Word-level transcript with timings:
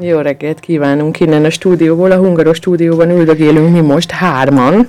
Jó 0.00 0.18
reggelt 0.18 0.60
kívánunk 0.60 1.20
innen 1.20 1.44
a 1.44 1.50
stúdióból. 1.50 2.10
A 2.10 2.16
hungaros 2.16 2.56
stúdióban 2.56 3.10
üldögélünk 3.10 3.72
mi 3.72 3.80
most 3.80 4.10
hárman. 4.10 4.88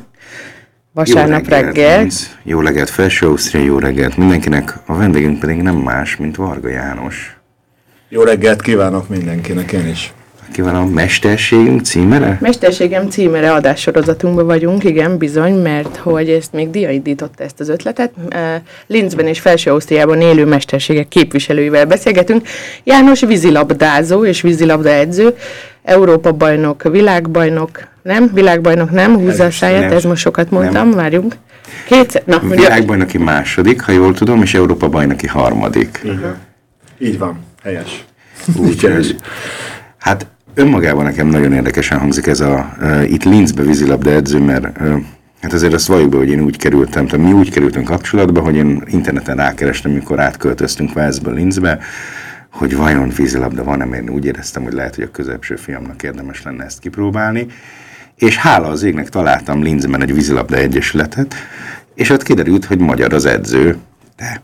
Vasárnap 0.93 1.43
jó 1.43 1.49
reggelt, 1.49 1.75
reggel. 1.75 2.07
Jó 2.43 2.59
reggelt 2.59 2.89
Felső 2.89 3.27
Ausztria, 3.27 3.63
jó 3.63 3.77
reggelt 3.77 4.17
mindenkinek. 4.17 4.73
A 4.85 4.95
vendégünk 4.95 5.39
pedig 5.39 5.61
nem 5.61 5.75
más, 5.75 6.15
mint 6.15 6.35
Varga 6.35 6.69
János. 6.69 7.37
Jó 8.09 8.21
reggelt 8.21 8.61
kívánok 8.61 9.09
mindenkinek, 9.09 9.71
én 9.71 9.87
is 9.87 10.13
kívánom, 10.51 10.89
Mesterségünk 10.89 11.81
címere? 11.81 12.37
Mesterségem 12.41 13.09
címere 13.09 13.51
adássorozatunkban 13.51 14.45
vagyunk, 14.45 14.83
igen, 14.83 15.17
bizony, 15.17 15.53
mert 15.53 15.97
hogy 15.97 16.29
ezt 16.29 16.53
még 16.53 16.69
Dia 16.69 16.89
indította 16.89 17.43
ezt 17.43 17.59
az 17.59 17.69
ötletet. 17.69 18.11
Linzben 18.87 19.27
és 19.27 19.39
Felső 19.39 19.71
Ausztriában 19.71 20.21
élő 20.21 20.45
mesterségek 20.45 21.07
képviselőivel 21.07 21.85
beszélgetünk. 21.85 22.47
János 22.83 23.19
vízilabdázó 23.19 24.25
és 24.25 24.41
vízilabda 24.41 24.89
edző, 24.89 25.35
Európa 25.83 26.31
bajnok, 26.31 26.83
világbajnok, 26.83 27.87
nem? 28.01 28.31
Világbajnok 28.33 28.91
nem, 28.91 29.15
húzza 29.15 29.45
a 29.45 29.51
száját, 29.51 29.91
ez 29.91 30.03
most 30.03 30.21
sokat 30.21 30.51
mondtam, 30.51 30.87
nem. 30.87 30.97
várjunk. 30.97 31.35
Kétszer, 31.87 32.23
na, 32.25 32.39
Világbajnoki 32.39 33.17
második, 33.17 33.81
ha 33.81 33.91
jól 33.91 34.13
tudom, 34.13 34.41
és 34.41 34.53
Európa 34.53 34.89
bajnoki 34.89 35.27
harmadik. 35.27 35.99
Igen. 36.03 36.37
Így 36.97 37.17
van, 37.17 37.39
helyes. 37.63 38.05
Úgy, 38.57 39.15
hát 39.97 40.27
önmagában 40.59 41.03
nekem 41.03 41.27
nagyon 41.27 41.53
érdekesen 41.53 41.99
hangzik 41.99 42.27
ez 42.27 42.39
a, 42.39 42.75
uh, 42.81 43.11
itt 43.11 43.23
Linzbe 43.23 43.63
vízilabda 43.63 44.11
edző, 44.11 44.39
mert 44.39 44.81
uh, 44.81 45.01
hát 45.41 45.53
azért 45.53 45.73
azt 45.73 45.87
valljuk 45.87 46.09
be, 46.09 46.17
hogy 46.17 46.29
én 46.29 46.41
úgy 46.41 46.57
kerültem, 46.57 47.07
tehát 47.07 47.25
mi 47.25 47.33
úgy 47.33 47.51
kerültünk 47.51 47.85
kapcsolatba, 47.85 48.41
hogy 48.41 48.55
én 48.55 48.83
interneten 48.87 49.35
rákerestem, 49.35 49.91
mikor 49.91 50.19
átköltöztünk 50.19 50.93
Velszből 50.93 51.33
Linzbe, 51.33 51.79
hogy 52.51 52.75
vajon 52.75 53.09
vízilabda 53.09 53.63
van-e, 53.63 53.85
mert 53.85 54.03
én 54.03 54.09
úgy 54.09 54.25
éreztem, 54.25 54.63
hogy 54.63 54.73
lehet, 54.73 54.95
hogy 54.95 55.03
a 55.03 55.11
középső 55.11 55.55
fiamnak 55.55 56.03
érdemes 56.03 56.43
lenne 56.43 56.63
ezt 56.63 56.79
kipróbálni. 56.79 57.45
És 58.15 58.37
hála 58.37 58.67
az 58.67 58.83
égnek 58.83 59.09
találtam 59.09 59.61
Linzben 59.61 60.01
egy 60.01 60.13
vízilabda 60.13 60.55
egyesületet, 60.55 61.35
és 61.95 62.09
ott 62.09 62.23
kiderült, 62.23 62.65
hogy 62.65 62.79
magyar 62.79 63.13
az 63.13 63.25
edző, 63.25 63.77
de 64.17 64.41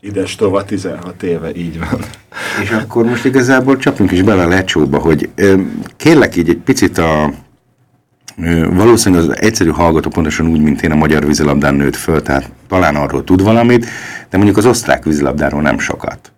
Ides 0.00 0.34
tova 0.34 0.64
16 0.64 1.22
éve, 1.22 1.54
így 1.54 1.78
van. 1.78 2.00
És 2.62 2.70
akkor 2.70 3.04
most 3.04 3.24
igazából 3.24 3.76
csapjunk 3.76 4.10
is 4.10 4.22
bele 4.22 4.42
a 4.42 4.48
lecsóba, 4.48 4.98
hogy 4.98 5.30
kérlek 5.96 6.36
így 6.36 6.48
egy 6.48 6.60
picit 6.64 6.98
a 6.98 7.32
valószínűleg 8.70 9.28
az 9.28 9.40
egyszerű 9.40 9.70
hallgató 9.70 10.08
pontosan 10.08 10.46
úgy, 10.46 10.60
mint 10.60 10.82
én 10.82 10.90
a 10.90 10.94
magyar 10.94 11.26
vízilabdán 11.26 11.74
nőtt 11.74 11.96
föl, 11.96 12.22
tehát 12.22 12.50
talán 12.68 12.96
arról 12.96 13.24
tud 13.24 13.42
valamit, 13.42 13.86
de 14.30 14.36
mondjuk 14.36 14.56
az 14.56 14.66
osztrák 14.66 15.04
vízilabdáról 15.04 15.62
nem 15.62 15.78
sokat. 15.78 16.32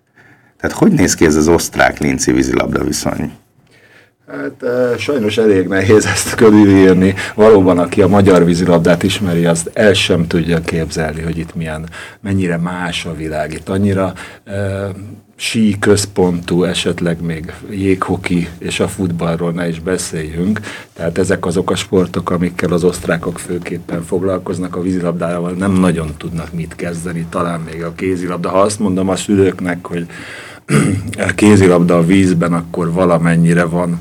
Tehát 0.60 0.76
hogy 0.76 0.92
néz 0.92 1.14
ki 1.14 1.24
ez 1.24 1.36
az 1.36 1.48
osztrák-linci 1.48 2.32
vízilabda 2.32 2.84
viszony? 2.84 3.32
Hát 4.28 4.62
e, 4.62 4.98
sajnos 4.98 5.38
elég 5.38 5.66
nehéz 5.66 6.06
ezt 6.06 6.34
körülírni. 6.34 7.14
Valóban, 7.34 7.78
aki 7.78 8.02
a 8.02 8.08
magyar 8.08 8.44
vízilabdát 8.44 9.02
ismeri, 9.02 9.46
azt 9.46 9.70
el 9.72 9.92
sem 9.92 10.26
tudja 10.26 10.60
képzelni, 10.60 11.20
hogy 11.22 11.38
itt 11.38 11.54
milyen, 11.54 11.88
mennyire 12.20 12.56
más 12.56 13.04
a 13.04 13.14
világ. 13.14 13.52
Itt 13.52 13.68
annyira 13.68 14.12
e, 14.44 14.88
sí 15.36 15.78
központú, 15.78 16.64
esetleg 16.64 17.20
még 17.20 17.52
jéghoki 17.70 18.48
és 18.58 18.80
a 18.80 18.88
futballról 18.88 19.52
ne 19.52 19.68
is 19.68 19.80
beszéljünk. 19.80 20.60
Tehát 20.92 21.18
ezek 21.18 21.46
azok 21.46 21.70
a 21.70 21.76
sportok, 21.76 22.30
amikkel 22.30 22.72
az 22.72 22.84
osztrákok 22.84 23.38
főképpen 23.38 24.02
foglalkoznak, 24.02 24.76
a 24.76 24.80
vízilabdával 24.80 25.50
nem 25.50 25.72
nagyon 25.72 26.14
tudnak 26.16 26.52
mit 26.52 26.74
kezdeni, 26.74 27.26
talán 27.30 27.60
még 27.60 27.84
a 27.84 27.92
kézilabda. 27.92 28.48
Ha 28.48 28.60
azt 28.60 28.78
mondom 28.78 29.08
a 29.08 29.16
szülőknek, 29.16 29.86
hogy 29.86 30.06
kézilabda 31.34 31.96
a 31.96 32.04
vízben, 32.04 32.52
akkor 32.52 32.92
valamennyire 32.92 33.64
van 33.64 34.00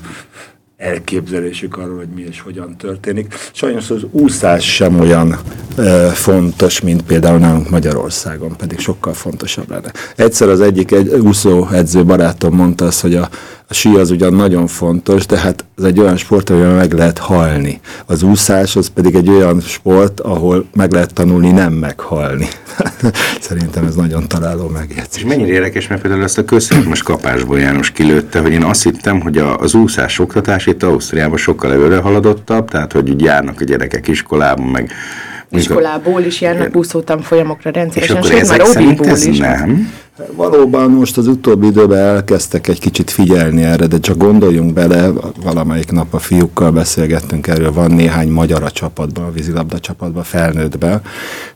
elképzelésük 0.77 1.77
arról, 1.77 1.97
hogy 1.97 2.07
mi 2.15 2.21
és 2.21 2.41
hogyan 2.41 2.75
történik. 2.77 3.33
Sajnos 3.51 3.89
az 3.89 4.05
úszás 4.11 4.73
sem 4.75 4.99
olyan 4.99 5.37
e, 5.77 6.09
fontos, 6.09 6.81
mint 6.81 7.01
például 7.01 7.37
nálunk 7.37 7.69
Magyarországon, 7.69 8.55
pedig 8.57 8.79
sokkal 8.79 9.13
fontosabb 9.13 9.69
lenne. 9.69 9.91
Egyszer 10.15 10.49
az 10.49 10.61
egyik 10.61 10.91
egy 10.91 11.07
úszó 11.07 11.67
edző 11.71 12.05
barátom 12.05 12.55
mondta 12.55 12.85
azt, 12.85 13.01
hogy 13.01 13.15
a, 13.15 13.29
a 13.69 13.73
sí 13.73 13.95
az 13.95 14.11
ugyan 14.11 14.33
nagyon 14.33 14.67
fontos, 14.67 15.25
de 15.25 15.37
hát 15.37 15.65
ez 15.77 15.83
egy 15.83 15.99
olyan 15.99 16.17
sport, 16.17 16.49
ahol 16.49 16.73
meg 16.73 16.93
lehet 16.93 17.17
halni. 17.17 17.79
Az 18.05 18.23
úszás 18.23 18.75
az 18.75 18.87
pedig 18.87 19.15
egy 19.15 19.29
olyan 19.29 19.59
sport, 19.59 20.19
ahol 20.19 20.65
meg 20.73 20.91
lehet 20.91 21.13
tanulni 21.13 21.51
nem 21.51 21.73
meghalni. 21.73 22.47
Szerintem 23.39 23.85
ez 23.85 23.95
nagyon 23.95 24.27
találó 24.27 24.67
megjegyzés. 24.67 25.21
És 25.21 25.27
mennyire 25.27 25.51
érdekes, 25.51 25.87
mert 25.87 26.01
például 26.01 26.23
ezt 26.23 26.37
a 26.37 26.45
közszert 26.45 26.85
most 26.85 27.03
kapásból 27.03 27.59
János 27.59 27.91
kilőtte, 27.91 28.39
hogy 28.39 28.51
én 28.51 28.63
azt 28.63 28.83
hittem, 28.83 29.21
hogy 29.21 29.37
a, 29.37 29.57
az 29.57 29.73
úszás 29.73 30.19
oktatás 30.19 30.65
itt 30.65 30.83
Ausztriában 30.83 31.37
sokkal 31.37 31.71
előre 31.71 31.97
haladottabb, 31.97 32.69
tehát 32.69 32.91
hogy 32.91 33.21
járnak 33.21 33.61
a 33.61 33.63
gyerekek 33.63 34.07
iskolában, 34.07 34.65
meg 34.65 34.91
Iskolából 35.49 36.21
is 36.21 36.41
járnak 36.41 36.75
úszótam 36.75 37.19
folyamokra 37.19 37.71
rendszeresen, 37.71 38.21
sőt 38.21 38.47
már 38.47 38.61
obiból 38.61 39.07
is. 39.07 39.37
Nem. 39.37 39.91
Valóban 40.31 40.91
most 40.91 41.17
az 41.17 41.27
utóbbi 41.27 41.67
időben 41.67 41.97
elkezdtek 41.97 42.67
egy 42.67 42.79
kicsit 42.79 43.11
figyelni 43.11 43.63
erre, 43.63 43.87
de 43.87 43.99
csak 43.99 44.17
gondoljunk 44.17 44.73
bele, 44.73 45.09
valamelyik 45.43 45.91
nap 45.91 46.13
a 46.13 46.19
fiúkkal 46.19 46.71
beszélgettünk 46.71 47.47
erről, 47.47 47.71
van 47.71 47.91
néhány 47.91 48.29
magyar 48.29 48.63
a 48.63 48.71
csapatban, 48.71 49.25
a 49.25 49.31
vízilabda 49.31 49.79
csapatban, 49.79 50.23
felnőttben, 50.23 51.01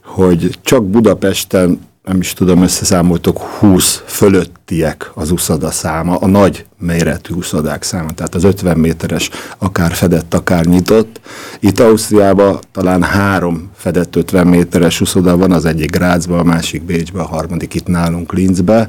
hogy 0.04 0.50
csak 0.62 0.86
Budapesten 0.86 1.80
nem 2.04 2.20
is 2.20 2.34
tudom, 2.34 2.62
összeszámoltok 2.62 3.40
20 3.40 4.04
fölöttiek 4.06 5.12
az 5.14 5.32
úszoda 5.32 5.72
száma, 5.72 6.16
a 6.16 6.28
nagy 6.28 6.66
méretű 6.78 7.34
úszodák 7.34 7.84
száma, 7.84 8.12
tehát 8.12 8.36
az 8.36 8.44
50 8.44 8.78
méteres 8.78 9.30
akár 9.58 9.92
fedett, 9.92 10.34
akár 10.34 10.66
nyitott. 10.66 11.20
Itt 11.60 11.80
Ausztriában 11.80 12.60
talán 12.72 13.04
három 13.04 13.70
fedett 13.76 14.16
50 14.16 14.48
méteres 14.48 15.02
úszoda 15.02 15.38
van, 15.38 15.52
az 15.52 15.66
egyik 15.66 15.92
Grácsban, 15.92 16.40
a 16.40 16.44
másik 16.44 16.84
Bécsben, 16.84 17.24
a 17.24 17.28
harmadik 17.28 17.74
itt 17.74 17.88
nálunk 17.88 18.34
Linzbe. 18.34 18.88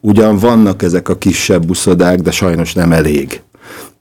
Ugyan 0.00 0.38
vannak 0.38 0.82
ezek 0.82 1.08
a 1.08 1.18
kisebb 1.18 1.70
úszodák, 1.70 2.20
de 2.20 2.30
sajnos 2.30 2.72
nem 2.72 2.92
elég. 2.92 3.42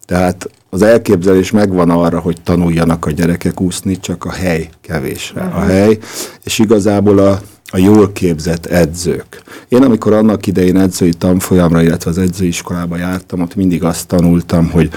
Tehát 0.05 0.49
az 0.69 0.81
elképzelés 0.81 1.51
megvan 1.51 1.89
arra, 1.89 2.19
hogy 2.19 2.41
tanuljanak 2.43 3.05
a 3.05 3.11
gyerekek 3.11 3.61
úszni, 3.61 3.99
csak 3.99 4.25
a 4.25 4.31
hely 4.31 4.69
kevésre. 4.81 5.41
A 5.41 5.59
hely, 5.59 5.97
és 6.43 6.59
igazából 6.59 7.19
a 7.19 7.39
a 7.71 7.77
jól 7.77 8.11
képzett 8.11 8.65
edzők. 8.65 9.41
Én 9.67 9.83
amikor 9.83 10.13
annak 10.13 10.47
idején 10.47 10.77
edzői 10.77 11.13
tanfolyamra, 11.13 11.81
illetve 11.81 12.09
az 12.09 12.17
edzőiskolába 12.17 12.97
jártam, 12.97 13.41
ott 13.41 13.55
mindig 13.55 13.83
azt 13.83 14.07
tanultam, 14.07 14.69
hogy 14.69 14.89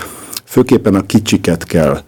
főképpen 0.45 0.95
a 0.95 1.07
kicsiket 1.07 1.65
kell 1.65 2.01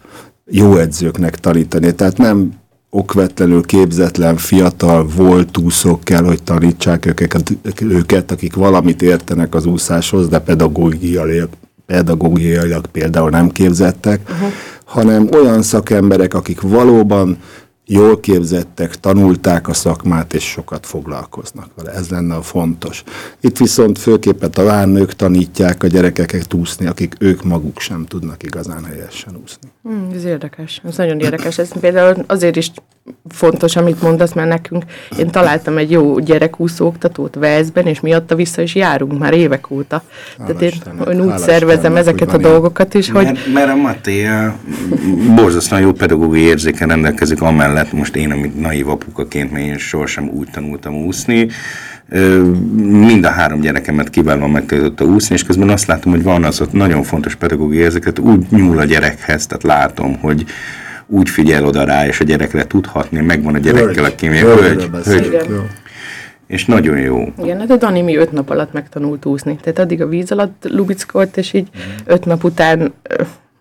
jó 0.46 0.76
edzőknek 0.76 1.36
tanítani. 1.36 1.94
Tehát 1.94 2.16
nem 2.16 2.52
okvetlenül 2.90 3.62
képzetlen, 3.62 4.36
fiatal 4.36 5.06
volt 5.16 5.58
úszók 5.58 6.04
kell, 6.04 6.24
hogy 6.24 6.42
tanítsák 6.42 7.06
őket, 7.06 7.52
őket, 7.80 8.30
akik 8.30 8.54
valamit 8.54 9.02
értenek 9.02 9.54
az 9.54 9.66
úszáshoz, 9.66 10.28
de 10.28 10.38
pedagógiailag, 10.38 11.48
pedagógiailag 11.86 12.86
például 12.86 13.30
nem 13.30 13.50
képzettek, 13.50 14.20
uh-huh. 14.30 14.48
hanem 14.84 15.28
olyan 15.32 15.62
szakemberek, 15.62 16.34
akik 16.34 16.60
valóban 16.60 17.38
jól 17.86 18.20
képzettek, 18.20 19.00
tanulták 19.00 19.68
a 19.68 19.72
szakmát, 19.72 20.34
és 20.34 20.44
sokat 20.44 20.86
foglalkoznak 20.86 21.68
vele. 21.76 21.90
Ez 21.90 22.08
lenne 22.08 22.34
a 22.34 22.42
fontos. 22.42 23.02
Itt 23.40 23.58
viszont 23.58 23.98
főképpen 23.98 24.50
talán 24.50 24.88
nők 24.88 25.12
tanítják 25.12 25.82
a 25.82 25.86
gyerekeket 25.86 26.54
úszni, 26.54 26.86
akik 26.86 27.14
ők 27.18 27.44
maguk 27.44 27.80
sem 27.80 28.04
tudnak 28.06 28.42
igazán 28.42 28.84
helyesen 28.84 29.36
úszni. 29.42 29.68
Hmm, 29.82 30.10
ez 30.14 30.24
érdekes. 30.24 30.80
Ez 30.84 30.96
nagyon 30.96 31.20
érdekes. 31.20 31.58
Ez 31.58 31.78
például 31.80 32.24
azért 32.26 32.56
is 32.56 32.70
fontos, 33.28 33.76
amit 33.76 34.02
mondasz, 34.02 34.32
mert 34.32 34.48
nekünk 34.48 34.84
én 35.18 35.30
találtam 35.30 35.78
egy 35.78 35.90
jó 35.90 36.18
gyerekúszó 36.18 36.86
oktatót 36.86 37.34
Velszben, 37.34 37.86
és 37.86 38.00
miatta 38.00 38.34
vissza 38.34 38.62
is 38.62 38.74
járunk 38.74 39.18
már 39.18 39.32
évek 39.32 39.70
óta. 39.70 40.02
Tehát 40.36 40.62
én, 40.62 40.72
én 41.10 41.20
úgy 41.20 41.38
szervezem 41.38 41.96
ezeket 41.96 42.32
a 42.32 42.38
dolgokat 42.38 42.94
is, 42.94 43.10
hogy... 43.10 43.24
Mert, 43.24 43.52
mert 43.52 43.70
a 43.70 43.74
Maté 43.74 44.28
borzasztóan 45.34 45.80
jó 45.80 45.92
pedagógiai 45.92 46.44
érzéken 46.44 46.88
rendelkezik 46.88 47.42
amellett, 47.42 47.73
most 47.92 48.16
én, 48.16 48.30
amit 48.30 48.60
naív 48.60 48.88
apukaként, 48.88 49.52
mert 49.52 49.64
én 49.64 49.78
sohasem 49.78 50.28
úgy 50.28 50.48
tanultam 50.50 50.94
úszni, 50.94 51.48
mind 52.82 53.24
a 53.24 53.30
három 53.30 53.60
gyerekemet 53.60 54.10
kiválóan 54.10 54.50
megtanította 54.50 55.04
úszni, 55.04 55.34
és 55.34 55.42
közben 55.42 55.68
azt 55.68 55.86
látom, 55.86 56.12
hogy 56.12 56.22
van 56.22 56.44
az 56.44 56.60
ott 56.60 56.72
nagyon 56.72 57.02
fontos 57.02 57.34
pedagógiai 57.34 57.82
érzéket, 57.82 58.18
úgy 58.18 58.46
nyúl 58.50 58.78
a 58.78 58.84
gyerekhez, 58.84 59.46
tehát 59.46 59.62
látom, 59.62 60.18
hogy 60.20 60.44
úgy 61.06 61.28
figyel 61.28 61.66
oda 61.66 61.84
rá, 61.84 62.06
és 62.06 62.20
a 62.20 62.24
gyerekre 62.24 62.66
tudhatni, 62.66 63.20
megvan 63.20 63.54
a 63.54 63.58
gyerekkel 63.58 64.04
a 64.04 64.14
kémia. 64.14 64.56
Hölgy, 64.56 64.90
hölgy. 65.04 65.36
És 66.46 66.64
nagyon 66.64 66.98
jó. 66.98 67.32
Igen, 67.42 67.58
hát 67.58 67.70
a 67.70 67.76
Dani 67.76 68.02
mi 68.02 68.16
öt 68.16 68.32
nap 68.32 68.50
alatt 68.50 68.72
megtanult 68.72 69.24
úszni. 69.24 69.58
Tehát 69.62 69.78
addig 69.78 70.02
a 70.02 70.06
víz 70.06 70.32
alatt 70.32 70.66
lubickolt, 70.68 71.36
és 71.36 71.52
így 71.52 71.68
mm. 71.76 71.80
öt 72.04 72.24
nap 72.24 72.44
után 72.44 72.92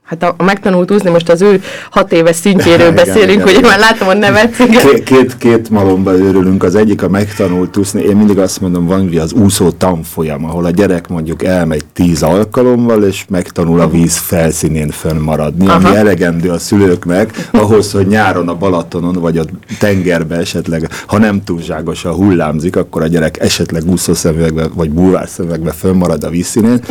Hát 0.04 0.24
a, 0.24 0.36
a 0.38 0.44
megtanult 0.44 0.92
úszni, 0.92 1.10
most 1.10 1.30
az 1.30 1.42
ő 1.42 1.62
hat 1.90 2.12
éves 2.12 2.36
szintjéről 2.36 2.92
Igen, 2.92 3.06
beszélünk, 3.06 3.44
hogy 3.44 3.60
már 3.62 3.80
látom 3.80 4.08
a 4.08 4.14
nevet. 4.14 4.56
Két, 4.56 5.04
két, 5.04 5.38
két 5.38 5.70
malomba 5.70 6.18
őrülünk, 6.18 6.64
az 6.64 6.76
egyik 6.76 7.02
a 7.04 7.10
megtanult 7.10 7.78
úszni, 7.78 8.02
én 8.02 8.16
mindig 8.16 8.38
azt 8.38 8.62
mondom, 8.62 8.86
van 8.86 9.02
ugye 9.02 9.22
az 9.22 9.34
úszó 9.34 9.72
tanfolyam, 9.72 10.46
ahol 10.46 10.66
a 10.66 10.70
gyerek 10.70 11.08
mondjuk 11.08 11.44
elmegy 11.44 11.86
tíz 11.94 12.24
alkalommal, 12.24 13.04
és 13.04 13.26
megtanul 13.30 13.80
a 13.80 13.90
víz 13.90 14.18
felszínén 14.18 14.90
fönnmaradni, 14.90 15.68
ami 15.68 15.86
Aha. 15.86 15.96
elegendő 15.96 16.50
a 16.50 16.60
szülőknek, 16.60 17.50
ahhoz, 17.52 17.92
hogy 17.92 18.08
nyáron 18.08 18.50
a 18.50 18.56
Balatonon, 18.56 19.14
vagy 19.14 19.38
a 19.38 19.44
tengerbe 19.80 20.36
esetleg, 20.36 20.90
ha 21.08 21.18
nem 21.18 21.44
túlságosan 21.44 22.14
hullámzik, 22.14 22.76
akkor 22.76 23.02
a 23.02 23.08
gyerek 23.08 23.40
esetleg 23.40 23.84
úszószemüvegbe, 23.86 24.68
vagy 24.74 24.90
bulvárszemüvegbe 24.90 25.72
fönnmarad 25.72 26.24
a 26.24 26.30
vízszínén, 26.30 26.82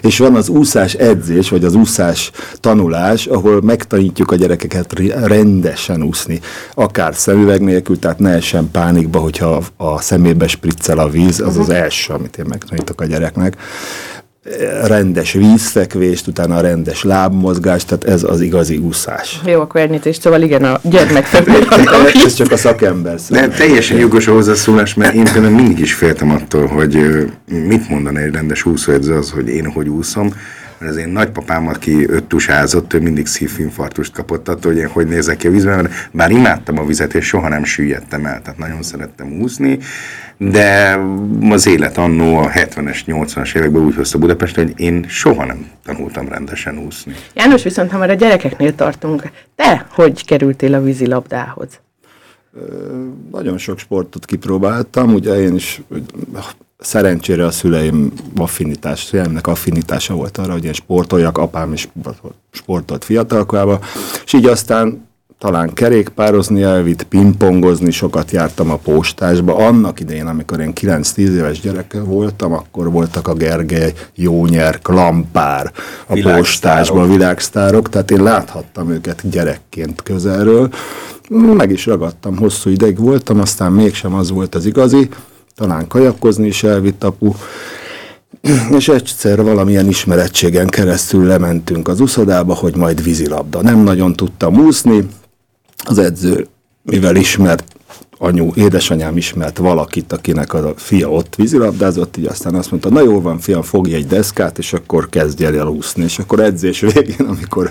és 0.00 0.18
van 0.18 0.34
az 0.34 0.48
úszás 0.48 0.94
edzés, 0.94 1.48
vagy 1.48 1.64
az 1.64 1.74
úszás 1.74 2.30
tanulás, 2.60 3.26
ahol 3.26 3.60
megtanítjuk 3.62 4.30
a 4.30 4.36
gyerekeket 4.36 4.92
rendesen 5.24 6.02
úszni, 6.02 6.40
akár 6.74 7.14
szemüveg 7.14 7.60
nélkül, 7.60 7.98
tehát 7.98 8.18
ne 8.18 8.30
essen 8.30 8.70
pánikba, 8.70 9.18
hogyha 9.18 9.62
a 9.76 10.00
szemébe 10.00 10.46
spriccel 10.46 10.98
a 10.98 11.08
víz, 11.08 11.40
az 11.40 11.56
az 11.56 11.70
első, 11.70 12.12
amit 12.12 12.38
én 12.38 12.44
megtanítok 12.48 13.00
a 13.00 13.04
gyereknek. 13.04 13.56
Rendes 14.84 15.32
vízfekvést, 15.32 16.26
utána 16.26 16.60
rendes 16.60 17.02
lábmozgást, 17.02 17.86
tehát 17.86 18.04
ez 18.04 18.22
az 18.22 18.40
igazi 18.40 18.76
úszás. 18.76 19.40
Jó, 19.46 19.60
akkor 19.60 19.80
elnézést, 19.80 20.20
szóval 20.20 20.42
igen, 20.42 20.64
a 20.64 20.80
gyermek 20.82 21.32
Ez 22.24 22.34
csak 22.34 22.52
a 22.52 22.56
szakember 22.56 23.20
szó. 23.20 23.34
De 23.34 23.48
teljesen 23.48 23.98
jogos 23.98 24.26
a 24.26 24.32
hozzászólás, 24.32 24.94
mert 24.94 25.14
én 25.14 25.24
például 25.24 25.54
mindig 25.54 25.78
is 25.78 25.94
féltem 25.94 26.30
attól, 26.30 26.66
hogy 26.66 26.98
mit 27.46 27.88
mondani 27.88 28.22
egy 28.22 28.32
rendes 28.32 28.64
úszóedző 28.64 29.14
az, 29.14 29.30
hogy 29.30 29.48
én 29.48 29.70
hogy 29.70 29.88
úszom, 29.88 30.32
mert 30.78 30.92
az 30.92 30.98
én 30.98 31.08
nagypapám, 31.08 31.68
aki 31.68 32.08
öt 32.08 32.24
tusázott, 32.24 32.92
ő 32.92 33.00
mindig 33.00 33.26
szívinfarktust 33.26 34.12
kapott 34.12 34.48
attól, 34.48 34.72
hogy 34.72 34.80
én 34.80 34.88
hogy 34.88 35.06
nézek 35.06 35.36
ki 35.36 35.46
a 35.46 35.50
vízben, 35.50 35.76
mert 35.76 36.10
bár 36.12 36.30
imádtam 36.30 36.78
a 36.78 36.86
vizet, 36.86 37.14
és 37.14 37.26
soha 37.26 37.48
nem 37.48 37.64
süllyedtem 37.64 38.26
el, 38.26 38.42
tehát 38.42 38.58
nagyon 38.58 38.82
szerettem 38.82 39.40
úszni, 39.40 39.78
de 40.36 41.00
az 41.50 41.66
élet 41.66 41.98
annó 41.98 42.36
a 42.36 42.50
70-es, 42.50 42.98
80-as 43.06 43.56
években 43.56 43.82
úgy 43.82 43.94
hozta 43.94 44.18
Budapestre, 44.18 44.62
hogy 44.62 44.72
én 44.76 45.04
soha 45.08 45.44
nem 45.44 45.70
tanultam 45.84 46.28
rendesen 46.28 46.78
úszni. 46.78 47.14
János, 47.34 47.62
viszont 47.62 47.90
ha 47.90 47.98
már 47.98 48.10
a 48.10 48.14
gyerekeknél 48.14 48.74
tartunk, 48.74 49.30
te 49.56 49.86
hogy 49.90 50.24
kerültél 50.24 50.74
a 50.74 50.82
vízilabdához? 50.82 51.68
Nagyon 53.32 53.58
sok 53.58 53.78
sportot 53.78 54.24
kipróbáltam, 54.24 55.14
ugye 55.14 55.40
én 55.40 55.54
is 55.54 55.82
szerencsére 56.78 57.44
a 57.44 57.50
szüleim 57.50 58.12
affinitás, 58.36 59.04
szüleimnek 59.04 59.46
affinitása 59.46 60.14
volt 60.14 60.38
arra, 60.38 60.52
hogy 60.52 60.64
én 60.64 60.72
sportoljak, 60.72 61.38
apám 61.38 61.72
is 61.72 61.80
sportolt- 61.80 62.34
sportolt 62.50 63.04
fiatalkorában, 63.04 63.78
és 64.24 64.32
így 64.32 64.46
aztán 64.46 65.06
talán 65.38 65.72
kerékpározni 65.72 66.62
elvitt, 66.62 67.02
pingpongozni, 67.02 67.90
sokat 67.90 68.30
jártam 68.30 68.70
a 68.70 68.76
postásba. 68.76 69.56
Annak 69.56 70.00
idején, 70.00 70.26
amikor 70.26 70.60
én 70.60 70.72
9-10 70.74 71.16
éves 71.16 71.60
gyerek 71.60 71.96
voltam, 72.04 72.52
akkor 72.52 72.90
voltak 72.90 73.28
a 73.28 73.34
Gergely, 73.34 73.92
Jónyer, 74.14 74.78
Klampár 74.78 75.72
a 76.06 76.12
Világsztárok. 76.12 76.42
postásban, 76.42 77.02
a 77.02 77.06
világsztárok, 77.12 77.88
tehát 77.88 78.10
én 78.10 78.22
láthattam 78.22 78.90
őket 78.90 79.30
gyerekként 79.30 80.02
közelről. 80.02 80.68
Meg 81.28 81.70
is 81.70 81.86
ragadtam, 81.86 82.36
hosszú 82.36 82.70
ideig 82.70 82.98
voltam, 82.98 83.40
aztán 83.40 83.72
mégsem 83.72 84.14
az 84.14 84.30
volt 84.30 84.54
az 84.54 84.66
igazi, 84.66 85.08
talán 85.58 85.86
kajakozni 85.86 86.46
is 86.46 86.62
elvitt 86.62 87.04
apu, 87.04 87.32
és 88.78 88.88
egyszer 88.88 89.42
valamilyen 89.42 89.88
ismerettségen 89.88 90.66
keresztül 90.66 91.26
lementünk 91.26 91.88
az 91.88 92.00
uszodába, 92.00 92.54
hogy 92.54 92.76
majd 92.76 93.02
vízilabda. 93.02 93.62
Nem 93.62 93.78
nagyon 93.78 94.12
tudtam 94.12 94.56
úszni, 94.56 95.08
az 95.84 95.98
edző, 95.98 96.46
mivel 96.82 97.16
ismert 97.16 97.77
anyu, 98.18 98.50
édesanyám 98.54 99.16
ismert 99.16 99.58
valakit, 99.58 100.12
akinek 100.12 100.54
a 100.54 100.72
fia 100.76 101.10
ott 101.10 101.34
vízilabdázott, 101.34 102.16
így 102.16 102.26
aztán 102.26 102.54
azt 102.54 102.70
mondta, 102.70 102.88
na 102.90 103.02
jó 103.02 103.20
van, 103.20 103.38
fiam, 103.38 103.62
fogj 103.62 103.94
egy 103.94 104.06
deszkát, 104.06 104.58
és 104.58 104.72
akkor 104.72 105.08
kezdj 105.08 105.44
el 105.44 105.66
úszni. 105.66 106.02
És 106.02 106.18
akkor 106.18 106.40
edzés 106.40 106.80
végén, 106.80 107.26
amikor 107.26 107.70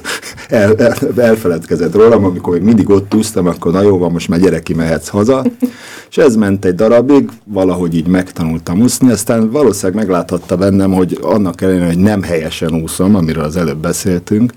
el, 0.49 0.75
el, 0.75 0.95
elfeledkezett 1.17 1.95
rólam, 1.95 2.25
amikor 2.25 2.53
még 2.53 2.61
mindig 2.61 2.89
ott 2.89 3.13
úsztam, 3.13 3.47
akkor 3.47 3.71
na 3.71 3.81
jó 3.81 3.97
van, 3.97 4.11
most 4.11 4.27
már 4.27 4.39
gyere 4.39 4.59
ki, 4.59 4.73
mehetsz 4.73 5.07
haza. 5.07 5.45
És 6.09 6.17
ez 6.17 6.35
ment 6.35 6.65
egy 6.65 6.75
darabig, 6.75 7.29
valahogy 7.44 7.95
így 7.95 8.07
megtanultam 8.07 8.81
úszni, 8.81 9.11
aztán 9.11 9.51
valószínűleg 9.51 9.95
megláthatta 9.95 10.57
bennem, 10.57 10.94
hogy 10.94 11.17
annak 11.21 11.61
ellenére, 11.61 11.85
hogy 11.85 11.97
nem 11.97 12.21
helyesen 12.23 12.73
úszom, 12.73 13.15
amiről 13.15 13.44
az 13.44 13.55
előbb 13.55 13.77
beszéltünk, 13.77 14.51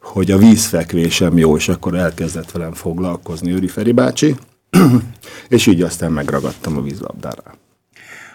hogy 0.00 0.30
a 0.30 0.38
vízfekvésem 0.38 1.38
jó, 1.38 1.56
és 1.56 1.68
akkor 1.68 1.94
elkezdett 1.94 2.50
velem 2.50 2.72
foglalkozni 2.72 3.52
Őri 3.52 3.66
Feri 3.66 3.92
bácsi, 3.92 4.36
és 5.48 5.66
így 5.66 5.82
aztán 5.82 6.12
megragadtam 6.12 6.76
a 6.76 6.82
vízlabdára. 6.82 7.54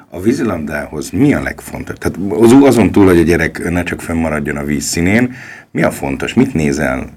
A 0.10 0.22
vízilabdához 0.22 1.10
mi 1.10 1.34
a 1.34 1.42
legfontosabb? 1.42 1.98
Tehát 1.98 2.42
az- 2.42 2.64
azon 2.64 2.92
túl, 2.92 3.06
hogy 3.06 3.20
a 3.20 3.24
gyerek 3.24 3.70
ne 3.70 3.84
csak 3.84 4.02
fönnmaradjon 4.02 4.58
a 4.58 4.64
vízszínén, 4.64 5.34
mi 5.72 5.84
a 5.84 5.92
fontos? 5.92 6.34
Mit 6.34 6.54
nézel 6.54 7.10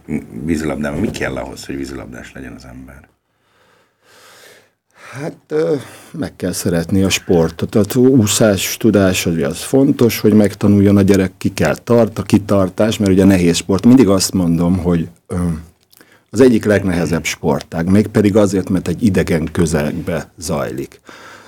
vízilabdában? 0.45 1.01
Mi 1.01 1.11
kell 1.11 1.37
ahhoz, 1.37 1.67
hogy 1.67 1.77
vízilabdás 1.77 2.33
legyen 2.33 2.53
az 2.57 2.65
ember? 2.65 3.09
Hát 5.13 5.55
meg 6.13 6.37
kell 6.37 6.53
szeretni 6.53 7.03
a 7.03 7.09
sportot. 7.09 7.71
Tehát 7.71 7.95
úszás 7.95 8.77
tudás 8.77 9.25
hogy 9.25 9.43
az 9.43 9.63
fontos, 9.63 10.21
hogy 10.21 10.33
megtanuljon 10.33 10.97
a 10.97 11.03
gyerek, 11.03 11.33
ki 11.39 11.53
kell 11.53 11.77
tart, 11.77 12.19
a 12.19 12.23
kitartás, 12.23 12.99
mert 12.99 13.11
ugye 13.11 13.25
nehéz 13.25 13.57
sport. 13.57 13.87
Mindig 13.87 14.09
azt 14.09 14.33
mondom, 14.33 14.79
hogy 14.79 15.09
az 16.35 16.41
egyik 16.41 16.65
legnehezebb 16.65 17.25
sportág, 17.25 17.91
mégpedig 17.91 18.37
azért, 18.37 18.69
mert 18.69 18.89
egy 18.89 19.03
idegen 19.03 19.49
közegbe 19.53 20.33
zajlik. 20.37 21.01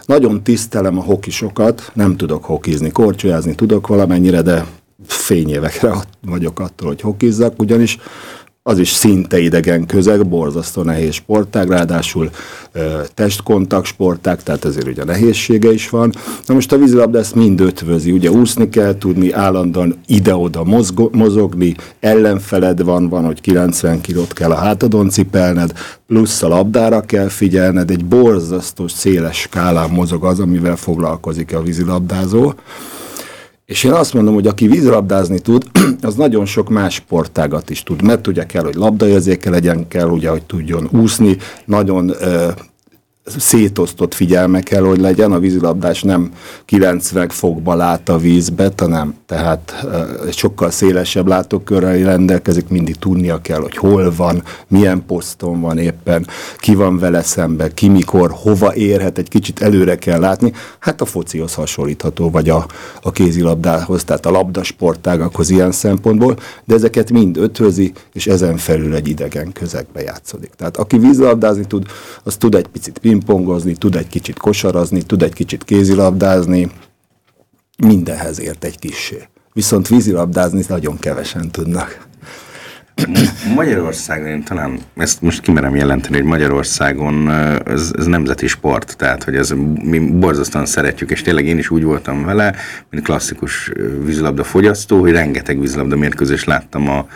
Nagyon 0.05 0.43
tisztelem 0.43 0.99
a 0.99 1.03
hokisokat, 1.03 1.91
nem 1.94 2.17
tudok 2.17 2.44
hokizni, 2.44 2.91
korcsolyázni 2.91 3.55
tudok 3.55 3.87
valamennyire, 3.87 4.43
de 4.43 4.67
fényévekre 5.06 5.93
vagyok 6.33 6.61
attól, 6.61 6.88
hogy 6.88 7.00
hokizzak, 7.00 7.61
ugyanis 7.61 7.99
az 8.69 8.79
is 8.79 8.89
szinte 8.89 9.39
idegen 9.39 9.87
közeg, 9.87 10.27
borzasztó 10.27 10.83
nehéz 10.83 11.15
sportág, 11.15 11.69
ráadásul 11.69 12.31
ö, 12.73 13.01
testkontakt 13.15 13.87
sportág, 13.87 14.43
tehát 14.43 14.65
ezért 14.65 14.87
ugye 14.87 15.05
nehézsége 15.05 15.73
is 15.73 15.89
van. 15.89 16.13
Na 16.47 16.55
most 16.55 16.73
a 16.73 16.79
vízilabda 16.79 17.19
ezt 17.19 17.35
mind 17.35 17.61
ötvözi, 17.61 18.11
ugye 18.11 18.31
úszni 18.31 18.69
kell 18.69 18.99
tudni, 18.99 19.33
állandóan 19.33 19.99
ide-oda 20.07 20.65
mozgo- 20.65 21.15
mozogni, 21.15 21.75
ellenfeled 22.01 22.83
van, 22.83 23.09
van, 23.09 23.25
hogy 23.25 23.41
90 23.41 24.01
kilót 24.01 24.33
kell 24.33 24.51
a 24.51 24.57
hátadon 24.57 25.09
cipelned, 25.09 25.73
plusz 26.07 26.43
a 26.43 26.49
labdára 26.49 27.01
kell 27.01 27.29
figyelned, 27.29 27.91
egy 27.91 28.05
borzasztó 28.05 28.89
széles 28.89 29.37
skálán 29.41 29.91
mozog 29.91 30.25
az, 30.25 30.41
amivel 30.41 30.77
foglalkozik 30.77 31.55
a 31.55 31.62
vízilabdázó. 31.62 32.53
És 33.67 33.85
én 33.85 33.93
azt 33.93 34.15
mondom, 34.15 34.35
hogy 34.35 34.47
aki 34.47 34.67
vízilabdázni 34.67 35.39
tud, 35.39 35.65
az 36.01 36.15
nagyon 36.15 36.45
sok 36.45 36.69
más 36.69 36.95
sportágat 36.95 37.71
is 37.71 37.83
tud, 37.83 38.02
mert 38.02 38.26
ugye 38.26 38.47
kell, 38.47 38.62
hogy 38.62 38.75
labdaérzéke 38.75 39.50
legyen, 39.50 39.88
kell, 39.88 40.09
ugye, 40.09 40.31
hogy 40.31 40.43
tudjon 40.43 40.88
úszni, 40.93 41.37
nagyon 41.64 42.09
ö, 42.09 42.49
szétosztott 43.26 44.14
figyelme 44.14 44.61
kell, 44.61 44.83
hogy 44.83 45.00
legyen. 45.00 45.33
A 45.33 45.38
vízilabdás 45.38 46.02
nem 46.02 46.30
90 46.64 47.28
fokba 47.28 47.75
lát 47.75 48.09
a 48.09 48.18
vízbe, 48.18 48.73
hanem 48.76 49.14
tehát 49.26 49.87
egy 50.26 50.37
sokkal 50.37 50.71
szélesebb 50.71 51.26
látókörrel 51.26 51.97
rendelkezik, 51.97 52.68
mindig 52.68 52.97
tudnia 52.97 53.40
kell, 53.40 53.61
hogy 53.61 53.76
hol 53.76 54.12
van, 54.16 54.42
milyen 54.68 55.04
poszton 55.06 55.61
van 55.61 55.78
éppen, 55.78 56.26
ki 56.59 56.75
van 56.75 56.99
vele 56.99 57.23
szemben, 57.23 57.75
ki 57.75 57.88
mikor, 57.88 58.30
hova 58.42 58.75
érhet, 58.75 59.18
egy 59.18 59.28
kicsit 59.28 59.62
előre 59.62 59.97
kell 59.97 60.21
látni. 60.21 60.52
Hát 60.78 61.00
a 61.00 61.04
focihoz 61.04 61.54
hasonlítható, 61.54 62.30
vagy 62.30 62.49
a, 62.49 62.66
a 63.02 63.11
kézilabdához, 63.11 64.04
tehát 64.04 64.26
a 64.26 64.30
labdasportágakhoz 64.30 65.50
ilyen 65.50 65.73
szempontból, 65.73 66.37
de 66.64 66.75
ezeket 66.75 67.11
mind 67.11 67.37
ötvözi, 67.37 67.92
és 68.12 68.26
ezen 68.26 68.56
felül 68.56 68.95
egy 68.95 69.09
idegen 69.09 69.52
közegbe 69.52 70.02
játszódik. 70.02 70.50
Tehát 70.56 70.76
aki 70.76 70.99
vízilabdázni 70.99 71.64
tud, 71.64 71.87
az 72.23 72.37
tud 72.37 72.54
egy 72.54 72.66
picit 72.66 72.99
pingpongozni, 73.16 73.75
tud 73.75 73.96
egy 73.96 74.08
kicsit 74.08 74.38
kosarazni, 74.38 75.02
tud 75.02 75.23
egy 75.23 75.32
kicsit 75.32 75.64
kézilabdázni, 75.64 76.70
mindenhez 77.78 78.40
ért 78.40 78.64
egy 78.64 78.78
kissé. 78.78 79.28
Viszont 79.52 79.88
vízilabdázni 79.88 80.64
nagyon 80.68 80.99
kevesen 80.99 81.50
tudnak. 81.50 82.04
Magyarországon 83.54 84.26
én 84.26 84.42
talán, 84.42 84.78
ezt 84.96 85.23
most 85.23 85.40
kimerem 85.40 85.76
jelenteni, 85.76 86.16
hogy 86.16 86.25
Magyarországon 86.25 87.30
ez, 87.64 87.92
ez 87.99 88.06
nemzeti 88.06 88.46
sport, 88.46 88.96
tehát 88.96 89.25
hogy 89.25 89.37
ez 89.37 89.54
mi 89.82 89.99
borzasztóan 89.99 90.66
szeretjük, 90.66 91.11
és 91.11 91.23
tényleg 91.23 91.46
én 91.46 91.58
is 91.58 91.70
úgy 91.70 91.82
voltam 91.82 92.25
vele, 92.25 92.54
mint 92.90 93.04
klasszikus 93.04 93.70
ö, 93.75 94.04
vízilabda 94.04 94.44
fogyasztó, 94.44 95.00
hogy 95.00 95.11
rengeteg 95.11 95.61
vízilabda 95.61 95.96
mérkőzést 95.96 96.46
láttam 96.46 96.88
a 96.88 97.06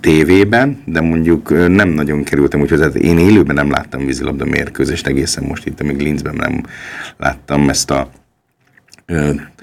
tévében, 0.00 0.82
de 0.84 1.00
mondjuk 1.00 1.68
nem 1.68 1.88
nagyon 1.88 2.22
kerültem 2.22 2.60
úgy 2.60 2.70
hozzá, 2.70 2.86
én 2.86 3.18
élőben 3.18 3.54
nem 3.54 3.70
láttam 3.70 4.06
vízilabda 4.06 4.44
mérkőzést, 4.44 5.06
egészen 5.06 5.44
most 5.44 5.66
itt, 5.66 5.80
amíg 5.80 6.00
Linzben 6.00 6.34
nem 6.34 6.62
láttam 7.16 7.68
ezt 7.68 7.90
a 7.90 8.10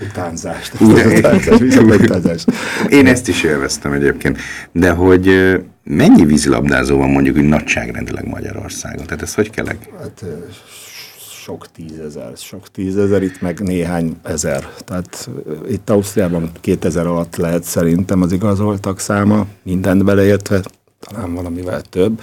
Utánzást. 0.09 0.73
Utánzást. 0.81 2.51
Én 2.89 3.07
ezt 3.07 3.27
is 3.27 3.43
élveztem 3.43 3.91
egyébként. 3.91 4.37
De 4.71 4.89
hogy 4.89 5.55
mennyi 5.83 6.25
vízilabdázó 6.25 6.97
van 6.97 7.09
mondjuk 7.09 7.37
úgy 7.37 7.47
nagyságrendileg 7.47 8.27
Magyarországon? 8.27 9.05
Tehát 9.05 9.21
ez 9.21 9.33
hogy 9.33 9.49
kell? 9.49 9.65
Hát 9.65 10.25
sok 11.47 11.67
tízezer, 11.71 12.31
sok 12.35 12.71
tízezer, 12.71 13.23
itt 13.23 13.41
meg 13.41 13.59
néhány 13.59 14.17
ezer. 14.23 14.69
Tehát 14.85 15.29
itt 15.69 15.89
Ausztriában 15.89 16.51
2000 16.61 17.05
alatt 17.07 17.35
lehet 17.35 17.63
szerintem 17.63 18.21
az 18.21 18.31
igazoltak 18.31 18.99
száma, 18.99 19.45
mindent 19.63 20.03
beleértve, 20.03 20.61
talán 20.99 21.33
valamivel 21.33 21.81
több. 21.81 22.21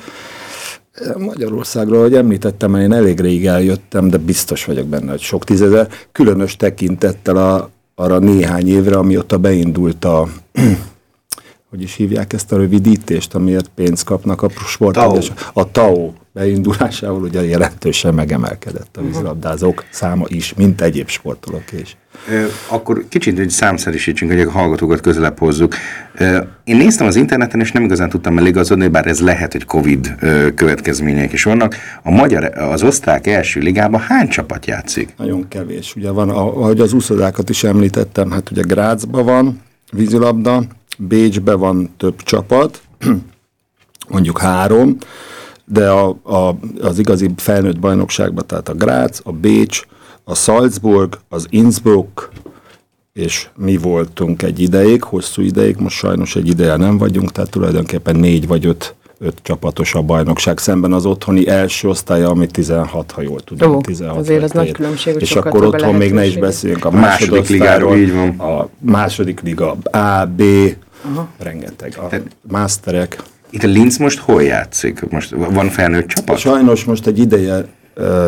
Magyarországról, 1.19 2.01
hogy 2.01 2.15
említettem, 2.15 2.75
én 2.75 2.93
elég 2.93 3.21
rég 3.21 3.47
eljöttem, 3.47 4.09
de 4.09 4.19
biztos 4.19 4.65
vagyok 4.65 4.87
benne, 4.87 5.11
hogy 5.11 5.21
sok 5.21 5.45
tízezer, 5.45 5.89
különös 6.13 6.57
tekintettel 6.57 7.37
a, 7.37 7.71
arra 7.95 8.19
néhány 8.19 8.69
évre, 8.69 8.97
amióta 8.97 9.39
beindult 9.39 10.05
a 10.05 10.29
hogy 11.71 11.83
is 11.83 11.95
hívják 11.95 12.33
ezt 12.33 12.53
a 12.53 12.57
rövidítést, 12.57 13.35
amiért 13.35 13.69
pénzt 13.75 14.05
kapnak 14.05 14.43
a 14.43 14.49
sportolók. 14.49 15.25
A 15.53 15.71
TAO 15.71 16.13
beindulásával 16.35 17.23
ugye 17.23 17.45
jelentősen 17.45 18.15
megemelkedett 18.15 18.97
a 18.97 19.03
vízilabdázók 19.03 19.85
száma 19.91 20.25
is, 20.29 20.55
mint 20.55 20.81
egyéb 20.81 21.09
sportolók 21.09 21.73
is. 21.81 21.97
Akkor 22.69 23.05
kicsit 23.09 23.39
egy 23.39 23.51
számszerűsítsünk, 23.51 24.31
hogy 24.31 24.41
a 24.41 24.51
hallgatókat 24.51 25.01
közelebb 25.01 25.39
hozzuk. 25.39 25.75
Én 26.65 26.77
néztem 26.77 27.07
az 27.07 27.17
interneten, 27.17 27.61
és 27.61 27.73
nem 27.73 27.83
igazán 27.85 28.09
tudtam 28.09 28.39
eligazodni, 28.39 28.89
bár 28.89 29.07
ez 29.07 29.21
lehet, 29.21 29.53
hogy 29.53 29.65
Covid 29.65 30.15
következmények 30.55 31.33
is 31.33 31.43
vannak. 31.43 31.77
A 32.03 32.11
magyar, 32.11 32.45
az 32.45 32.83
osztrák 32.83 33.27
első 33.27 33.61
ligában 33.61 34.01
hány 34.01 34.29
csapat 34.29 34.67
játszik? 34.67 35.15
Nagyon 35.17 35.49
kevés. 35.49 35.97
Ugye 35.97 36.11
van, 36.11 36.31
ahogy 36.31 36.81
az 36.81 36.93
úszodákat 36.93 37.51
is 37.51 37.65
említettem, 37.65 38.31
hát 38.31 38.51
ugye 38.51 38.63
Grácsban 38.63 39.25
van 39.25 39.61
vízilabda, 39.93 40.63
Bécsbe 40.99 41.55
van 41.55 41.95
több 41.97 42.23
csapat, 42.23 42.83
mondjuk 44.09 44.39
három, 44.39 44.97
de 45.65 45.91
a, 45.91 46.09
a, 46.23 46.57
az 46.81 46.99
igazi 46.99 47.31
felnőtt 47.37 47.79
bajnokságban, 47.79 48.47
tehát 48.47 48.69
a 48.69 48.75
Grác, 48.75 49.21
a 49.23 49.33
Bécs, 49.33 49.83
a 50.25 50.35
Salzburg, 50.35 51.19
az 51.29 51.47
Innsbruck, 51.51 52.31
és 53.13 53.49
mi 53.57 53.77
voltunk 53.77 54.43
egy 54.43 54.61
ideig, 54.61 55.03
hosszú 55.03 55.43
ideig, 55.43 55.77
most 55.77 55.97
sajnos 55.97 56.37
egy 56.37 56.49
ideje 56.49 56.77
nem 56.77 56.99
vagyunk, 56.99 57.33
tehát 57.33 57.51
tulajdonképpen 57.51 58.17
négy 58.17 58.47
vagy 58.47 58.67
öt, 58.67 58.95
öt 59.19 59.39
csapatos 59.43 59.95
a 59.95 60.03
bajnokság 60.03 60.59
szemben 60.59 60.93
az 60.93 61.07
otthoni 61.07 61.49
első 61.49 61.89
osztálya, 61.89 62.29
ami 62.29 62.47
16, 62.47 63.11
ha 63.11 63.23
jól 63.23 63.41
tudom. 63.41 63.75
Ó, 63.75 63.81
16 63.81 64.19
azért 64.19 64.43
az 64.43 64.51
nagy 64.51 64.73
különbség, 64.73 65.17
És 65.19 65.37
akkor 65.37 65.65
otthon 65.65 65.95
még 65.95 66.13
ne 66.13 66.27
is 66.27 66.37
beszéljünk 66.37 66.85
a 66.85 66.91
második 66.91 67.49
ligáról, 67.49 67.97
így 67.97 68.13
van. 68.13 68.29
a 68.29 68.69
második 68.79 69.41
liga 69.41 69.77
A, 69.91 70.27
B, 70.37 70.43
Aha. 71.13 71.29
rengeteg, 71.39 71.95
a 71.99 72.07
Tehát, 72.09 72.27
masterek. 72.49 73.23
Itt 73.55 73.63
a 73.63 73.67
Linz 73.67 73.97
most 73.97 74.19
hol 74.19 74.43
játszik? 74.43 75.11
Most 75.11 75.31
van 75.31 75.69
felnőtt 75.69 76.07
csapat? 76.07 76.39
Sajnos 76.39 76.85
most 76.85 77.07
egy 77.07 77.19
ideje 77.19 77.67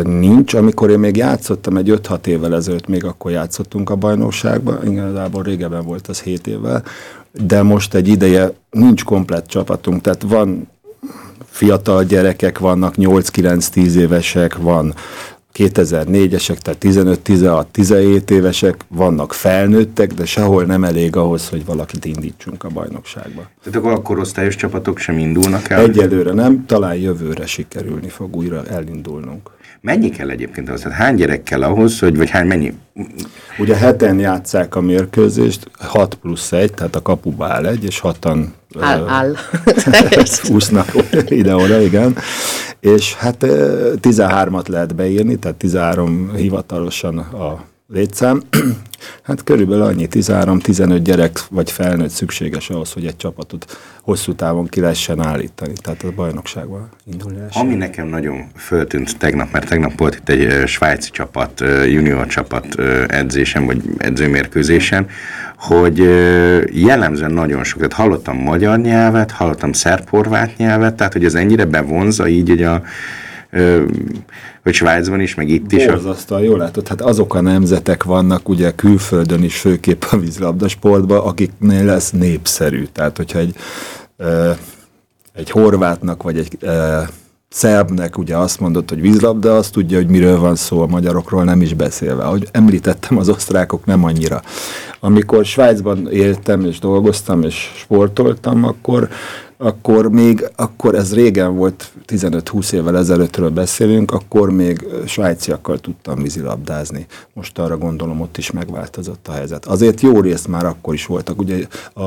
nincs. 0.02 0.54
Amikor 0.54 0.90
én 0.90 0.98
még 0.98 1.16
játszottam, 1.16 1.76
egy 1.76 2.00
5-6 2.02 2.26
évvel 2.26 2.54
ezelőtt 2.54 2.86
még 2.86 3.04
akkor 3.04 3.30
játszottunk 3.30 3.90
a 3.90 3.96
bajnokságban, 3.96 4.90
igazából 4.90 5.42
régebben 5.42 5.84
volt 5.84 6.06
az 6.06 6.20
7 6.20 6.46
évvel, 6.46 6.84
de 7.32 7.62
most 7.62 7.94
egy 7.94 8.08
ideje 8.08 8.52
nincs 8.70 9.04
komplett 9.04 9.46
csapatunk, 9.46 10.00
tehát 10.00 10.22
van 10.22 10.68
fiatal 11.50 12.04
gyerekek 12.04 12.58
vannak, 12.58 12.94
8-9-10 12.96 13.94
évesek, 13.94 14.56
van 14.56 14.94
2004-esek, 15.56 16.58
tehát 16.58 16.84
15-16-17 16.84 18.30
évesek, 18.30 18.84
vannak 18.88 19.32
felnőttek, 19.32 20.12
de 20.12 20.24
sehol 20.24 20.64
nem 20.64 20.84
elég 20.84 21.16
ahhoz, 21.16 21.48
hogy 21.48 21.64
valakit 21.64 22.04
indítsunk 22.04 22.64
a 22.64 22.68
bajnokságba. 22.68 23.48
Tehát 23.62 23.78
akkor 23.78 23.92
a 23.92 24.02
korosztályos 24.02 24.56
csapatok 24.56 24.98
sem 24.98 25.18
indulnak 25.18 25.70
el? 25.70 25.80
Egyelőre 25.80 26.32
nem, 26.32 26.66
talán 26.66 26.94
jövőre 26.94 27.46
sikerülni 27.46 28.08
fog 28.08 28.36
újra 28.36 28.64
elindulnunk. 28.66 29.50
Mennyi 29.86 30.08
kell 30.08 30.30
egyébként 30.30 30.68
ahhoz? 30.68 30.82
Hát 30.82 30.92
hány 30.92 31.14
gyerek 31.14 31.42
kell 31.42 31.62
ahhoz, 31.62 31.98
hogy, 31.98 32.16
vagy 32.16 32.30
hány 32.30 32.46
mennyi? 32.46 32.72
Ugye 33.58 33.76
heten 33.76 34.18
játszák 34.18 34.74
a 34.74 34.80
mérkőzést, 34.80 35.70
6 35.78 36.14
plusz 36.14 36.52
1, 36.52 36.72
tehát 36.72 36.96
a 36.96 37.02
kapuba 37.02 37.46
áll 37.46 37.66
egy, 37.66 37.84
és 37.84 37.98
hatan 37.98 38.54
áll, 38.80 39.08
áll. 39.08 39.34
úsznak 40.54 40.92
ide-oda, 41.28 41.80
igen. 41.80 42.16
És 42.80 43.14
hát 43.14 43.36
13-at 44.02 44.68
lehet 44.68 44.94
beírni, 44.94 45.38
tehát 45.38 45.56
13 45.56 46.32
hivatalosan 46.34 47.18
a 47.18 47.64
létszám. 47.88 48.42
Hát 49.22 49.44
körülbelül 49.44 49.82
annyi 49.82 50.08
13-15 50.10 51.00
gyerek 51.02 51.40
vagy 51.50 51.70
felnőtt 51.70 52.10
szükséges 52.10 52.70
ahhoz, 52.70 52.92
hogy 52.92 53.06
egy 53.06 53.16
csapatot 53.16 53.78
hosszú 54.02 54.34
távon 54.34 54.66
ki 54.66 54.80
lehessen 54.80 55.20
állítani, 55.20 55.72
tehát 55.82 56.02
a 56.02 56.12
bajnokságban 56.14 56.88
lehessen. 57.34 57.62
Ami 57.62 57.74
nekem 57.74 58.06
nagyon 58.06 58.46
föltűnt 58.56 59.18
tegnap, 59.18 59.52
mert 59.52 59.68
tegnap 59.68 59.98
volt 59.98 60.14
itt 60.14 60.28
egy 60.28 60.66
svájci 60.66 61.10
csapat, 61.10 61.60
junior 61.86 62.26
csapat 62.26 62.80
edzésem, 63.06 63.66
vagy 63.66 63.82
edzőmérkőzésen, 63.98 65.08
hogy 65.56 65.98
jellemzően 66.72 67.32
nagyon 67.32 67.64
sok, 67.64 67.76
tehát 67.76 67.92
hallottam 67.92 68.36
magyar 68.36 68.78
nyelvet, 68.78 69.30
hallottam 69.30 69.72
szerb-horvát 69.72 70.56
nyelvet, 70.56 70.94
tehát 70.94 71.12
hogy 71.12 71.24
ez 71.24 71.34
ennyire 71.34 71.64
bevonza 71.64 72.28
így, 72.28 72.48
hogy 72.48 72.62
a 72.62 72.82
hogy 74.62 74.74
Svájcban 74.74 75.20
is, 75.20 75.34
meg 75.34 75.48
itt 75.48 75.72
is. 75.72 75.86
Borzasztóan, 75.86 76.42
jól 76.42 76.58
látod, 76.58 76.88
hát 76.88 77.00
azok 77.00 77.34
a 77.34 77.40
nemzetek 77.40 78.02
vannak 78.02 78.48
ugye 78.48 78.70
külföldön 78.70 79.42
is, 79.42 79.60
főképp 79.60 80.02
a 80.10 80.16
vízlabda 80.18 80.68
sportban, 80.68 81.18
akiknél 81.18 81.84
lesz 81.84 82.10
népszerű. 82.10 82.84
Tehát, 82.92 83.16
hogyha 83.16 83.38
egy, 83.38 83.54
egy 85.32 85.50
horvátnak, 85.50 86.22
vagy 86.22 86.38
egy 86.38 86.58
szerbnek 87.48 88.18
ugye 88.18 88.36
azt 88.36 88.60
mondott, 88.60 88.88
hogy 88.88 89.00
vízlabda, 89.00 89.56
azt 89.56 89.72
tudja, 89.72 89.96
hogy 89.96 90.08
miről 90.08 90.38
van 90.38 90.56
szó 90.56 90.80
a 90.80 90.86
magyarokról, 90.86 91.44
nem 91.44 91.60
is 91.60 91.74
beszélve. 91.74 92.22
Ahogy 92.22 92.48
említettem, 92.52 93.18
az 93.18 93.28
osztrákok 93.28 93.84
nem 93.84 94.04
annyira. 94.04 94.42
Amikor 95.00 95.44
Svájcban 95.44 96.10
éltem 96.10 96.64
és 96.64 96.78
dolgoztam 96.78 97.42
és 97.42 97.72
sportoltam, 97.76 98.64
akkor 98.64 99.08
akkor 99.58 100.10
még, 100.10 100.48
akkor 100.56 100.94
ez 100.94 101.14
régen 101.14 101.56
volt, 101.56 101.92
15-20 102.06 102.72
évvel 102.72 102.96
ezelőttről 102.96 103.50
beszélünk, 103.50 104.10
akkor 104.10 104.50
még 104.50 104.86
svájciakkal 105.06 105.78
tudtam 105.78 106.22
vízilabdázni. 106.22 107.06
Most 107.32 107.58
arra 107.58 107.78
gondolom, 107.78 108.20
ott 108.20 108.36
is 108.36 108.50
megváltozott 108.50 109.28
a 109.28 109.32
helyzet. 109.32 109.66
Azért 109.66 110.00
jó 110.00 110.20
részt 110.20 110.48
már 110.48 110.66
akkor 110.66 110.94
is 110.94 111.06
voltak, 111.06 111.38
ugye 111.38 111.66
a, 111.92 112.00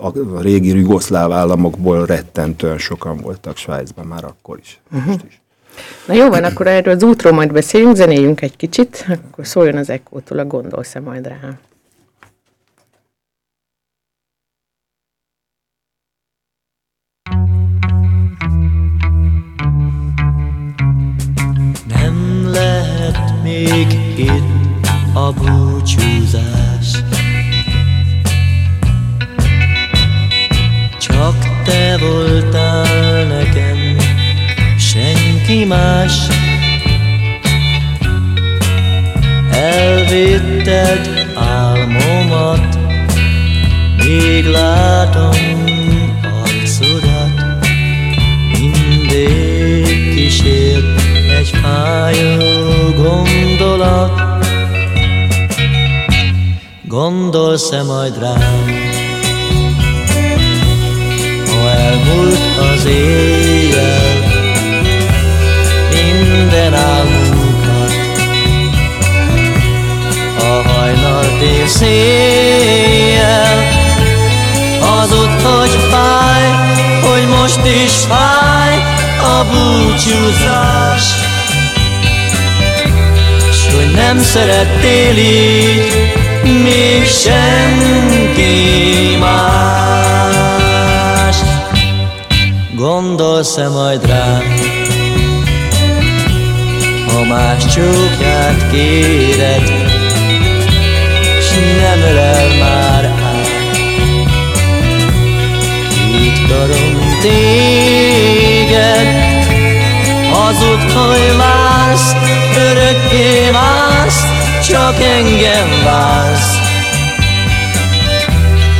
a 0.00 0.40
régi 0.40 0.78
jugoszláv 0.78 1.32
államokból 1.32 2.06
rettentően 2.06 2.78
sokan 2.78 3.16
voltak 3.16 3.56
Svájcban 3.56 4.06
már 4.06 4.24
akkor 4.24 4.58
is. 4.58 4.80
Uh-huh. 4.92 5.06
Most 5.06 5.24
is. 5.28 5.40
Na 6.06 6.14
jó 6.14 6.28
van, 6.28 6.44
akkor 6.44 6.66
erről 6.66 6.94
az 6.94 7.02
útról 7.02 7.32
majd 7.32 7.52
beszéljünk, 7.52 7.96
zenéljünk 7.96 8.40
egy 8.40 8.56
kicsit, 8.56 9.06
akkor 9.08 9.46
szóljon 9.46 9.76
az 9.76 9.90
Ekkótól, 9.90 10.38
a 10.38 10.44
gondolsz-e 10.44 11.00
majd 11.00 11.26
rá? 11.26 11.58
Még 23.70 23.98
itt 24.16 24.86
a 25.12 25.32
búcsúzás. 25.32 27.02
Csak 30.98 31.62
te 31.64 31.96
voltál 32.00 33.24
nekem, 33.24 33.96
senki 34.78 35.64
más. 35.64 36.12
Elvitted 39.50 41.30
álmomat, 41.34 42.78
még 43.96 44.44
látom 44.44 45.64
arcodat, 46.22 47.66
mindig 48.52 50.14
kísért 50.14 51.17
egy 51.38 51.54
fájó 51.62 52.92
gondolat. 52.96 54.20
Gondolsz-e 56.82 57.82
majd 57.82 58.18
rám? 58.18 58.64
Ha 61.46 61.70
elmúlt 61.70 62.38
az 62.74 62.84
éjjel 62.84 64.16
Minden 65.90 66.74
álmunkat 66.74 67.92
A 70.38 70.68
hajnal 70.68 71.24
széjjel. 71.66 73.58
Az 75.00 75.12
ott, 75.12 75.42
hogy 75.42 75.78
fáj 75.90 76.46
Hogy 77.00 77.28
most 77.28 77.60
is 77.84 77.92
fáj 77.92 78.74
A 79.22 79.44
búcsúzás 79.44 81.27
nem 83.98 84.18
szerettél 84.18 85.16
így 85.16 85.92
még 86.42 87.06
senki 87.06 88.56
más. 89.20 91.36
Gondolsz-e 92.74 93.68
majd 93.68 94.06
rám, 94.06 94.42
ha 97.06 97.24
más 97.24 97.66
csókját 97.66 98.70
kéred, 98.70 99.72
s 101.40 101.50
nem 101.80 102.00
ölel 102.10 102.48
már 102.58 103.04
át. 103.04 103.46
Itt 106.20 106.48
karom 106.48 107.16
téged, 107.20 109.06
hazud, 110.32 110.92
hogy 110.92 111.36
vársz, 111.36 112.14
örökké 112.56 113.50
vársz, 113.50 113.87
csak 114.68 115.00
engem 115.00 115.82
vársz. 115.84 116.58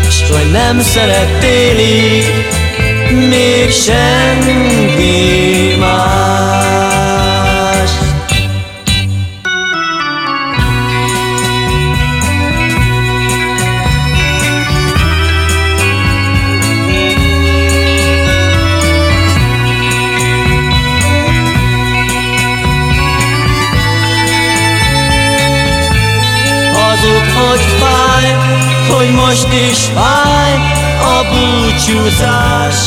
S 0.08 0.30
hogy 0.30 0.50
nem 0.50 0.80
szerettél 0.80 1.78
így, 1.78 2.46
még 3.28 3.70
senki 3.70 5.16
más. 5.78 6.77
Is 29.70 29.78
fáj 29.94 30.54
a 31.02 31.24
búcsúzás. 31.30 32.78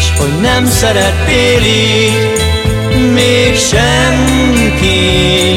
S 0.00 0.10
hogy 0.18 0.40
nem 0.40 0.66
szerettél 0.66 1.62
így 1.62 2.32
még 3.12 3.56
senki 3.56 5.00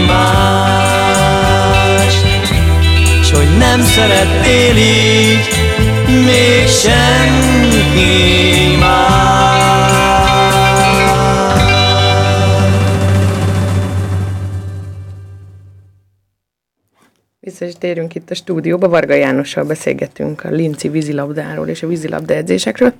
más. 0.07 2.13
S 3.24 3.31
hogy 3.31 3.57
nem 3.57 3.83
szerettél 3.83 4.77
így 4.77 5.48
még 6.25 6.67
senki 6.67 8.75
más 8.79 9.68
Is 17.81 17.88
térünk 17.88 18.15
itt 18.15 18.29
a 18.31 18.36
stúdióba. 18.36 18.89
Varga 18.89 19.13
Jánossal 19.13 19.63
beszélgetünk 19.63 20.43
a 20.43 20.50
Linci 20.50 20.89
vízilabdáról 20.89 21.67
és 21.67 21.83
a 21.83 21.88
vízilabda 21.88 22.33
edzésekről. 22.33 22.93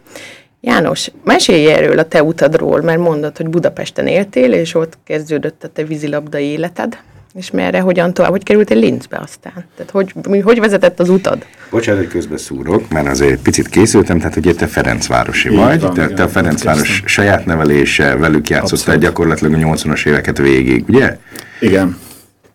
János, 0.62 1.12
mesélj 1.24 1.72
erről 1.72 2.00
a 2.00 2.04
te 2.08 2.24
utadról, 2.24 2.82
mert 2.82 3.00
mondod, 3.00 3.38
hogy 3.38 3.48
Budapesten 3.50 4.08
éltél, 4.08 4.54
és 4.54 4.76
ott 4.76 4.98
kezdődött 5.04 5.64
a 5.64 5.68
te 5.68 5.84
vízilabda 5.84 6.38
életed, 6.38 6.98
és 7.34 7.52
merre, 7.52 7.80
hogyan 7.80 8.14
tovább, 8.14 8.32
hogy 8.32 8.44
kerültél 8.44 8.78
Linzbe 8.78 9.18
aztán? 9.18 9.54
Tehát 9.76 9.92
hogy, 9.92 10.14
mi- 10.30 10.40
hogy 10.40 10.60
vezetett 10.60 11.00
az 11.00 11.10
utad? 11.10 11.46
Bocsánat, 11.70 12.02
hogy 12.02 12.10
közbeszúrok, 12.12 12.90
mert 12.90 13.08
azért 13.08 13.32
egy 13.32 13.40
picit 13.42 13.68
készültem, 13.68 14.18
tehát 14.20 14.36
ugye 14.36 14.54
te 14.54 14.68
Ferencvárosi 14.68 15.50
Így 15.50 15.56
vagy, 15.56 15.82
van, 15.82 15.94
te, 15.94 16.04
igen, 16.04 16.16
te 16.16 16.24
a 16.24 16.28
Ferencváros 16.28 16.88
kezdtem. 16.88 17.08
saját 17.08 17.46
nevelése, 17.46 18.16
velük 18.16 18.50
játszottál 18.50 18.78
Abszolút. 18.80 19.02
gyakorlatilag 19.02 19.54
a 19.54 19.58
80-as 19.58 20.06
éveket 20.08 20.38
végig, 20.38 20.84
ugye? 20.88 21.18
Igen, 21.60 21.98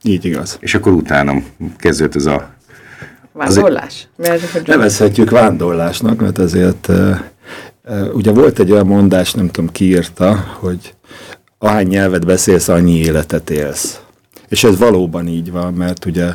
így 0.04 0.25
igaz. 0.25 0.56
És 0.61 0.75
akkor 0.75 0.92
utána 0.92 1.42
kezdődött 1.76 2.14
ez 2.14 2.26
a... 2.26 2.52
Vándorlás? 3.32 4.08
Hogy 4.16 4.62
Nevezhetjük 4.66 5.30
vándorlásnak, 5.30 6.20
mert 6.20 6.38
azért 6.38 6.88
uh, 6.88 7.16
ugye 8.12 8.30
volt 8.30 8.58
egy 8.58 8.70
olyan 8.70 8.87
mondás, 8.87 9.32
nem 9.32 9.50
tudom 9.50 9.70
ki 9.73 9.84
írta, 9.84 10.44
hogy 10.58 10.94
ahány 11.58 11.87
nyelvet 11.87 12.26
beszélsz, 12.26 12.68
annyi 12.68 12.96
életet 12.96 13.50
élsz. 13.50 14.00
És 14.49 14.64
ez 14.64 14.78
valóban 14.78 15.28
így 15.28 15.50
van, 15.50 15.73
mert 15.73 16.04
ugye 16.04 16.34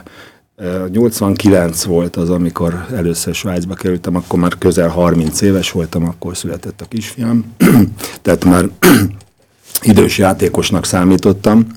uh, 0.57 0.89
89 0.89 1.83
volt 1.83 2.15
az, 2.15 2.29
amikor 2.29 2.85
először 2.95 3.35
Svájcba 3.35 3.73
kerültem, 3.73 4.15
akkor 4.15 4.39
már 4.39 4.57
közel 4.57 4.89
30 4.89 5.41
éves 5.41 5.71
voltam, 5.71 6.05
akkor 6.05 6.37
született 6.37 6.81
a 6.81 6.85
kisfiam. 6.85 7.55
Tehát 8.21 8.45
már 8.45 8.65
idős 9.81 10.17
játékosnak 10.17 10.85
számítottam, 10.85 11.67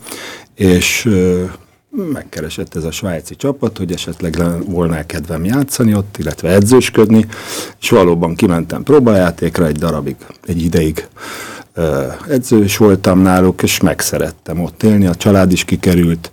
és 0.54 1.08
megkeresett 1.96 2.74
ez 2.74 2.84
a 2.84 2.90
svájci 2.90 3.36
csapat, 3.36 3.78
hogy 3.78 3.92
esetleg 3.92 4.36
le- 4.36 4.58
volna 4.66 5.06
kedvem 5.06 5.44
játszani 5.44 5.94
ott, 5.94 6.16
illetve 6.18 6.48
edzősködni, 6.48 7.26
és 7.80 7.90
valóban 7.90 8.34
kimentem 8.34 8.82
próbajátékra 8.82 9.66
egy 9.66 9.78
darabig, 9.78 10.16
egy 10.46 10.62
ideig 10.62 11.08
edzős 12.28 12.76
voltam 12.76 13.18
náluk, 13.18 13.62
és 13.62 13.80
megszerettem 13.80 14.60
ott 14.60 14.82
élni, 14.82 15.06
a 15.06 15.14
család 15.14 15.52
is 15.52 15.64
kikerült, 15.64 16.30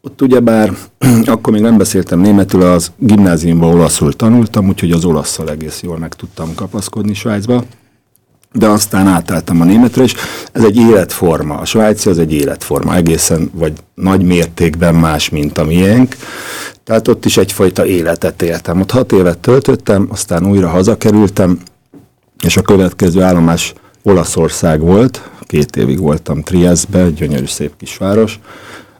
ott 0.00 0.22
ugyebár, 0.22 0.76
akkor 1.24 1.52
még 1.52 1.62
nem 1.62 1.78
beszéltem 1.78 2.20
németül, 2.20 2.62
az 2.62 2.92
gimnáziumban 2.96 3.74
olaszul 3.74 4.12
tanultam, 4.12 4.68
úgyhogy 4.68 4.90
az 4.90 5.04
olaszszal 5.04 5.50
egész 5.50 5.82
jól 5.82 5.98
meg 5.98 6.14
tudtam 6.14 6.54
kapaszkodni 6.54 7.14
Svájcba 7.14 7.64
de 8.52 8.66
aztán 8.66 9.06
átálltam 9.06 9.60
a 9.60 9.64
németre, 9.64 10.02
és 10.02 10.14
ez 10.52 10.64
egy 10.64 10.76
életforma. 10.76 11.54
A 11.54 11.64
svájci 11.64 12.08
az 12.08 12.18
egy 12.18 12.32
életforma, 12.32 12.94
egészen 12.94 13.50
vagy 13.54 13.72
nagy 13.94 14.22
mértékben 14.22 14.94
más, 14.94 15.28
mint 15.28 15.58
a 15.58 15.64
miénk. 15.64 16.16
Tehát 16.84 17.08
ott 17.08 17.24
is 17.24 17.36
egyfajta 17.36 17.86
életet 17.86 18.42
éltem. 18.42 18.80
Ott 18.80 18.90
hat 18.90 19.12
évet 19.12 19.38
töltöttem, 19.38 20.08
aztán 20.10 20.46
újra 20.46 20.68
hazakerültem, 20.68 21.58
és 22.44 22.56
a 22.56 22.62
következő 22.62 23.22
állomás 23.22 23.74
Olaszország 24.02 24.80
volt, 24.80 25.30
két 25.40 25.76
évig 25.76 25.98
voltam 25.98 26.42
Trieste-be, 26.42 27.10
gyönyörű 27.10 27.46
szép 27.46 27.72
kisváros, 27.76 28.40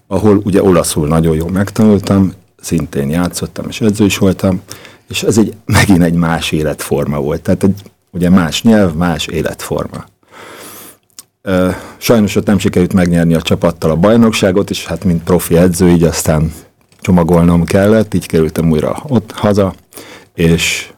ahol 0.07 0.41
ugye 0.45 0.63
olaszul 0.63 1.09
nagyon 1.09 1.37
jól 1.37 1.51
megtanultam, 1.51 2.33
szintén 2.61 3.11
játszottam 3.11 3.67
és 3.69 3.81
edző 3.81 4.05
is 4.05 4.19
voltam, 4.19 4.61
és 5.09 5.23
ez 5.23 5.39
egy, 5.39 5.55
megint 5.65 6.03
egy 6.03 6.15
más 6.15 6.53
életforma 6.53 7.21
volt. 7.21 7.43
Tehát 7.43 7.63
egy, 7.63 7.83
ugye 8.19 8.31
más 8.31 8.63
nyelv, 8.63 8.95
más 8.95 9.27
életforma. 9.27 10.05
Sajnos 11.97 12.37
ott 12.37 12.47
nem 12.47 12.59
sikerült 12.59 12.93
megnyerni 12.93 13.35
a 13.35 13.43
csapattal 13.43 13.91
a 13.91 13.97
bajnokságot, 13.97 14.71
és 14.71 14.87
hát 14.87 15.05
mint 15.05 15.23
profi 15.23 15.57
edző, 15.57 15.89
így 15.89 16.03
aztán 16.03 16.53
csomagolnom 17.01 17.65
kellett, 17.65 18.15
így 18.15 18.27
kerültem 18.27 18.71
újra 18.71 19.03
ott 19.09 19.33
haza, 19.33 19.75
és 20.35 20.93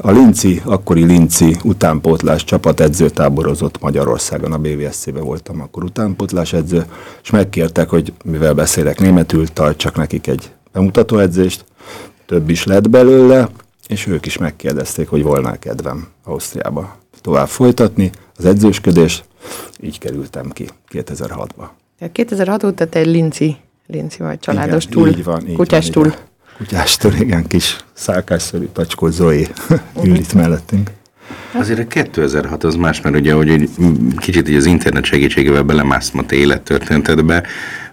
a 0.00 0.10
Linci, 0.10 0.62
akkori 0.64 1.04
Linci 1.04 1.56
utánpótlás 1.62 2.44
csapat 2.44 2.80
edzőtáborozott 2.80 3.80
Magyarországon, 3.80 4.52
a 4.52 4.58
BVSC-be 4.58 5.20
voltam 5.20 5.60
akkor 5.60 5.84
utánpótlás 5.84 6.52
edző, 6.52 6.84
és 7.22 7.30
megkértek, 7.30 7.88
hogy 7.88 8.12
mivel 8.24 8.54
beszélek 8.54 9.00
németül, 9.00 9.46
tartsak 9.46 9.96
nekik 9.96 10.26
egy 10.26 10.50
bemutatóedzést, 10.72 11.64
több 12.26 12.50
is 12.50 12.64
lett 12.64 12.90
belőle, 12.90 13.48
és 13.88 14.06
ők 14.06 14.26
is 14.26 14.38
megkérdezték, 14.38 15.08
hogy 15.08 15.22
volna 15.22 15.58
kedvem 15.58 16.08
Ausztriába 16.24 16.98
tovább 17.20 17.48
folytatni 17.48 18.10
az 18.36 18.44
edzősködést, 18.44 19.24
így 19.80 19.98
kerültem 19.98 20.50
ki 20.50 20.68
2006-ba. 20.92 21.68
Tehát 21.98 22.12
2006 22.12 22.64
óta 22.64 22.86
te 22.86 22.98
egy 22.98 23.06
linci, 23.06 23.56
linci 23.86 24.22
vagy 24.22 24.38
családos 24.38 24.84
Igen, 24.84 24.96
túl, 24.96 25.08
így 25.08 25.24
van, 25.24 25.48
így 25.48 25.56
kutyás 25.56 25.84
van, 25.84 25.92
túl. 25.92 26.06
igen. 26.06 26.18
Kutyás 26.56 26.96
túl, 26.96 27.14
igen, 27.14 27.46
kis 27.46 27.76
szálkásszerű 27.92 28.68
tacskó 28.72 29.08
Zoe 29.08 29.48
ül 30.04 30.14
itt 30.14 30.32
mellettünk. 30.32 30.90
Azért 31.52 31.78
a 31.78 31.86
2006 31.86 32.64
az 32.64 32.74
más, 32.74 33.00
mert 33.00 33.16
ugye, 33.16 33.32
hogy 33.32 33.48
egy, 33.50 33.68
kicsit 34.16 34.48
így 34.48 34.56
az 34.56 34.66
internet 34.66 35.04
segítségével 35.04 35.62
belemásztam 35.62 36.20
a 36.20 36.26
te 36.26 36.36
élettörténetedbe, 36.36 37.42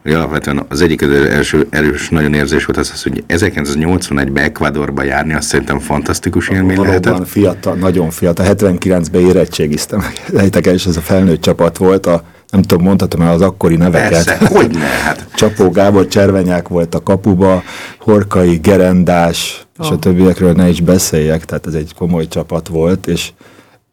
hogy 0.04 0.14
alapvetően 0.14 0.66
az 0.70 0.82
egyik 0.82 1.02
az 1.02 1.10
első 1.10 1.68
erős 1.70 2.10
nagyon 2.10 2.34
érzés 2.34 2.66
volt 2.66 2.80
az, 2.80 2.92
az 2.94 3.04
hogy 3.04 3.24
1981-ben 3.28 4.44
Ecuadorba 4.44 5.04
járni, 5.04 5.34
azt 5.34 5.48
szerintem 5.48 5.80
fantasztikus 5.80 6.48
élmény 6.50 6.76
Valóban 6.78 7.02
lehetett. 7.02 7.28
fiatal, 7.28 7.76
nagyon 7.76 8.10
fiatal. 8.10 8.46
79-ben 8.50 9.22
érettségiztem. 9.22 10.06
Lejtek 10.34 10.68
el, 10.68 10.74
és 10.74 10.86
ez 10.86 10.98
a 10.98 11.02
felnőtt 11.02 11.42
csapat 11.42 11.78
volt, 11.78 12.06
a, 12.06 12.24
nem 12.50 12.62
tudom, 12.62 12.84
mondhatom 12.84 13.22
el 13.22 13.32
az 13.32 13.42
akkori 13.42 13.76
neveket. 13.76 14.10
Persze, 14.10 14.38
hogy 14.58 14.70
ne, 14.72 14.80
hát 14.80 15.26
Csapó 15.36 15.70
Gábor 15.70 16.08
Cservenyák 16.08 16.68
volt 16.68 16.96
a 16.96 17.04
kapuba, 17.04 17.64
Horkai, 18.00 18.56
Gerendás, 18.58 19.66
és 19.80 19.88
a 19.88 19.92
Ah. 19.92 20.00
többiekről 20.00 20.52
ne 20.52 20.70
is 20.70 20.82
beszéljek, 20.82 21.46
tehát 21.46 21.68
ez 21.68 21.74
egy 21.74 21.94
komoly 21.98 22.28
csapat 22.28 22.68
volt, 22.68 23.08
és 23.08 23.30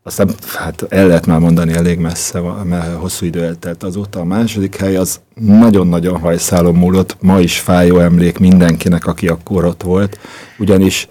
aztán 0.02 0.34
hát 0.54 0.86
el 0.88 1.06
lehet 1.06 1.26
már 1.26 1.38
mondani 1.38 1.72
elég 1.72 1.98
messze, 1.98 2.40
mert 2.64 2.96
hosszú 2.96 3.26
idő 3.26 3.44
eltelt 3.44 3.82
azóta. 3.82 4.20
A 4.20 4.24
második 4.24 4.76
hely 4.76 4.96
az 4.96 5.20
nagyon-nagyon 5.34 6.18
hajszálon 6.18 6.74
múlott, 6.74 7.16
ma 7.20 7.40
is 7.40 7.58
fájó 7.58 7.98
emlék 7.98 8.38
mindenkinek, 8.38 9.06
aki 9.06 9.28
akkor 9.28 9.64
ott 9.64 9.82
volt, 9.82 10.18
ugyanis 10.58 11.08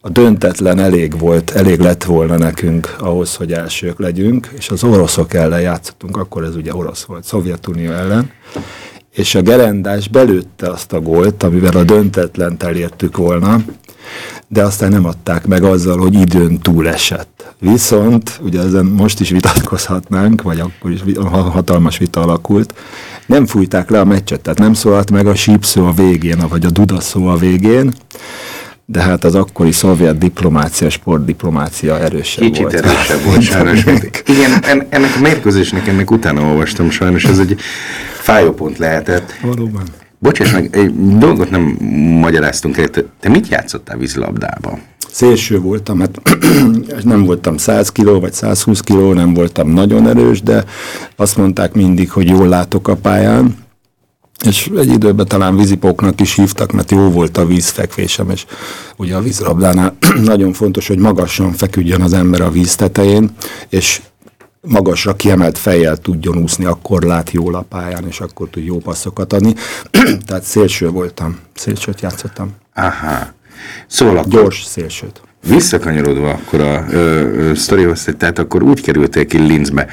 a 0.00 0.08
döntetlen 0.08 0.78
elég 0.78 1.18
volt, 1.18 1.50
elég 1.50 1.78
lett 1.78 2.04
volna 2.04 2.36
nekünk 2.36 2.96
ahhoz, 2.98 3.34
hogy 3.34 3.52
elsők 3.52 3.98
legyünk, 3.98 4.48
és 4.56 4.70
az 4.70 4.84
oroszok 4.84 5.34
ellen 5.34 5.60
játszottunk, 5.60 6.16
akkor 6.16 6.44
ez 6.44 6.56
ugye 6.56 6.74
orosz 6.74 7.04
volt, 7.04 7.24
Szovjetunió 7.24 7.92
ellen, 7.92 8.30
és 9.12 9.34
a 9.34 9.42
gerendás 9.42 10.08
belőtte 10.08 10.70
azt 10.70 10.92
a 10.92 11.00
gólt, 11.00 11.42
amivel 11.42 11.76
a 11.76 11.84
döntetlen 11.84 12.56
elértük 12.58 13.16
volna, 13.16 13.60
de 14.48 14.62
aztán 14.62 14.90
nem 14.90 15.04
adták 15.04 15.46
meg 15.46 15.62
azzal, 15.62 15.98
hogy 15.98 16.14
időn 16.14 16.58
túl 16.58 16.88
esett. 16.88 17.54
Viszont, 17.58 18.40
ugye 18.42 18.60
ezen 18.60 18.84
most 18.84 19.20
is 19.20 19.30
vitatkozhatnánk, 19.30 20.42
vagy 20.42 20.60
akkor 20.60 20.90
is 20.90 21.00
hatalmas 21.30 21.98
vita 21.98 22.20
alakult, 22.20 22.74
nem 23.26 23.46
fújták 23.46 23.90
le 23.90 24.00
a 24.00 24.04
meccset, 24.04 24.40
tehát 24.40 24.58
nem 24.58 24.74
szólalt 24.74 25.10
meg 25.10 25.26
a 25.26 25.34
sípszó 25.34 25.86
a 25.86 25.92
végén, 25.92 26.44
vagy 26.48 26.66
a 26.66 26.70
dudaszó 26.70 27.26
a 27.26 27.36
végén, 27.36 27.92
de 28.88 29.02
hát 29.02 29.24
az 29.24 29.34
akkori 29.34 29.72
szovjet 29.72 30.18
diplomácia, 30.18 30.90
sportdiplomácia 30.90 31.98
erősebb 32.00 32.44
Kicsit 32.44 32.62
volt. 32.62 32.74
erősebb 32.74 33.22
volt 33.24 33.42
sajnos. 33.42 33.84
Igen, 34.26 34.62
en, 34.62 34.86
ennek 34.88 35.16
a 35.16 35.20
mérkőzésnek 35.20 35.88
ennek 35.88 36.10
utána 36.10 36.42
olvastam 36.42 36.90
sajnos, 36.90 37.24
ez 37.24 37.38
egy 37.38 37.60
fájó 38.20 38.52
pont 38.52 38.78
lehetett. 38.78 39.34
Valóban. 39.42 39.82
Bocsáss 40.18 40.52
meg, 40.52 40.76
egy 40.76 41.18
dolgot 41.18 41.50
nem 41.50 41.62
magyaráztunk 42.20 42.76
el. 42.76 42.88
Te, 42.88 43.04
te 43.20 43.28
mit 43.28 43.48
játszottál 43.48 43.96
vízilabdában? 43.96 44.82
Szélső 45.10 45.60
voltam, 45.60 46.00
hát 46.00 46.20
nem 47.02 47.24
voltam 47.24 47.56
100 47.56 47.92
kiló 47.92 48.20
vagy 48.20 48.32
120 48.32 48.80
kiló, 48.80 49.12
nem 49.12 49.34
voltam 49.34 49.68
nagyon 49.68 50.08
erős, 50.08 50.42
de 50.42 50.64
azt 51.16 51.36
mondták 51.36 51.72
mindig, 51.72 52.10
hogy 52.10 52.28
jól 52.28 52.48
látok 52.48 52.88
a 52.88 52.96
pályán, 52.96 53.56
és 54.44 54.70
egy 54.76 54.88
időben 54.88 55.28
talán 55.28 55.56
vízipóknak 55.56 56.20
is 56.20 56.34
hívtak, 56.34 56.72
mert 56.72 56.90
jó 56.90 57.10
volt 57.10 57.36
a 57.36 57.46
vízfekvésem, 57.46 58.30
és 58.30 58.46
ugye 58.96 59.14
a 59.14 59.20
vízlabdánál 59.20 59.96
nagyon 60.24 60.52
fontos, 60.52 60.88
hogy 60.88 60.98
magasan 60.98 61.52
feküdjön 61.52 62.00
az 62.00 62.12
ember 62.12 62.40
a 62.40 62.50
víz 62.50 62.74
tetején, 62.74 63.30
és 63.68 64.00
magasra 64.66 65.14
kiemelt 65.14 65.58
fejjel 65.58 65.96
tudjon 65.96 66.38
úszni, 66.38 66.64
akkor 66.64 67.02
lát 67.02 67.30
jól 67.30 67.54
a 67.54 67.64
pályán, 67.68 68.06
és 68.06 68.20
akkor 68.20 68.48
tud 68.48 68.64
jó 68.64 68.78
passzokat 68.78 69.32
adni. 69.32 69.54
Tehát 70.26 70.42
szélső 70.42 70.90
voltam, 70.90 71.38
szélsőt 71.54 72.00
játszottam. 72.00 72.54
Aha. 72.74 73.34
Szóval 73.86 74.16
akkor 74.16 74.30
Gyors 74.30 74.64
szélsőt. 74.64 75.20
visszakanyarodva 75.48 76.30
akkor 76.30 76.60
a 76.60 76.86
ö, 76.90 76.98
ö, 77.20 77.54
sztorihoz, 77.54 78.08
tehát 78.18 78.38
akkor 78.38 78.62
úgy 78.62 78.80
kerültél 78.80 79.26
ki 79.26 79.38
Linzbe, 79.38 79.86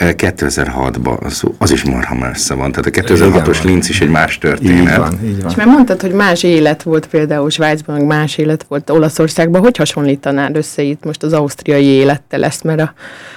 2006-ban, 0.00 1.18
az, 1.18 1.42
az 1.58 1.70
is 1.70 1.84
marha 1.84 2.14
messze 2.14 2.54
van, 2.54 2.72
tehát 2.72 2.86
a 2.86 3.14
2006-os 3.14 3.48
Igen. 3.48 3.64
Linz 3.64 3.88
is 3.88 4.00
egy 4.00 4.08
más 4.08 4.34
Így 4.34 4.40
történet. 4.40 4.96
van, 4.96 5.18
így 5.24 5.42
van. 5.42 5.50
És 5.50 5.56
mert 5.56 5.68
mondtad, 5.68 6.00
hogy 6.00 6.12
más 6.12 6.42
élet 6.42 6.82
volt 6.82 7.06
például 7.06 7.50
Svájcban, 7.50 7.96
meg 7.96 8.06
más 8.06 8.38
élet 8.38 8.64
volt 8.68 8.90
Olaszországban. 8.90 9.60
Hogy 9.60 9.76
hasonlítanád 9.76 10.56
össze 10.56 10.82
itt 10.82 11.04
most 11.04 11.22
az 11.22 11.32
ausztriai 11.32 11.84
élettel 11.84 12.44
ezt, 12.44 12.64
mert 12.64 12.80
a, 12.80 12.92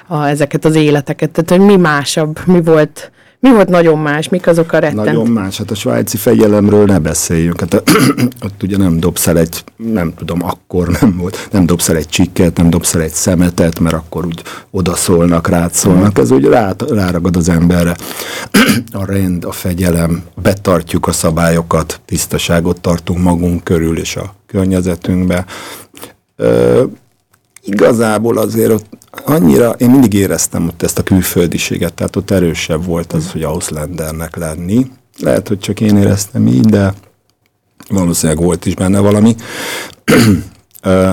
a, 0.07 0.25
ezeket 0.25 0.65
az 0.65 0.75
életeket? 0.75 1.29
Tehát, 1.29 1.49
hogy 1.49 1.75
mi 1.75 1.81
másabb, 1.81 2.39
mi 2.45 2.61
volt, 2.61 3.11
mi 3.43 3.51
volt 3.51 3.69
nagyon 3.69 3.99
más, 3.99 4.29
mik 4.29 4.47
azok 4.47 4.71
a 4.71 4.79
rettent? 4.79 5.05
Nagyon 5.05 5.27
más, 5.27 5.57
hát 5.57 5.71
a 5.71 5.75
svájci 5.75 6.17
fegyelemről 6.17 6.85
ne 6.85 6.99
beszéljünk. 6.99 7.59
Hát 7.59 7.83
ott 8.45 8.63
ugye 8.63 8.77
nem 8.77 8.99
dobsz 8.99 9.27
el 9.27 9.37
egy, 9.37 9.63
nem 9.77 10.13
tudom, 10.15 10.43
akkor 10.43 10.97
nem 11.01 11.17
volt, 11.17 11.47
nem 11.51 11.65
dobsz 11.65 11.89
el 11.89 11.95
egy 11.95 12.07
csikket, 12.07 12.57
nem 12.57 12.69
dobsz 12.69 12.95
el 12.95 13.01
egy 13.01 13.13
szemetet, 13.13 13.79
mert 13.79 13.95
akkor 13.95 14.25
úgy 14.25 14.41
odaszólnak, 14.71 15.47
rád 15.47 15.73
szólnak. 15.73 16.17
Ez 16.17 16.31
úgy 16.31 16.45
rá, 16.45 16.75
ráragad 16.89 17.35
az 17.35 17.49
emberre. 17.49 17.95
A 18.91 19.05
rend, 19.05 19.45
a 19.45 19.51
fegyelem, 19.51 20.23
betartjuk 20.41 21.07
a 21.07 21.11
szabályokat, 21.11 21.99
tisztaságot 22.05 22.81
tartunk 22.81 23.19
magunk 23.19 23.63
körül 23.63 23.97
és 23.97 24.15
a 24.15 24.35
környezetünkbe. 24.45 25.45
Ö, 26.35 26.83
igazából 27.65 28.37
azért 28.37 28.71
ott 28.71 28.85
annyira, 29.25 29.71
én 29.71 29.89
mindig 29.89 30.13
éreztem 30.13 30.67
ott 30.67 30.83
ezt 30.83 30.99
a 30.99 31.03
külföldiséget, 31.03 31.93
tehát 31.93 32.15
ott 32.15 32.31
erősebb 32.31 32.85
volt 32.85 33.13
az, 33.13 33.31
hogy 33.31 33.43
Auszlendernek 33.43 34.35
lenni. 34.35 34.87
Lehet, 35.19 35.47
hogy 35.47 35.59
csak 35.59 35.81
én 35.81 35.97
éreztem 35.97 36.47
így, 36.47 36.65
de 36.65 36.93
valószínűleg 37.89 38.43
volt 38.43 38.65
is 38.65 38.75
benne 38.75 38.99
valami. 38.99 39.35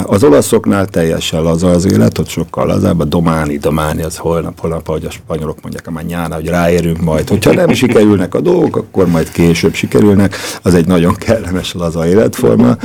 Az 0.04 0.24
olaszoknál 0.24 0.86
teljesen 0.86 1.42
laza 1.42 1.70
az 1.70 1.84
élet, 1.92 2.18
ott 2.18 2.28
sokkal 2.28 2.66
lazább, 2.66 3.00
a 3.00 3.04
dománi, 3.04 3.58
dománi, 3.58 4.02
az 4.02 4.16
holnap, 4.16 4.60
holnap, 4.60 4.88
ahogy 4.88 5.04
a 5.04 5.10
spanyolok 5.10 5.60
mondják, 5.62 5.86
a 5.86 6.00
nyána, 6.00 6.34
hogy 6.34 6.46
ráérünk 6.48 7.00
majd. 7.00 7.28
Hogyha 7.28 7.52
nem 7.52 7.72
sikerülnek 7.72 8.34
a 8.34 8.40
dolgok, 8.40 8.76
akkor 8.76 9.06
majd 9.06 9.30
később 9.30 9.74
sikerülnek. 9.74 10.36
Az 10.62 10.74
egy 10.74 10.86
nagyon 10.86 11.14
kellemes, 11.14 11.72
laza 11.72 12.06
életforma. 12.06 12.76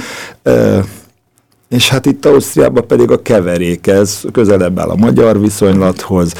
És 1.70 1.90
hát 1.90 2.06
itt 2.06 2.26
Ausztriában 2.26 2.88
pedig 2.88 3.12
a 3.12 3.22
keverék, 3.22 3.88
ez 3.88 4.22
közelebb 4.32 4.80
áll 4.80 4.90
a 4.90 4.96
magyar 4.96 5.40
viszonylathoz. 5.40 6.34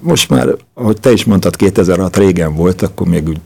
Most 0.00 0.30
már, 0.30 0.48
ahogy 0.74 1.00
te 1.00 1.12
is 1.12 1.24
mondtad, 1.24 1.56
2006 1.56 2.16
régen 2.16 2.54
volt, 2.54 2.82
akkor 2.82 3.06
még 3.06 3.28
úgy 3.28 3.40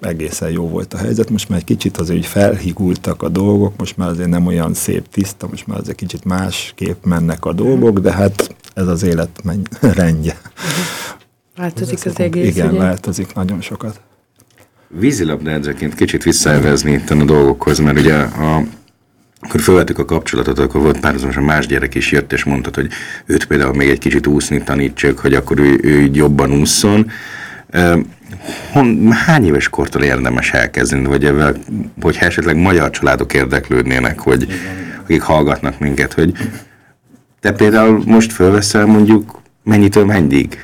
egészen 0.00 0.50
jó 0.50 0.68
volt 0.68 0.94
a 0.94 0.96
helyzet, 0.98 1.30
most 1.30 1.48
már 1.48 1.58
egy 1.58 1.64
kicsit 1.64 1.96
azért 1.96 2.18
úgy 2.18 2.26
felhigultak 2.26 3.22
a 3.22 3.28
dolgok, 3.28 3.76
most 3.76 3.96
már 3.96 4.08
azért 4.08 4.28
nem 4.28 4.46
olyan 4.46 4.74
szép, 4.74 5.08
tiszta, 5.08 5.46
most 5.50 5.66
már 5.66 5.78
azért 5.78 5.96
kicsit 5.96 6.24
másképp 6.24 7.04
mennek 7.04 7.44
a 7.44 7.52
dolgok, 7.52 7.98
de 7.98 8.12
hát 8.12 8.54
ez 8.74 8.86
az 8.86 9.02
élet 9.02 9.40
menny- 9.44 9.68
rendje. 9.98 10.40
Változik 11.56 12.06
az 12.06 12.18
egész, 12.18 12.56
Igen, 12.56 12.68
ugye? 12.68 12.78
változik 12.78 13.34
nagyon 13.34 13.60
sokat. 13.60 14.00
Vízilabdaedzőként 14.88 15.94
kicsit 15.94 16.22
visszaelvezni 16.22 16.92
itt 16.92 17.10
a 17.10 17.24
dolgokhoz, 17.24 17.78
mert 17.78 17.98
ugye 17.98 18.16
a, 18.16 18.62
akkor 19.40 19.60
felvettük 19.60 19.98
a 19.98 20.04
kapcsolatot, 20.04 20.58
akkor 20.58 20.80
volt 20.80 21.00
párhuzamosan 21.00 21.42
más 21.42 21.66
gyerek 21.66 21.94
is 21.94 22.10
jött, 22.12 22.32
és 22.32 22.44
mondtad, 22.44 22.74
hogy 22.74 22.88
őt 23.26 23.44
például 23.44 23.74
még 23.74 23.88
egy 23.88 23.98
kicsit 23.98 24.26
úszni 24.26 24.62
tanítsuk, 24.62 25.18
hogy 25.18 25.34
akkor 25.34 25.58
ő, 25.58 25.78
ő 25.82 26.10
jobban 26.12 26.52
ússzon. 26.52 27.10
Hon, 28.72 29.12
hány 29.12 29.46
éves 29.46 29.68
kortól 29.68 30.02
érdemes 30.02 30.52
elkezdeni, 30.52 31.06
vagy 31.06 31.24
ebben, 31.24 31.56
hogyha 32.00 32.26
esetleg 32.26 32.56
magyar 32.56 32.90
családok 32.90 33.34
érdeklődnének, 33.34 34.18
hogy 34.18 34.46
akik 35.02 35.22
hallgatnak 35.22 35.78
minket, 35.78 36.12
hogy 36.12 36.32
te 37.40 37.52
például 37.52 38.02
most 38.06 38.32
fölveszel 38.32 38.86
mondjuk 38.86 39.40
mennyitől 39.64 40.04
mennyig? 40.04 40.58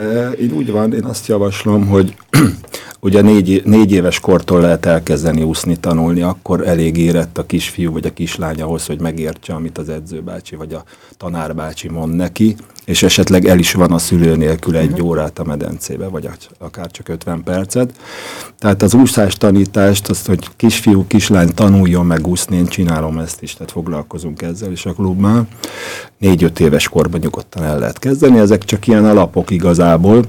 E, 0.00 0.30
Én 0.30 0.52
úgy 0.52 0.70
van, 0.70 0.94
én 0.94 1.04
azt 1.04 1.26
javaslom, 1.26 1.86
hogy 1.86 2.14
ugye 3.00 3.20
négy, 3.20 3.62
négy 3.64 3.92
éves 3.92 4.20
kortól 4.20 4.60
lehet 4.60 4.86
elkezdeni 4.86 5.42
úszni, 5.42 5.76
tanulni, 5.76 6.22
akkor 6.22 6.68
elég 6.68 6.96
érett 6.96 7.38
a 7.38 7.46
kisfiú 7.46 7.92
vagy 7.92 8.06
a 8.06 8.12
kislány 8.12 8.62
ahhoz, 8.62 8.86
hogy 8.86 9.00
megértse, 9.00 9.54
amit 9.54 9.78
az 9.78 9.88
edzőbácsi 9.88 10.56
vagy 10.56 10.72
a 10.72 10.84
tanárbácsi 11.16 11.88
mond 11.88 12.14
neki, 12.14 12.56
és 12.90 13.02
esetleg 13.02 13.46
el 13.46 13.58
is 13.58 13.72
van 13.72 13.92
a 13.92 13.98
szülő 13.98 14.36
nélkül 14.36 14.76
egy 14.76 15.02
órát 15.02 15.38
a 15.38 15.44
medencébe, 15.44 16.06
vagy 16.06 16.26
ak- 16.26 16.50
akár 16.58 16.90
csak 16.90 17.08
50 17.08 17.42
percet. 17.42 17.92
Tehát 18.58 18.82
az 18.82 18.94
úszás 18.94 19.34
tanítást, 19.34 20.08
azt, 20.08 20.26
hogy 20.26 20.48
kisfiú, 20.56 21.06
kislány 21.06 21.54
tanuljon 21.54 22.06
meg 22.06 22.26
úszni, 22.26 22.56
én 22.56 22.66
csinálom 22.66 23.18
ezt 23.18 23.42
is, 23.42 23.54
tehát 23.54 23.72
foglalkozunk 23.72 24.42
ezzel 24.42 24.72
is 24.72 24.86
a 24.86 24.92
klubban. 24.92 25.48
Négy-öt 26.18 26.60
éves 26.60 26.88
korban 26.88 27.20
nyugodtan 27.20 27.62
el 27.62 27.78
lehet 27.78 27.98
kezdeni, 27.98 28.38
ezek 28.38 28.64
csak 28.64 28.86
ilyen 28.86 29.04
alapok 29.04 29.50
igazából, 29.50 30.24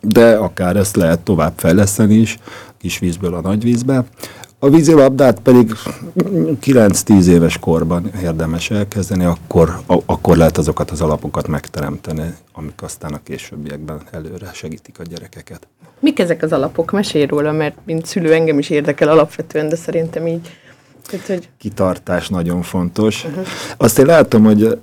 de 0.00 0.34
akár 0.34 0.76
ezt 0.76 0.96
lehet 0.96 1.20
tovább 1.20 1.52
fejleszteni 1.56 2.14
is, 2.14 2.38
kis 2.78 2.98
vízből 2.98 3.34
a 3.34 3.40
nagy 3.40 3.62
vízbe. 3.62 4.04
A 4.62 4.70
vízilabdát 4.70 5.40
pedig 5.40 5.72
9-10 6.62 7.26
éves 7.26 7.58
korban 7.58 8.10
érdemes 8.22 8.70
elkezdeni, 8.70 9.24
akkor, 9.24 9.80
a, 9.86 9.96
akkor 10.06 10.36
lehet 10.36 10.58
azokat 10.58 10.90
az 10.90 11.00
alapokat 11.00 11.48
megteremteni, 11.48 12.34
amik 12.52 12.82
aztán 12.82 13.12
a 13.12 13.20
későbbiekben 13.22 14.00
előre 14.10 14.50
segítik 14.52 14.98
a 14.98 15.02
gyerekeket. 15.02 15.66
Mik 16.00 16.18
ezek 16.18 16.42
az 16.42 16.52
alapok? 16.52 16.90
Mesélj 16.90 17.26
róla, 17.26 17.52
mert 17.52 17.76
mint 17.84 18.06
szülő 18.06 18.32
engem 18.32 18.58
is 18.58 18.70
érdekel 18.70 19.08
alapvetően, 19.08 19.68
de 19.68 19.76
szerintem 19.76 20.26
így. 20.26 20.48
Hogy 21.26 21.48
kitartás 21.58 22.28
nagyon 22.28 22.62
fontos. 22.62 23.24
Uh-huh. 23.24 23.46
Azt 23.76 23.98
én 23.98 24.06
látom, 24.06 24.44
hogy 24.44 24.78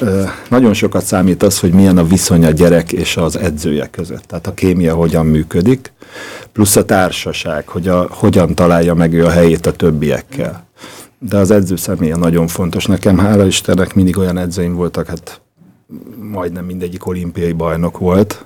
ö, 0.00 0.22
nagyon 0.48 0.74
sokat 0.74 1.04
számít 1.04 1.42
az, 1.42 1.60
hogy 1.60 1.72
milyen 1.72 1.98
a 1.98 2.04
viszony 2.04 2.44
a 2.44 2.50
gyerek 2.50 2.92
és 2.92 3.16
az 3.16 3.36
edzője 3.36 3.86
között. 3.90 4.22
Tehát 4.22 4.46
a 4.46 4.54
kémia 4.54 4.94
hogyan 4.94 5.26
működik, 5.26 5.92
plusz 6.52 6.76
a 6.76 6.84
társaság, 6.84 7.68
hogy 7.68 7.88
a, 7.88 8.06
hogyan 8.10 8.54
találja 8.54 8.94
meg 8.94 9.12
ő 9.12 9.24
a 9.24 9.30
helyét 9.30 9.66
a 9.66 9.72
többiekkel. 9.72 10.68
De 11.18 11.36
az 11.36 11.50
edző 11.50 11.76
személye 11.76 12.16
nagyon 12.16 12.46
fontos. 12.46 12.86
Nekem 12.86 13.18
hála 13.18 13.46
Istennek 13.46 13.94
mindig 13.94 14.18
olyan 14.18 14.38
edzőim 14.38 14.74
voltak, 14.74 15.06
hát 15.06 15.40
majdnem 16.30 16.64
mindegyik 16.64 17.06
olimpiai 17.06 17.52
bajnok 17.52 17.98
volt, 17.98 18.44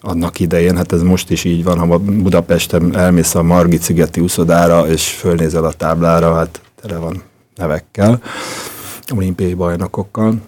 annak 0.00 0.40
idején, 0.40 0.76
hát 0.76 0.92
ez 0.92 1.02
most 1.02 1.30
is 1.30 1.44
így 1.44 1.64
van, 1.64 1.78
ha 1.78 1.98
Budapesten 1.98 2.96
elmész 2.96 3.34
a 3.34 3.42
Margit 3.42 3.82
szigeti 3.82 4.20
úszodára, 4.20 4.88
és 4.88 5.08
fölnézel 5.08 5.64
a 5.64 5.72
táblára, 5.72 6.34
hát 6.34 6.60
tele 6.80 6.96
van 6.96 7.22
nevekkel, 7.54 8.22
olimpiai 9.14 9.54
bajnokokkal. 9.54 10.40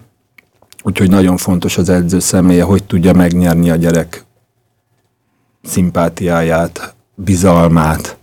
Úgyhogy 0.83 1.09
nagyon 1.09 1.37
fontos 1.37 1.77
az 1.77 1.89
edző 1.89 2.19
személye, 2.19 2.63
hogy 2.63 2.83
tudja 2.83 3.13
megnyerni 3.13 3.69
a 3.69 3.75
gyerek 3.75 4.25
szimpátiáját, 5.63 6.95
bizalmát, 7.15 8.17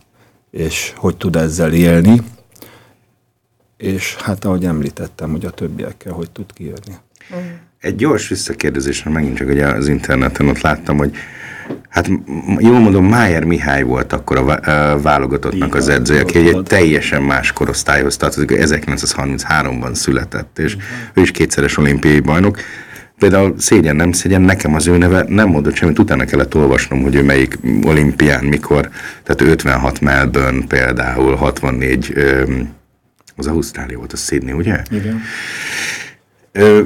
és 0.50 0.92
hogy 0.96 1.16
tud 1.16 1.36
ezzel 1.36 1.72
élni. 1.72 2.22
És 3.76 4.16
hát 4.16 4.44
ahogy 4.44 4.64
említettem, 4.64 5.30
hogy 5.30 5.44
a 5.44 5.50
többiekkel 5.50 6.12
hogy 6.12 6.30
tud 6.30 6.52
kijönni. 6.52 6.94
Egy 7.82 7.96
gyors 7.96 8.28
visszakérdezésre 8.28 9.10
megint 9.10 9.36
csak 9.36 9.48
ugye 9.48 9.66
az 9.66 9.88
interneten 9.88 10.48
ott 10.48 10.60
láttam, 10.60 10.96
hogy 10.96 11.16
Hát 11.88 12.08
jól 12.58 12.78
mondom, 12.78 13.04
Májer 13.04 13.44
Mihály 13.44 13.82
volt 13.82 14.12
akkor 14.12 14.36
a 14.38 14.60
válogatottnak 15.02 15.74
az 15.74 15.88
edzője, 15.88 16.20
aki 16.20 16.38
egy 16.38 16.62
teljesen 16.62 17.22
más 17.22 17.52
korosztályhoz 17.52 18.16
tartozik, 18.16 18.50
1933-ban 18.52 19.94
született, 19.94 20.58
és 20.58 20.74
uh-huh. 20.74 20.90
ő 21.14 21.22
is 21.22 21.30
kétszeres 21.30 21.76
olimpiai 21.76 22.20
bajnok. 22.20 22.58
Például 23.18 23.54
szégyen, 23.58 23.96
nem 23.96 24.12
szégyen, 24.12 24.42
nekem 24.42 24.74
az 24.74 24.86
ő 24.86 24.96
neve 24.96 25.24
nem 25.28 25.48
mondott 25.48 25.74
semmit, 25.74 25.98
utána 25.98 26.24
kellett 26.24 26.54
olvasnom, 26.54 27.02
hogy 27.02 27.14
ő 27.14 27.22
melyik 27.22 27.58
olimpián, 27.84 28.44
mikor, 28.44 28.90
tehát 29.22 29.40
56 29.40 30.00
Melbourne 30.00 30.66
például, 30.66 31.34
64, 31.34 32.14
az 33.36 33.46
Ausztrália 33.46 33.98
volt, 33.98 34.12
a 34.12 34.16
Sydney, 34.16 34.52
ugye? 34.52 34.82
Igen. 34.90 35.22
Ö, 36.52 36.80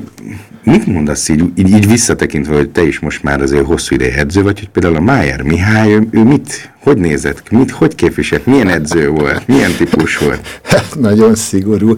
mit 0.65 0.87
mondasz 0.87 1.29
így, 1.29 1.45
így, 1.55 1.69
így 1.69 1.89
visszatekintve, 1.89 2.55
hogy 2.55 2.71
te 2.71 2.87
is 2.87 2.99
most 2.99 3.23
már 3.23 3.41
azért 3.41 3.65
hosszú 3.65 3.95
ideje 3.95 4.17
edző 4.17 4.43
vagy, 4.43 4.59
hogy 4.59 4.69
például 4.69 4.97
a 4.97 5.01
Májer 5.01 5.43
Mihály, 5.43 5.93
ő, 5.93 6.09
ő 6.11 6.23
mit, 6.23 6.73
hogy 6.83 6.97
nézett, 6.97 7.51
mit, 7.51 7.71
hogy 7.71 7.95
képviselt, 7.95 8.47
milyen 8.47 8.69
edző 8.69 9.09
volt, 9.09 9.47
milyen 9.47 9.73
típus 9.73 10.19
volt? 10.19 10.61
Hát, 10.63 10.97
nagyon 11.01 11.35
szigorú. 11.35 11.95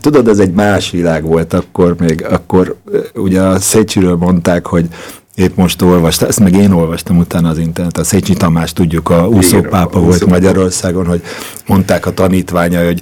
Tudod, 0.00 0.28
ez 0.28 0.38
egy 0.38 0.52
más 0.52 0.90
világ 0.90 1.22
volt 1.22 1.52
akkor 1.52 1.94
még, 1.98 2.24
akkor 2.24 2.76
ugye 3.14 3.40
a 3.40 3.60
Szécsiről 3.60 4.16
mondták, 4.16 4.66
hogy 4.66 4.86
épp 5.34 5.56
most 5.56 5.82
olvastam, 5.82 6.28
ezt 6.28 6.40
meg 6.40 6.54
én 6.54 6.70
olvastam 6.70 7.18
utána 7.18 7.48
az 7.48 7.58
internet, 7.58 7.98
a 7.98 8.04
Szécsi 8.04 8.34
Tamás, 8.34 8.72
tudjuk, 8.72 9.10
a 9.10 9.28
úszópápa 9.28 10.00
volt 10.00 10.26
Magyarországon, 10.26 11.06
hogy 11.06 11.22
mondták 11.66 12.06
a 12.06 12.14
tanítványa, 12.14 12.84
hogy 12.84 13.00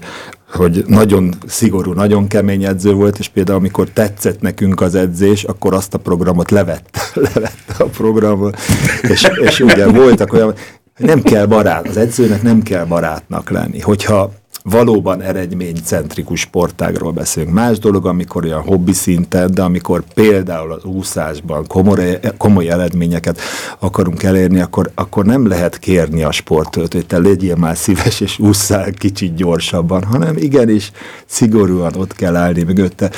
hogy 0.52 0.84
nagyon 0.86 1.34
szigorú, 1.46 1.92
nagyon 1.92 2.26
kemény 2.26 2.64
edző 2.64 2.92
volt, 2.92 3.18
és 3.18 3.28
például 3.28 3.58
amikor 3.58 3.88
tetszett 3.88 4.40
nekünk 4.40 4.80
az 4.80 4.94
edzés, 4.94 5.44
akkor 5.44 5.74
azt 5.74 5.94
a 5.94 5.98
programot 5.98 6.50
levette, 6.50 7.00
levette 7.34 7.74
a 7.78 7.84
programot, 7.84 8.58
és, 9.02 9.28
és 9.40 9.60
ugye 9.60 9.86
voltak 9.86 10.32
olyan, 10.32 10.54
nem 10.96 11.22
kell 11.22 11.46
barát, 11.46 11.88
az 11.88 11.96
edzőnek 11.96 12.42
nem 12.42 12.62
kell 12.62 12.84
barátnak 12.84 13.50
lenni. 13.50 13.80
Hogyha 13.80 14.32
valóban 14.70 15.22
eredménycentrikus 15.22 16.40
sportágról 16.40 17.12
beszélünk. 17.12 17.52
Más 17.52 17.78
dolog, 17.78 18.06
amikor 18.06 18.44
olyan 18.44 18.62
hobbi 18.62 18.92
szinten, 18.92 19.50
de 19.54 19.62
amikor 19.62 20.02
például 20.14 20.72
az 20.72 20.84
úszásban 20.84 21.66
komoly, 21.66 22.20
komoly 22.36 22.68
eredményeket 22.68 23.40
akarunk 23.78 24.22
elérni, 24.22 24.60
akkor, 24.60 24.90
akkor 24.94 25.24
nem 25.24 25.48
lehet 25.48 25.78
kérni 25.78 26.22
a 26.22 26.32
sportot, 26.32 26.92
hogy 26.92 27.06
te 27.06 27.18
legyél 27.18 27.56
már 27.56 27.76
szíves 27.76 28.20
és 28.20 28.38
ússzál 28.38 28.90
kicsit 28.92 29.34
gyorsabban, 29.34 30.04
hanem 30.04 30.36
igenis 30.36 30.90
szigorúan 31.26 31.94
ott 31.96 32.12
kell 32.14 32.36
állni 32.36 32.62
mögötte. 32.62 33.10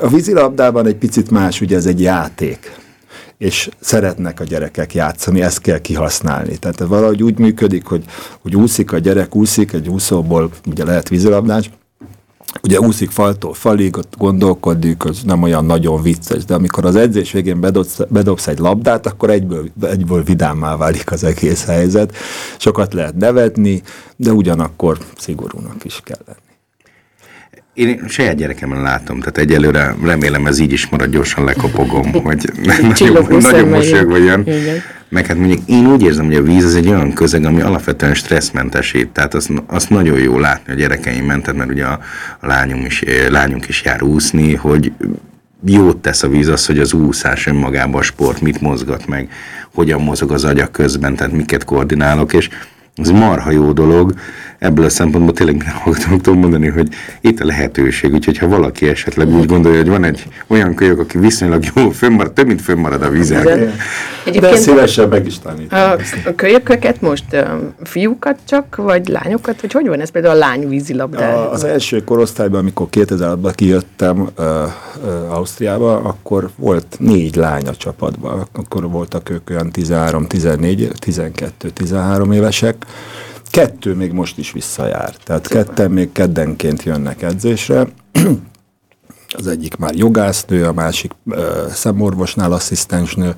A 0.00 0.08
vízilabdában 0.08 0.86
egy 0.86 0.96
picit 0.96 1.30
más, 1.30 1.60
ugye 1.60 1.76
ez 1.76 1.86
egy 1.86 2.00
játék 2.00 2.78
és 3.40 3.68
szeretnek 3.80 4.40
a 4.40 4.44
gyerekek 4.44 4.94
játszani, 4.94 5.42
ezt 5.42 5.60
kell 5.60 5.78
kihasználni. 5.78 6.56
Tehát 6.56 6.78
valahogy 6.78 7.22
úgy 7.22 7.38
működik, 7.38 7.86
hogy, 7.86 8.04
hogy 8.40 8.56
úszik 8.56 8.92
a 8.92 8.98
gyerek, 8.98 9.34
úszik, 9.34 9.72
egy 9.72 9.88
úszóból 9.88 10.50
ugye 10.66 10.84
lehet 10.84 11.08
vízilabdás, 11.08 11.70
ugye 12.62 12.80
úszik 12.80 13.10
faltól 13.10 13.54
falig, 13.54 13.96
ott 13.96 14.14
gondolkodik, 14.18 15.04
az 15.04 15.22
nem 15.24 15.42
olyan 15.42 15.64
nagyon 15.64 16.02
vicces, 16.02 16.44
de 16.44 16.54
amikor 16.54 16.84
az 16.84 16.96
edzés 16.96 17.32
végén 17.32 17.60
bedobsz, 17.60 18.00
bedobsz 18.08 18.46
egy 18.46 18.58
labdát, 18.58 19.06
akkor 19.06 19.30
egyből, 19.30 19.70
egyből 19.82 20.22
vidámmá 20.22 20.76
válik 20.76 21.12
az 21.12 21.24
egész 21.24 21.64
helyzet. 21.64 22.14
Sokat 22.58 22.92
lehet 22.92 23.14
nevetni, 23.14 23.82
de 24.16 24.32
ugyanakkor 24.32 24.98
szigorúnak 25.16 25.84
is 25.84 26.00
kell 26.04 26.20
lenni. 26.26 26.49
Én 27.80 28.04
saját 28.08 28.36
gyerekemben 28.36 28.82
látom, 28.82 29.18
tehát 29.18 29.38
egyelőre 29.38 29.94
remélem 30.04 30.46
ez 30.46 30.58
így 30.58 30.72
is 30.72 30.88
marad, 30.88 31.10
gyorsan 31.10 31.44
lekopogom, 31.44 32.12
hogy 32.24 32.50
nagyon, 33.00 33.26
nagyon 33.40 33.68
mosolyog 33.68 34.10
vagy 34.10 34.22
olyan. 34.22 34.46
Meg 35.08 35.26
hát 35.26 35.36
mondjuk 35.36 35.60
én 35.66 35.86
úgy 35.86 36.02
érzem, 36.02 36.24
hogy 36.24 36.34
a 36.34 36.42
víz 36.42 36.64
az 36.64 36.74
egy 36.74 36.88
olyan 36.88 37.12
közeg, 37.12 37.44
ami 37.44 37.60
alapvetően 37.60 38.14
stresszmentesít, 38.14 39.08
tehát 39.08 39.34
azt, 39.34 39.50
azt 39.66 39.90
nagyon 39.90 40.18
jó 40.18 40.38
látni 40.38 40.72
a 40.72 40.76
gyerekeim 40.76 41.24
mentet, 41.24 41.56
mert 41.56 41.70
ugye 41.70 41.84
a, 41.84 42.00
a 42.40 42.46
lányom 42.46 42.84
is, 42.84 43.04
lányunk 43.28 43.68
is 43.68 43.82
jár 43.84 44.02
úszni, 44.02 44.54
hogy 44.54 44.92
jót 45.64 45.96
tesz 45.96 46.22
a 46.22 46.28
víz 46.28 46.48
az, 46.48 46.66
hogy 46.66 46.78
az 46.78 46.92
úszás 46.92 47.46
önmagában 47.46 48.00
a 48.00 48.04
sport 48.04 48.40
mit 48.40 48.60
mozgat 48.60 49.06
meg, 49.06 49.28
hogyan 49.74 50.02
mozog 50.02 50.32
az 50.32 50.44
agyak 50.44 50.72
közben, 50.72 51.14
tehát 51.14 51.32
miket 51.32 51.64
koordinálok, 51.64 52.32
és 52.32 52.48
ez 52.94 53.10
marha 53.10 53.50
jó 53.50 53.72
dolog, 53.72 54.14
ebből 54.60 54.84
a 54.84 54.88
szempontból 54.88 55.34
tényleg 55.34 55.72
hallgatom 55.82 56.18
tudom 56.18 56.38
mondani, 56.38 56.68
hogy 56.68 56.88
itt 57.20 57.40
a 57.40 57.44
lehetőség, 57.44 58.12
úgyhogy 58.12 58.38
ha 58.38 58.48
valaki 58.48 58.88
esetleg 58.88 59.28
úgy 59.28 59.46
gondolja, 59.46 59.78
hogy 59.78 59.88
van 59.88 60.04
egy 60.04 60.26
olyan 60.46 60.74
kölyök, 60.74 60.98
aki 60.98 61.18
viszonylag 61.18 61.64
jó, 61.74 61.90
fönnmarad, 61.90 62.32
több 62.32 62.46
mint 62.46 62.60
fönnmarad 62.60 63.02
a 63.02 63.08
vízen. 63.08 63.72
De 64.40 64.56
szívesen 64.56 65.08
meg 65.08 65.26
is 65.26 65.38
tanít. 65.38 65.72
A, 65.72 65.92
a 66.24 66.34
kölyököket 66.36 67.00
most 67.00 67.24
fiúkat 67.82 68.38
csak, 68.48 68.76
vagy 68.76 69.08
lányokat, 69.08 69.60
vagy 69.60 69.72
hogy 69.72 69.86
van 69.86 70.00
ez 70.00 70.10
például 70.10 70.34
a 70.34 70.38
lány 70.38 70.68
vízilabda? 70.68 71.50
Az 71.50 71.64
első 71.64 72.04
korosztályban, 72.04 72.60
amikor 72.60 72.86
2006-ban 72.90 73.52
kijöttem 73.54 74.20
uh, 74.20 74.46
uh, 75.04 75.34
Ausztriába, 75.34 75.96
akkor 75.96 76.50
volt 76.56 76.96
négy 76.98 77.36
lány 77.36 77.66
a 77.66 77.74
csapatban. 77.76 78.46
Akkor 78.52 78.90
voltak 78.90 79.30
ők 79.30 79.50
olyan 79.50 79.70
13, 79.70 80.26
14, 80.26 80.90
12, 80.98 81.70
13 81.70 82.32
évesek 82.32 82.79
Kettő 83.50 83.94
még 83.94 84.12
most 84.12 84.38
is 84.38 84.52
visszajár. 84.52 85.14
Tehát 85.24 85.46
Szépen. 85.46 85.64
ketten 85.64 85.90
még 85.90 86.12
keddenként 86.12 86.82
jönnek 86.82 87.22
edzésre. 87.22 87.86
Az 89.36 89.46
egyik 89.46 89.76
már 89.76 89.94
jogásznő, 89.94 90.66
a 90.66 90.72
másik 90.72 91.12
uh, 91.24 91.66
szemorvosnál 91.68 92.52
asszisztensnő, 92.52 93.34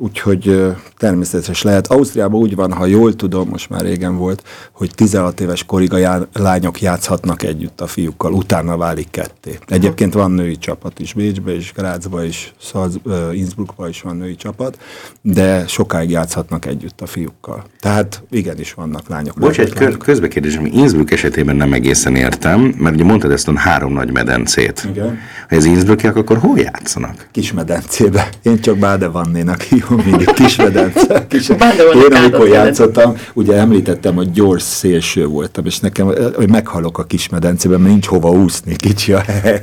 úgyhogy 0.00 0.72
természetes 0.98 1.62
lehet. 1.62 1.86
Ausztriában 1.86 2.40
úgy 2.40 2.54
van, 2.54 2.72
ha 2.72 2.86
jól 2.86 3.14
tudom, 3.14 3.48
most 3.48 3.68
már 3.70 3.80
régen 3.80 4.16
volt, 4.16 4.42
hogy 4.72 4.90
16 4.94 5.40
éves 5.40 5.64
korig 5.64 5.92
a 5.92 5.96
já- 5.96 6.28
lányok 6.32 6.80
játszhatnak 6.80 7.42
együtt 7.42 7.80
a 7.80 7.86
fiúkkal, 7.86 8.32
utána 8.32 8.76
válik 8.76 9.10
ketté. 9.10 9.58
Egyébként 9.66 10.12
van 10.14 10.30
női 10.30 10.58
csapat 10.58 10.98
is, 10.98 11.12
Bécsbe 11.12 11.54
is, 11.54 11.72
Grácsba 11.72 12.24
is, 12.24 12.52
Szalz, 12.60 12.98
Innsbruckba 13.32 13.88
is 13.88 14.00
van 14.02 14.16
női 14.16 14.34
csapat, 14.36 14.78
de 15.22 15.66
sokáig 15.66 16.10
játszhatnak 16.10 16.66
együtt 16.66 17.00
a 17.00 17.06
fiúkkal. 17.06 17.64
Tehát 17.80 18.22
igenis 18.30 18.72
vannak 18.74 19.08
lányok. 19.08 19.38
Bocs, 19.38 19.58
egy 19.60 19.72
kö- 19.72 19.96
közbekérdésem, 19.96 20.66
Innsbruck 20.66 21.10
esetében 21.10 21.56
nem 21.56 21.72
egészen 21.72 22.16
értem, 22.16 22.74
mert 22.78 22.94
ugye 22.94 23.04
mondtad 23.04 23.30
ezt 23.30 23.48
a 23.48 23.58
három 23.58 23.92
nagy 23.92 24.12
medencét. 24.12 24.86
Igen. 24.90 25.18
Ha 25.48 25.56
ez 25.56 25.64
Innsbruckiak, 25.64 26.16
akkor 26.16 26.38
hol 26.38 26.58
játszanak? 26.58 27.28
Kismedencébe. 27.32 28.28
Én 28.42 28.60
csak 28.60 28.78
Bádevannénak 28.78 29.60
hívom 29.62 29.86
mindig 30.04 30.32
kismedence. 30.32 31.26
Kis... 31.28 31.48
Én 31.48 32.14
amikor 32.22 32.48
játszottam, 32.48 33.16
ugye 33.34 33.56
említettem, 33.56 34.14
hogy 34.14 34.30
gyors 34.30 34.62
szélső 34.62 35.26
voltam, 35.26 35.66
és 35.66 35.78
nekem, 35.78 36.06
hogy 36.34 36.50
meghalok 36.50 36.98
a 36.98 37.04
kismedencében, 37.04 37.80
mert 37.80 37.92
nincs 37.92 38.06
hova 38.06 38.30
úszni, 38.30 38.76
kicsi 38.76 39.12
a 39.12 39.20
hely. 39.20 39.60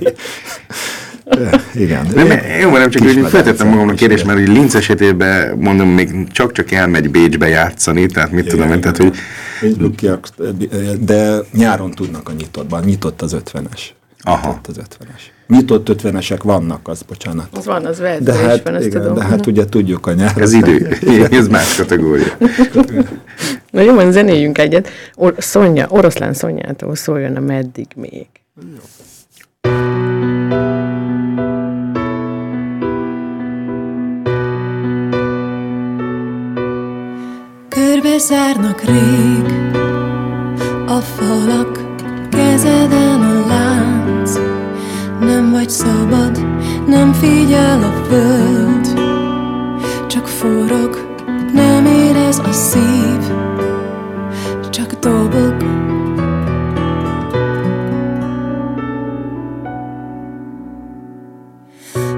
Igen. 1.73 2.07
Nem, 2.13 2.27
jó, 2.61 2.77
nem 2.77 2.89
csak 2.89 3.03
hogy 3.03 3.25
feltettem 3.27 3.67
magamnak 3.67 3.95
kérdés, 3.95 4.23
mert 4.23 4.39
hogy 4.39 4.47
Linz 4.47 4.75
esetében 4.75 5.57
mondom, 5.57 5.89
még 5.89 6.31
csak-csak 6.31 6.71
elmegy 6.71 7.11
Bécsbe 7.11 7.47
játszani, 7.47 8.05
tehát 8.05 8.31
mit 8.31 8.45
igen, 8.45 8.57
tudom 8.57 8.71
én, 8.71 8.81
tehát 8.81 8.97
hogy... 8.97 9.15
De 10.99 11.37
nyáron 11.53 11.91
tudnak 11.91 12.29
a 12.29 12.31
nyitottban, 12.31 12.83
nyitott 12.83 13.21
az 13.21 13.33
ötvenes. 13.33 13.93
Aha. 14.21 14.47
Nyitott 14.47 14.67
az 14.67 14.77
ötvenes. 14.77 15.34
Nyitott 15.47 15.89
ötvenesek 15.89 16.43
vannak, 16.43 16.87
az 16.87 17.01
bocsánat. 17.01 17.47
Az 17.51 17.65
van, 17.65 17.85
az 17.85 17.99
vehető 17.99 18.23
de 18.23 18.33
hát, 18.33 18.63
van, 18.63 18.75
ezt 18.75 18.85
igen, 18.85 19.01
tudom. 19.01 19.15
De 19.15 19.23
hát 19.23 19.45
ugye 19.45 19.65
tudjuk 19.65 20.07
a 20.07 20.13
nyár. 20.13 20.37
Ez 20.37 20.53
idő, 20.53 20.97
ez 21.31 21.47
más 21.47 21.75
kategória. 21.75 22.37
Na 23.71 23.81
jó, 23.81 23.93
van, 23.93 24.11
zenéljünk 24.11 24.57
egyet. 24.57 24.89
Or- 25.15 25.41
Szonya, 25.41 25.85
oroszlán 25.89 26.33
Szonyától 26.33 26.95
szóljon 26.95 27.35
a 27.35 27.39
meddig 27.39 27.87
még. 27.95 28.27
Jó. 28.61 28.81
Körbezárnak 37.69 38.81
rég 38.81 39.53
a 40.87 40.99
falak, 40.99 41.79
kezeden 42.29 43.21
a 43.21 43.47
lánc. 43.47 44.24
Nem 45.25 45.51
vagy 45.51 45.69
szabad, 45.69 46.45
nem 46.87 47.13
figyel 47.13 47.83
a 47.83 48.03
föld, 48.09 48.99
csak 50.07 50.27
forog, 50.27 51.17
nem 51.53 51.85
érez 51.85 52.39
a 52.39 52.51
szív, 52.51 53.33
csak 54.69 54.93
dobog. 54.93 55.55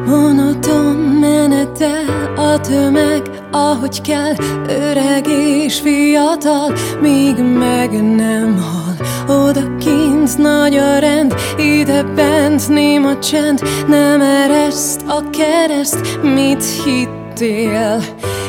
Monoton 0.05 0.95
menetel 0.95 2.33
a 2.35 2.59
tömeg, 2.59 3.29
ahogy 3.51 4.01
kell, 4.01 4.33
öreg 4.67 5.27
és 5.27 5.79
fiatal, 5.79 6.73
míg 7.01 7.37
meg 7.37 8.15
nem 8.15 8.57
hal. 8.57 8.86
Oda 9.27 9.75
kint 9.79 10.37
nagy 10.37 10.75
a 10.75 10.99
rend, 10.99 11.35
ide 11.57 12.03
bent 12.03 12.69
néma 12.69 13.19
csend, 13.19 13.61
nem 13.87 14.21
ereszt 14.21 15.01
a 15.07 15.29
kereszt, 15.29 16.19
mit 16.23 16.63
hitt 16.83 17.17
jöttél 17.39 18.01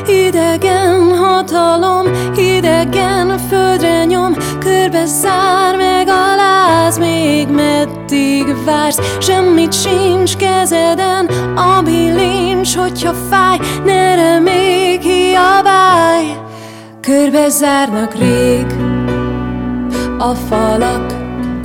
Idegen 0.07 1.17
hatalom, 1.17 2.05
idegen 2.35 3.37
földre 3.37 4.05
nyom 4.05 4.33
Körbe 4.59 5.05
zár 5.05 5.75
meg 5.75 6.07
a 6.07 6.35
láz, 6.35 6.97
még 6.97 7.47
meddig 7.47 8.45
vársz. 8.65 9.17
Semmit 9.19 9.73
sincs 9.73 10.35
kezeden, 10.35 11.25
a 11.55 11.81
bilincs, 11.81 12.75
hogyha 12.75 13.13
fáj 13.29 13.57
Ne 13.85 14.15
remélj, 14.15 14.97
kiabálj 14.97 16.25
Körbe 17.01 17.49
zárnak 17.49 18.15
rég 18.15 18.65
a 20.19 20.33
falak 20.35 21.13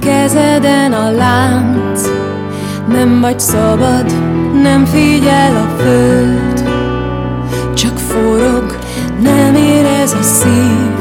Kezeden 0.00 0.92
a 0.92 1.10
lánc. 1.10 2.08
Nem 2.88 3.20
vagy 3.20 3.40
szabad, 3.40 4.12
nem 4.62 4.84
figyel 4.84 5.56
a 5.56 5.82
föld. 5.82 6.64
Csak 7.74 7.98
forog, 7.98 8.76
nem 9.20 9.54
érez 9.54 10.12
a 10.12 10.22
szív 10.22 10.93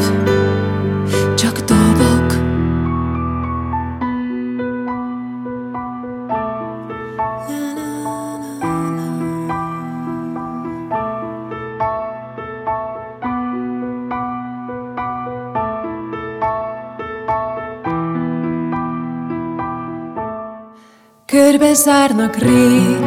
Körbe 21.73 21.91
zárnak 21.91 22.35
rég. 22.35 23.05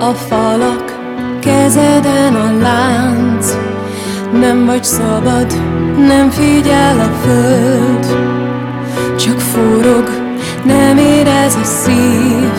A 0.00 0.12
falak, 0.12 0.98
kezeden 1.40 2.34
a 2.34 2.58
lánc. 2.60 3.56
Nem 4.32 4.66
vagy 4.66 4.84
szabad, 4.84 5.46
nem 5.98 6.30
figyel 6.30 7.00
a 7.00 7.26
föld, 7.26 8.06
csak 9.16 9.40
forog, 9.40 10.10
nem 10.64 10.98
érez 10.98 11.54
a 11.54 11.64
szív, 11.64 12.52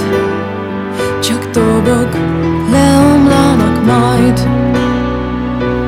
csak 1.22 1.50
dobog, 1.52 2.10
leomlanak 2.72 3.86
majd. 3.86 4.48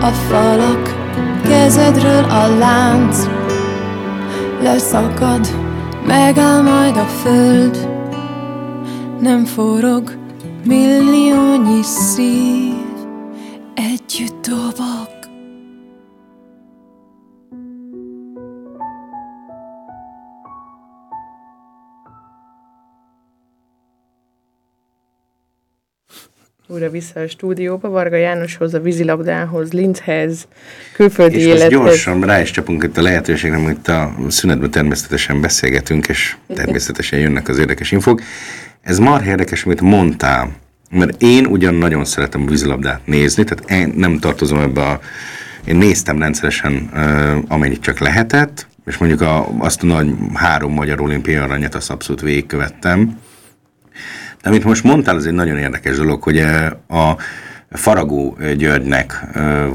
A 0.01 0.11
falak, 0.29 0.95
kezedről 1.43 2.23
a 2.23 2.57
lánc, 2.57 3.27
leszakad, 4.61 5.47
megáll 6.07 6.61
majd 6.61 6.97
a 6.97 7.05
föld, 7.23 7.88
nem 9.21 9.45
forog, 9.45 10.17
milliónyi 10.65 11.83
szív 11.83 12.73
együtt 13.75 14.47
dobog. 14.47 15.07
Újra 26.67 26.89
vissza 26.89 27.19
a 27.19 27.27
stúdióba, 27.27 27.89
Varga 27.89 28.15
Jánoshoz, 28.15 28.73
a 28.73 28.79
vízilabdához, 28.79 29.71
Linzhez, 29.71 30.47
külföldi 30.93 31.37
És 31.37 31.45
élethez. 31.45 31.69
gyorsan 31.69 32.21
rá 32.21 32.41
is 32.41 32.51
csapunk 32.51 32.83
itt 32.83 32.97
a 32.97 33.01
lehetőségre, 33.01 33.57
amit 33.57 33.87
a 33.87 34.15
szünetben 34.27 34.71
természetesen 34.71 35.41
beszélgetünk, 35.41 36.07
és 36.07 36.35
természetesen 36.47 37.19
jönnek 37.19 37.47
az 37.47 37.57
érdekes 37.57 37.91
infók. 37.91 38.21
Ez 38.81 38.99
már 38.99 39.25
érdekes, 39.25 39.63
amit 39.65 39.81
mondtál, 39.81 40.51
mert 40.91 41.21
én 41.21 41.45
ugyan 41.45 41.73
nagyon 41.73 42.05
szeretem 42.05 42.41
a 42.41 42.49
vízilabdát 42.49 43.01
nézni, 43.05 43.43
tehát 43.43 43.71
én 43.71 43.93
nem 43.95 44.19
tartozom 44.19 44.59
ebbe 44.59 44.81
a... 44.81 44.99
Én 45.65 45.75
néztem 45.75 46.19
rendszeresen, 46.19 46.89
amennyit 47.47 47.81
csak 47.81 47.99
lehetett, 47.99 48.67
és 48.85 48.97
mondjuk 48.97 49.21
a, 49.21 49.47
azt 49.57 49.83
a 49.83 49.85
nagy 49.85 50.13
három 50.33 50.73
magyar 50.73 51.01
olimpiai 51.01 51.35
aranyat 51.35 51.75
azt 51.75 51.89
abszolút 51.89 52.21
végigkövettem. 52.21 53.17
De 54.41 54.49
amit 54.49 54.63
most 54.63 54.83
mondtál, 54.83 55.15
az 55.15 55.25
egy 55.25 55.33
nagyon 55.33 55.57
érdekes 55.57 55.95
dolog, 55.95 56.23
hogy 56.23 56.37
eh, 56.37 56.71
a 56.87 57.17
Faragó 57.71 58.37
Györgynek 58.57 59.25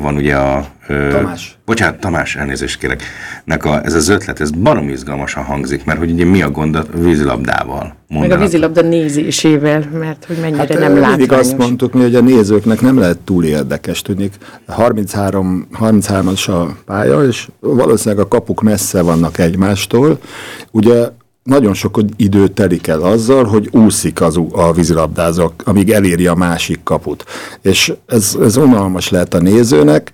van 0.00 0.14
ugye 0.16 0.34
a... 0.36 0.66
Tamás. 1.10 1.58
Bocsánat, 1.64 2.00
Tamás, 2.00 2.36
elnézést 2.36 2.78
kérek. 2.78 3.02
Nek 3.44 3.64
a, 3.64 3.84
ez 3.84 3.94
az 3.94 4.08
ötlet, 4.08 4.40
ez 4.40 4.50
barom 4.50 4.88
izgalmasan 4.88 5.44
hangzik, 5.44 5.84
mert 5.84 5.98
hogy 5.98 6.10
ugye 6.10 6.24
mi 6.24 6.42
a 6.42 6.50
gond 6.50 6.74
a 6.74 6.84
vízilabdával? 6.94 7.82
Meg 7.82 7.92
a 8.08 8.14
Mondanak. 8.14 8.44
vízilabda 8.44 8.82
nézésével, 8.82 9.88
mert 9.98 10.24
hogy 10.24 10.36
mennyire 10.40 10.58
Hát 10.58 10.68
nem 10.68 10.78
nem 10.80 10.92
mindig 10.92 11.18
látványos. 11.18 11.46
azt 11.46 11.58
mondtuk 11.58 11.92
mi, 11.92 12.00
hogy 12.00 12.14
a 12.14 12.20
nézőknek 12.20 12.80
nem 12.80 12.98
lehet 12.98 13.18
túl 13.18 13.44
érdekes 13.44 14.02
tudnik. 14.02 14.34
33, 14.66 15.68
33-as 15.80 16.48
a 16.48 16.76
pálya, 16.84 17.24
és 17.26 17.48
valószínűleg 17.60 18.24
a 18.24 18.28
kapuk 18.28 18.62
messze 18.62 19.02
vannak 19.02 19.38
egymástól. 19.38 20.18
Ugye 20.70 21.08
nagyon 21.44 21.74
sok 21.74 22.00
idő 22.16 22.48
telik 22.48 22.86
el 22.86 23.00
azzal, 23.00 23.44
hogy 23.44 23.68
úszik 23.72 24.20
az, 24.20 24.40
a 24.52 24.72
vízilabdázó, 24.72 25.50
amíg 25.64 25.90
eléri 25.90 26.26
a 26.26 26.34
másik 26.34 26.82
kaput. 26.82 27.24
És 27.62 27.92
ez, 28.06 28.36
ez 28.40 28.56
unalmas 28.56 29.08
lehet 29.08 29.34
a 29.34 29.40
nézőnek, 29.40 30.12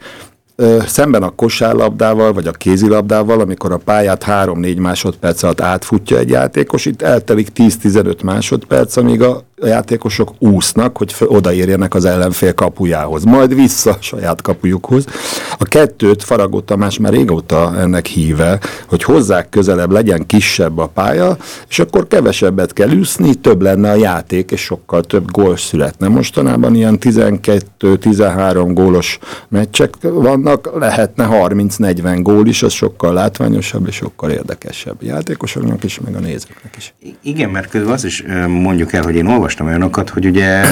szemben 0.87 1.23
a 1.23 1.31
kosárlabdával, 1.31 2.33
vagy 2.33 2.47
a 2.47 2.51
kézilabdával, 2.51 3.41
amikor 3.41 3.73
a 3.73 3.77
pályát 3.77 4.25
3-4 4.29 4.81
másodperc 4.81 5.43
alatt 5.43 5.61
átfutja 5.61 6.19
egy 6.19 6.29
játékos, 6.29 6.87
itt 6.87 7.03
eltelik 7.03 7.49
10-15 7.55 8.25
másodperc, 8.25 8.97
amíg 8.97 9.23
a 9.23 9.45
játékosok 9.63 10.33
úsznak, 10.39 10.97
hogy 10.97 11.15
odaérjenek 11.21 11.95
az 11.95 12.05
ellenfél 12.05 12.55
kapujához, 12.55 13.25
majd 13.25 13.55
vissza 13.55 13.91
a 13.91 13.97
saját 14.01 14.43
kapujukhoz. 14.43 15.05
A 15.59 15.65
kettőt 15.65 16.23
Faragó 16.23 16.61
Tamás 16.61 16.99
már 16.99 17.13
régóta 17.13 17.73
ennek 17.79 18.07
híve, 18.07 18.59
hogy 18.89 19.03
hozzák 19.03 19.49
közelebb, 19.49 19.91
legyen 19.91 20.27
kisebb 20.27 20.79
a 20.79 20.87
pálya, 20.87 21.37
és 21.69 21.79
akkor 21.79 22.07
kevesebbet 22.07 22.73
kell 22.73 22.91
úszni, 22.91 23.35
több 23.35 23.63
lenne 23.63 23.91
a 23.91 23.95
játék, 23.95 24.51
és 24.51 24.61
sokkal 24.61 25.03
több 25.03 25.31
gól 25.31 25.57
születne. 25.57 26.09
Mostanában 26.09 26.75
ilyen 26.75 26.99
12-13 27.01 28.71
gólos 28.75 29.19
meccsek 29.49 29.95
vannak, 30.01 30.50
lehetne 30.75 31.29
30-40 31.31 32.19
gól 32.23 32.47
is, 32.47 32.63
az 32.63 32.73
sokkal 32.73 33.13
látványosabb 33.13 33.87
és 33.87 33.95
sokkal 33.95 34.31
érdekesebb 34.31 35.03
játékosoknak 35.03 35.85
is, 35.85 36.01
meg 36.01 36.15
a 36.15 36.21
nézőknek 36.21 36.75
is. 36.77 36.95
Igen, 37.23 37.51
mert 37.51 37.69
közben 37.69 37.93
azt 37.93 38.05
is 38.05 38.25
mondjuk 38.47 38.93
el, 38.93 39.03
hogy 39.03 39.15
én 39.15 39.27
olvastam 39.27 39.67
olyanokat, 39.67 40.09
hogy 40.09 40.27
ugye 40.27 40.65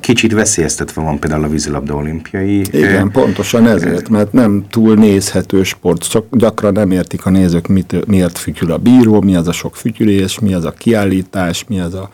kicsit 0.00 0.32
veszélyeztetve 0.32 1.02
van 1.02 1.18
például 1.18 1.44
a 1.44 1.48
vízilabda 1.48 1.94
olimpiai. 1.94 2.58
Igen, 2.70 3.10
pontosan 3.10 3.66
ezért, 3.66 4.08
mert 4.08 4.32
nem 4.32 4.64
túl 4.70 4.94
nézhető 4.94 5.62
sport, 5.62 6.10
csak 6.10 6.24
gyakran 6.30 6.72
nem 6.72 6.90
értik 6.90 7.26
a 7.26 7.30
nézők, 7.30 7.66
mit, 7.66 8.06
miért 8.06 8.38
fütyül 8.38 8.72
a 8.72 8.76
bíró, 8.76 9.20
mi 9.20 9.36
az 9.36 9.48
a 9.48 9.52
sok 9.52 9.76
fütyülés, 9.76 10.38
mi 10.38 10.54
az 10.54 10.64
a 10.64 10.70
kiállítás, 10.70 11.64
mi 11.68 11.80
az 11.80 11.94
a 11.94 12.10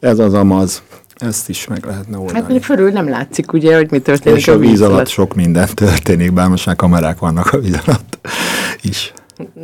ez 0.00 0.18
az 0.18 0.34
amaz, 0.34 0.82
ezt 1.18 1.48
is 1.48 1.66
meg 1.66 1.84
lehetne 1.84 2.12
Hát 2.12 2.20
oldani. 2.20 2.40
mondjuk 2.40 2.62
fölül 2.62 2.90
nem 2.90 3.08
látszik 3.08 3.52
ugye, 3.52 3.76
hogy 3.76 3.90
mi 3.90 3.98
történik 3.98 4.38
és 4.38 4.48
a 4.48 4.58
víz 4.58 4.80
alatt 4.80 5.08
sok 5.08 5.34
minden 5.34 5.68
történik, 5.74 6.32
bár 6.32 6.48
most 6.48 6.66
már 6.66 6.76
kamerák 6.76 7.18
vannak 7.18 7.52
a 7.52 7.58
víz 7.58 7.80
alatt 7.86 8.18
is. 8.82 9.12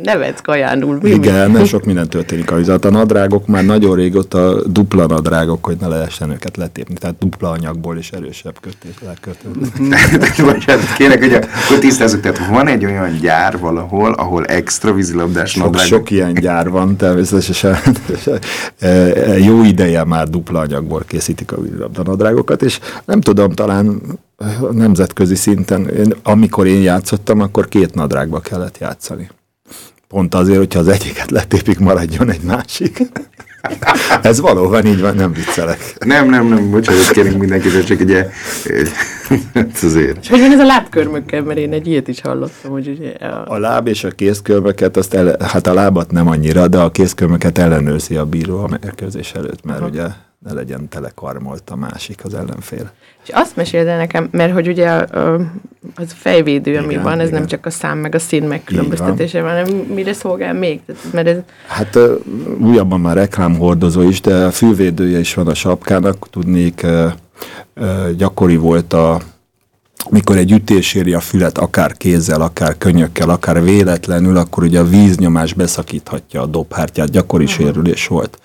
Nevetsz 0.03 0.41
kajánul. 0.41 0.99
Mi, 1.01 1.09
Igen, 1.09 1.51
nem 1.51 1.65
sok 1.65 1.85
minden 1.85 2.07
történik 2.07 2.51
a 2.51 2.55
alatt. 2.55 2.85
A 2.85 2.89
nadrágok 2.89 3.47
már 3.47 3.65
nagyon 3.65 3.95
régóta 3.95 4.67
dupla 4.67 5.05
nadrágok, 5.05 5.65
hogy 5.65 5.77
ne 5.79 5.87
lehessen 5.87 6.29
őket 6.29 6.57
letépni, 6.57 6.95
tehát 6.95 7.17
dupla 7.17 7.49
anyagból 7.49 7.97
is 7.97 8.11
erősebb 8.11 8.59
kötés. 8.59 8.91
Bocsánat, 10.45 10.93
kérek, 10.97 11.19
hogy 11.19 11.33
akkor 11.33 11.79
tisztázzuk, 11.79 12.21
tehát 12.21 12.47
van 12.47 12.67
egy 12.67 12.85
olyan 12.85 13.17
gyár 13.21 13.59
valahol, 13.59 14.13
ahol 14.13 14.45
extra 14.45 14.93
vízilabdás 14.93 15.51
Sok, 15.51 15.63
nadrág. 15.63 15.85
sok 15.85 16.11
ilyen 16.11 16.33
gyár 16.33 16.69
van 16.69 16.95
természetesen. 16.95 17.77
E, 18.79 18.87
e, 18.87 19.37
Jó 19.37 19.63
ideje 19.63 20.03
már 20.03 20.29
dupla 20.29 20.59
anyagból 20.59 21.03
készítik 21.07 21.51
a 21.51 21.61
vízilabda 21.61 22.03
nadrágokat, 22.03 22.61
és 22.61 22.79
nem 23.05 23.21
tudom, 23.21 23.51
talán 23.51 24.01
nemzetközi 24.71 25.35
szinten, 25.35 25.89
én, 25.89 26.13
amikor 26.23 26.67
én 26.67 26.81
játszottam, 26.81 27.39
akkor 27.39 27.67
két 27.67 27.93
nadrágba 27.93 28.39
kellett 28.39 28.77
játszani. 28.77 29.29
Pont 30.07 30.35
azért, 30.35 30.57
hogyha 30.57 30.79
az 30.79 30.87
egyiket 30.87 31.31
letépik, 31.31 31.79
maradjon 31.79 32.29
egy 32.29 32.41
másik. 32.41 32.97
Ez 34.21 34.39
valóban 34.39 34.85
így 34.85 35.01
van, 35.01 35.15
nem 35.15 35.33
viccelek. 35.33 35.95
Nem, 36.05 36.29
nem, 36.29 36.47
nem, 36.47 36.71
bocsánat, 36.71 37.11
kérünk 37.11 37.37
mindenkitől, 37.37 37.83
csak 37.83 37.99
ugye, 37.99 38.29
ez 39.53 39.83
azért. 39.83 40.17
És 40.21 40.29
hogy 40.29 40.39
van 40.39 40.51
ez 40.51 40.59
a 40.59 40.65
lábkörmökkel, 40.65 41.41
mert 41.41 41.59
én 41.59 41.73
egy 41.73 41.87
ilyet 41.87 42.07
is 42.07 42.21
hallottam, 42.21 42.71
hogy 42.71 42.87
ugye 42.87 43.09
a... 43.09 43.43
A 43.47 43.57
láb 43.57 43.87
és 43.87 44.03
a 44.03 44.09
kézkörmöket, 44.09 44.97
azt 44.97 45.13
ele, 45.13 45.35
hát 45.39 45.67
a 45.67 45.73
lábat 45.73 46.11
nem 46.11 46.27
annyira, 46.27 46.67
de 46.67 46.77
a 46.77 46.91
kézkörmöket 46.91 47.57
ellenőrzi 47.57 48.15
a 48.15 48.25
bíró 48.25 48.59
a 48.59 48.67
mérkőzés 48.81 49.31
előtt, 49.31 49.63
mert 49.63 49.81
ugye 49.81 50.07
ne 50.39 50.53
legyen 50.53 50.89
telekarmolt 50.89 51.69
a 51.69 51.75
másik 51.75 52.19
az 52.23 52.33
ellenfél. 52.33 52.91
És 53.27 53.33
azt 53.33 53.55
meséld 53.55 53.87
el 53.87 53.97
nekem, 53.97 54.27
mert 54.31 54.53
hogy 54.53 54.67
ugye 54.67 54.89
a, 54.89 55.19
a, 55.19 55.39
az 55.95 56.15
fejvédő, 56.15 56.77
ami 56.77 56.91
Igen, 56.91 57.03
van, 57.03 57.19
ez 57.19 57.27
igen. 57.27 57.39
nem 57.39 57.47
csak 57.47 57.65
a 57.65 57.69
szám 57.69 57.97
meg 57.97 58.15
a 58.15 58.19
szín 58.19 58.43
megkülönböztetése, 58.43 59.41
hanem 59.41 59.67
mire 59.73 60.13
szolgál 60.13 60.53
még? 60.53 60.79
Mert 61.11 61.27
ez, 61.27 61.37
Hát 61.67 61.97
újabban 62.59 62.99
már 62.99 63.15
reklámhordozó 63.15 64.01
is, 64.01 64.21
de 64.21 64.45
a 64.45 64.51
fülvédője 64.51 65.19
is 65.19 65.33
van 65.33 65.47
a 65.47 65.53
sapkának, 65.53 66.29
tudnék, 66.29 66.85
gyakori 68.17 68.55
volt 68.55 68.93
a 68.93 69.21
mikor 70.09 70.37
egy 70.37 70.51
ütés 70.51 70.93
éri 70.93 71.13
a 71.13 71.19
fület, 71.19 71.57
akár 71.57 71.97
kézzel, 71.97 72.41
akár 72.41 72.77
könyökkel, 72.77 73.29
akár 73.29 73.63
véletlenül, 73.63 74.37
akkor 74.37 74.63
ugye 74.63 74.79
a 74.79 74.87
víznyomás 74.87 75.53
beszakíthatja 75.53 76.41
a 76.41 76.45
dobhártyát, 76.45 77.11
gyakori 77.11 77.45
sérülés 77.45 78.07
volt. 78.07 78.39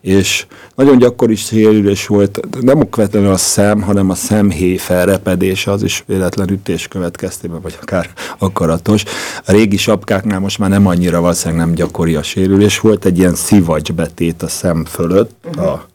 És 0.00 0.46
nagyon 0.74 0.98
gyakori 0.98 1.34
sérülés 1.34 2.06
volt, 2.06 2.40
nem 2.60 2.80
okvetlenül 2.80 3.30
a 3.30 3.36
szem, 3.36 3.82
hanem 3.82 4.10
a 4.10 4.14
szemhéj 4.14 4.76
felrepedése, 4.76 5.70
az 5.70 5.82
is 5.82 6.04
véletlen 6.06 6.50
ütés 6.50 6.88
következtében, 6.88 7.60
vagy 7.60 7.78
akár 7.82 8.10
akaratos. 8.38 9.04
A 9.46 9.52
régi 9.52 9.76
sapkáknál 9.76 10.40
most 10.40 10.58
már 10.58 10.70
nem 10.70 10.86
annyira 10.86 11.20
valószínűleg 11.20 11.64
nem 11.64 11.74
gyakori 11.74 12.14
a 12.14 12.22
sérülés, 12.22 12.80
volt 12.80 13.04
egy 13.04 13.18
ilyen 13.18 13.34
szivacsbetét 13.34 14.42
a 14.42 14.48
szem 14.48 14.84
fölött, 14.84 15.56
a 15.56 15.88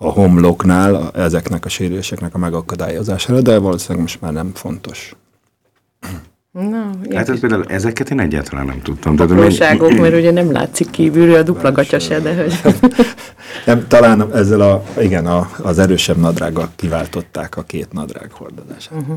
a 0.00 0.10
homloknál 0.10 1.10
ezeknek 1.14 1.64
a 1.64 1.68
sérüléseknek 1.68 2.34
a 2.34 2.38
megakadályozására, 2.38 3.40
de 3.40 3.58
valószínűleg 3.58 4.02
most 4.02 4.20
már 4.20 4.32
nem 4.32 4.50
fontos. 4.54 5.14
Na, 6.52 6.90
Hát 7.14 7.28
ez 7.28 7.40
például 7.40 7.64
ezeket 7.64 8.10
én 8.10 8.20
egyáltalán 8.20 8.66
nem 8.66 8.82
tudtam. 8.82 9.14
Apróságok, 9.18 9.98
mert 9.98 10.14
ugye 10.14 10.30
nem 10.30 10.52
látszik 10.52 10.90
kívülről 10.90 11.34
a 11.34 11.42
dupla 11.42 11.72
gatya 11.72 11.98
se, 11.98 12.20
de 12.20 12.34
hogy... 12.34 12.74
Nem, 13.66 13.86
talán 13.88 14.34
ezzel 14.34 14.60
a, 14.60 14.84
igen, 15.00 15.26
a, 15.26 15.50
az 15.62 15.78
erősebb 15.78 16.16
nadrággal 16.16 16.70
kiváltották 16.76 17.56
a 17.56 17.62
két 17.62 17.92
nadrág 17.92 18.32
hordozását. 18.32 18.92
Uh-huh. 19.00 19.16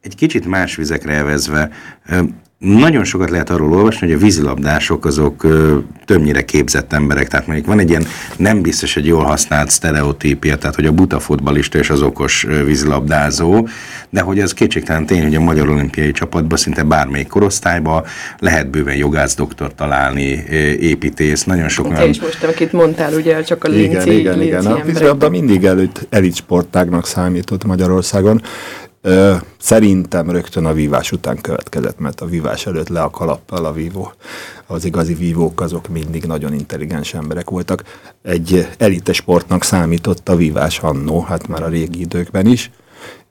Egy 0.00 0.14
kicsit 0.14 0.46
más 0.46 0.76
vizekre 0.76 1.12
elvezve, 1.12 1.70
nagyon 2.58 3.04
sokat 3.04 3.30
lehet 3.30 3.50
arról 3.50 3.72
olvasni, 3.72 4.06
hogy 4.06 4.16
a 4.16 4.18
vízilabdások 4.18 5.04
azok 5.04 5.44
ö, 5.44 5.78
többnyire 6.04 6.44
képzett 6.44 6.92
emberek, 6.92 7.28
tehát 7.28 7.46
mondjuk 7.46 7.68
van 7.68 7.78
egy 7.78 7.88
ilyen 7.88 8.06
nem 8.36 8.62
biztos 8.62 8.96
egy 8.96 9.06
jól 9.06 9.22
használt 9.22 9.70
sztereotípia, 9.70 10.56
tehát 10.56 10.74
hogy 10.74 10.86
a 10.86 10.92
buta 10.92 11.20
futbalista 11.20 11.78
és 11.78 11.90
az 11.90 12.02
okos 12.02 12.46
vízilabdázó, 12.64 13.68
de 14.10 14.20
hogy 14.20 14.40
az 14.40 14.54
kétségtelen 14.54 15.06
tény, 15.06 15.22
hogy 15.22 15.34
a 15.34 15.40
Magyar 15.40 15.68
Olimpiai 15.68 16.10
csapatban 16.10 16.58
szinte 16.58 16.82
bármelyik 16.82 17.28
korosztályban 17.28 18.04
lehet 18.38 18.70
bőven 18.70 18.96
jogász 18.96 19.34
doktor 19.34 19.74
találni, 19.74 20.44
építész, 20.80 21.44
nagyon 21.44 21.68
sok 21.68 21.88
Te 21.88 21.94
olyan... 21.94 22.08
is 22.08 22.20
most, 22.20 22.44
akit 22.44 22.72
mondtál, 22.72 23.12
ugye 23.12 23.42
csak 23.42 23.64
a 23.64 23.68
linci, 23.68 23.84
Igen, 23.90 24.08
igen, 24.08 24.38
linci 24.38 24.46
igen. 24.46 24.66
A 24.66 24.84
vízilabda 24.84 25.28
mindig 25.28 25.64
előtt 25.64 26.06
elit 26.10 26.36
sportágnak 26.36 27.06
számított 27.06 27.64
Magyarországon. 27.64 28.42
Szerintem 29.58 30.30
rögtön 30.30 30.64
a 30.64 30.72
vívás 30.72 31.12
után 31.12 31.40
következett, 31.40 31.98
mert 31.98 32.20
a 32.20 32.26
vívás 32.26 32.66
előtt 32.66 32.88
le 32.88 33.02
a 33.02 33.10
kalappal 33.10 33.64
a 33.64 33.72
vívó. 33.72 34.12
Az 34.66 34.84
igazi 34.84 35.14
vívók 35.14 35.60
azok 35.60 35.88
mindig 35.88 36.24
nagyon 36.24 36.52
intelligens 36.52 37.14
emberek 37.14 37.50
voltak. 37.50 37.82
Egy 38.22 38.68
elite 38.78 39.12
sportnak 39.12 39.62
számított 39.62 40.28
a 40.28 40.36
vívás 40.36 40.78
annó, 40.78 41.20
hát 41.20 41.48
már 41.48 41.62
a 41.62 41.68
régi 41.68 42.00
időkben 42.00 42.46
is. 42.46 42.70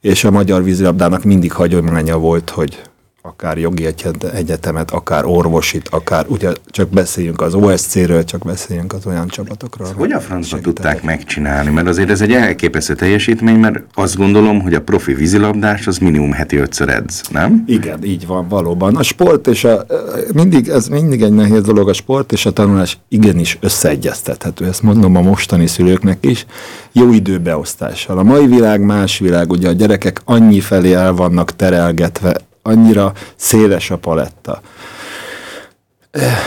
És 0.01 0.24
a 0.24 0.32
magyar 0.32 0.63
vízilabdának 0.63 1.24
mindig 1.24 1.51
hagyománya 1.51 2.17
volt, 2.17 2.49
hogy 2.49 2.82
akár 3.26 3.57
jogi 3.57 3.86
egyet- 3.86 4.24
egyetemet, 4.24 4.91
akár 4.91 5.26
orvosit, 5.26 5.88
akár, 5.91 6.26
ugye 6.28 6.51
csak 6.65 6.89
beszéljünk 6.89 7.41
az 7.41 7.53
OSC-ről, 7.53 8.24
csak 8.24 8.43
beszéljünk 8.43 8.93
az 8.93 9.05
olyan 9.05 9.28
csapatokról. 9.28 9.88
Hogy 9.95 10.11
a 10.11 10.19
francba 10.19 10.59
tudták 10.59 11.03
megcsinálni? 11.03 11.69
Mert 11.69 11.88
azért 11.88 12.09
ez 12.09 12.21
egy 12.21 12.32
elképesztő 12.32 12.95
teljesítmény, 12.95 13.55
mert 13.59 13.84
azt 13.93 14.15
gondolom, 14.15 14.61
hogy 14.61 14.74
a 14.74 14.82
profi 14.82 15.13
vízilabdás 15.13 15.88
az 15.88 15.97
minimum 15.97 16.32
heti 16.32 16.57
ötször 16.57 16.89
edz, 16.89 17.21
nem? 17.32 17.63
Igen, 17.67 18.03
így 18.03 18.28
van, 18.28 18.47
valóban. 18.47 18.95
A 18.95 19.03
sport 19.03 19.47
és 19.47 19.63
a, 19.63 19.86
mindig, 20.34 20.67
ez 20.67 20.88
mindig 20.88 21.21
egy 21.21 21.34
nehéz 21.34 21.61
dolog, 21.61 21.89
a 21.89 21.93
sport 21.93 22.32
és 22.32 22.45
a 22.45 22.51
tanulás 22.51 22.97
igenis 23.09 23.57
összeegyeztethető. 23.61 24.65
Ezt 24.65 24.84
mondom 24.84 25.15
a 25.15 25.21
mostani 25.21 25.67
szülőknek 25.67 26.26
is. 26.26 26.45
Jó 26.91 27.11
időbeosztással. 27.11 28.17
A 28.17 28.24
mai 28.24 28.47
világ 28.47 28.82
más 28.82 29.19
világ, 29.19 29.51
ugye 29.51 29.67
a 29.67 29.71
gyerekek 29.71 30.21
annyi 30.26 30.59
felé 30.59 30.93
el 30.93 31.13
vannak 31.13 31.55
terelgetve, 31.55 32.36
annyira 32.64 33.14
széles 33.36 33.91
a 33.91 33.97
paletta. 33.97 34.61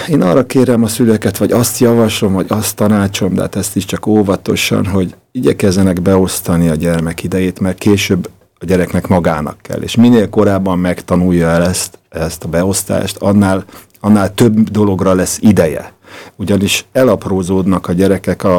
Én 0.08 0.22
arra 0.22 0.46
kérem 0.46 0.82
a 0.82 0.88
szülőket, 0.88 1.36
vagy 1.36 1.52
azt 1.52 1.78
javaslom, 1.78 2.32
vagy 2.32 2.46
azt 2.48 2.76
tanácsom, 2.76 3.34
de 3.34 3.40
hát 3.40 3.56
ezt 3.56 3.76
is 3.76 3.84
csak 3.84 4.06
óvatosan, 4.06 4.86
hogy 4.86 5.14
igyekezzenek 5.32 6.02
beosztani 6.02 6.68
a 6.68 6.74
gyermek 6.74 7.22
idejét, 7.22 7.60
mert 7.60 7.78
később 7.78 8.30
a 8.58 8.64
gyereknek 8.64 9.08
magának 9.08 9.58
kell. 9.62 9.80
És 9.80 9.94
minél 9.94 10.28
korábban 10.28 10.78
megtanulja 10.78 11.48
el 11.48 11.64
ezt, 11.64 11.98
ezt 12.08 12.44
a 12.44 12.48
beosztást, 12.48 13.16
annál, 13.16 13.64
annál 14.00 14.34
több 14.34 14.70
dologra 14.70 15.14
lesz 15.14 15.38
ideje. 15.40 15.92
Ugyanis 16.36 16.84
elaprózódnak 16.92 17.88
a 17.88 17.92
gyerekek 17.92 18.44
a, 18.44 18.56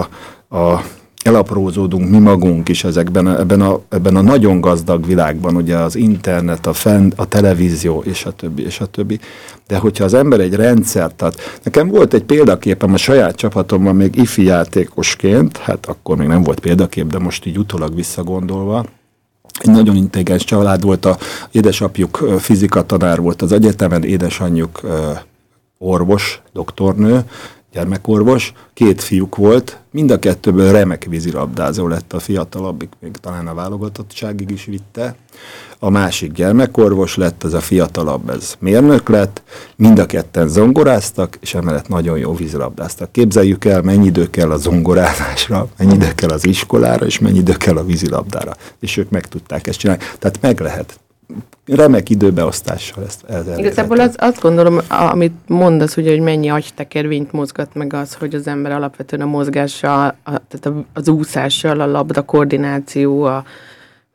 a 0.49 0.81
elaprózódunk 1.27 2.09
mi 2.09 2.17
magunk 2.17 2.69
is 2.69 2.83
ezekben 2.83 3.27
a, 3.27 3.39
ebben, 3.39 3.61
a, 3.61 3.81
ebben 3.89 4.15
a 4.15 4.21
nagyon 4.21 4.61
gazdag 4.61 5.05
világban, 5.05 5.55
ugye 5.55 5.75
az 5.75 5.95
internet, 5.95 6.67
a, 6.67 6.73
fenn, 6.73 7.11
a 7.15 7.27
televízió, 7.27 8.03
és 8.05 8.25
a 8.25 8.31
többi, 8.31 8.65
és 8.65 8.79
a 8.79 8.85
többi. 8.85 9.19
De 9.67 9.77
hogyha 9.77 10.03
az 10.03 10.13
ember 10.13 10.39
egy 10.39 10.53
rendszert, 10.53 11.15
tehát 11.15 11.59
nekem 11.63 11.87
volt 11.87 12.13
egy 12.13 12.23
példaképem 12.23 12.93
a 12.93 12.97
saját 12.97 13.35
csapatomban 13.35 13.95
még 13.95 14.15
ifi 14.15 14.43
játékosként, 14.43 15.57
hát 15.57 15.85
akkor 15.85 16.17
még 16.17 16.27
nem 16.27 16.43
volt 16.43 16.59
példakép, 16.59 17.07
de 17.07 17.19
most 17.19 17.45
így 17.45 17.57
utólag 17.57 17.95
visszagondolva, 17.95 18.85
egy 19.59 19.71
nagyon 19.71 19.95
intelligens 19.95 20.43
család 20.43 20.83
volt, 20.83 21.05
a 21.05 21.17
édesapjuk 21.51 22.17
fizika 22.39 22.85
tanár 22.85 23.21
volt 23.21 23.41
az 23.41 23.51
egyetemen, 23.51 24.03
édesanyjuk 24.03 24.81
orvos, 25.77 26.41
doktornő, 26.53 27.23
gyermekorvos, 27.71 28.53
két 28.73 29.01
fiúk 29.01 29.35
volt, 29.35 29.79
mind 29.91 30.11
a 30.11 30.19
kettőből 30.19 30.71
remek 30.71 31.05
vízilabdázó 31.09 31.87
lett 31.87 32.13
a 32.13 32.19
fiatalabbik, 32.19 32.89
még 32.99 33.11
talán 33.11 33.47
a 33.47 33.53
válogatottságig 33.53 34.49
is 34.51 34.65
vitte. 34.65 35.15
A 35.79 35.89
másik 35.89 36.31
gyermekorvos 36.31 37.15
lett, 37.15 37.43
ez 37.43 37.53
a 37.53 37.59
fiatalabb, 37.59 38.29
ez 38.29 38.55
mérnök 38.59 39.09
lett, 39.09 39.41
mind 39.75 39.99
a 39.99 40.05
ketten 40.05 40.47
zongoráztak, 40.47 41.37
és 41.41 41.53
emellett 41.53 41.87
nagyon 41.87 42.17
jó 42.17 42.33
vízilabdáztak. 42.33 43.11
Képzeljük 43.11 43.65
el, 43.65 43.81
mennyi 43.81 44.05
idő 44.05 44.29
kell 44.29 44.51
a 44.51 44.57
zongorázásra, 44.57 45.67
mennyi 45.77 45.93
idő 45.93 46.11
kell 46.15 46.29
az 46.29 46.45
iskolára, 46.45 47.05
és 47.05 47.19
mennyi 47.19 47.37
idő 47.37 47.53
kell 47.53 47.77
a 47.77 47.85
vízilabdára. 47.85 48.55
És 48.79 48.97
ők 48.97 49.09
meg 49.09 49.27
tudták 49.27 49.67
ezt 49.67 49.79
csinálni. 49.79 50.03
Tehát 50.19 50.41
meg 50.41 50.59
lehet 50.59 50.99
remek 51.65 52.09
időbeosztással 52.09 53.03
ezt 53.03 53.23
elérhető. 53.27 53.59
Igazából 53.59 53.99
az, 53.99 54.15
azt 54.17 54.41
gondolom, 54.41 54.79
amit 54.87 55.33
mondasz, 55.47 55.97
ugye, 55.97 56.11
hogy 56.11 56.19
mennyi 56.19 56.49
agytekervényt 56.49 57.31
mozgat 57.31 57.73
meg 57.73 57.93
az, 57.93 58.13
hogy 58.13 58.35
az 58.35 58.47
ember 58.47 58.71
alapvetően 58.71 59.21
a 59.21 59.25
mozgással, 59.25 60.15
a, 60.23 60.31
tehát 60.47 60.85
az 60.93 61.07
úszással, 61.07 61.79
a 61.79 61.85
labda 61.85 62.21
koordináció, 62.21 63.23
a, 63.23 63.43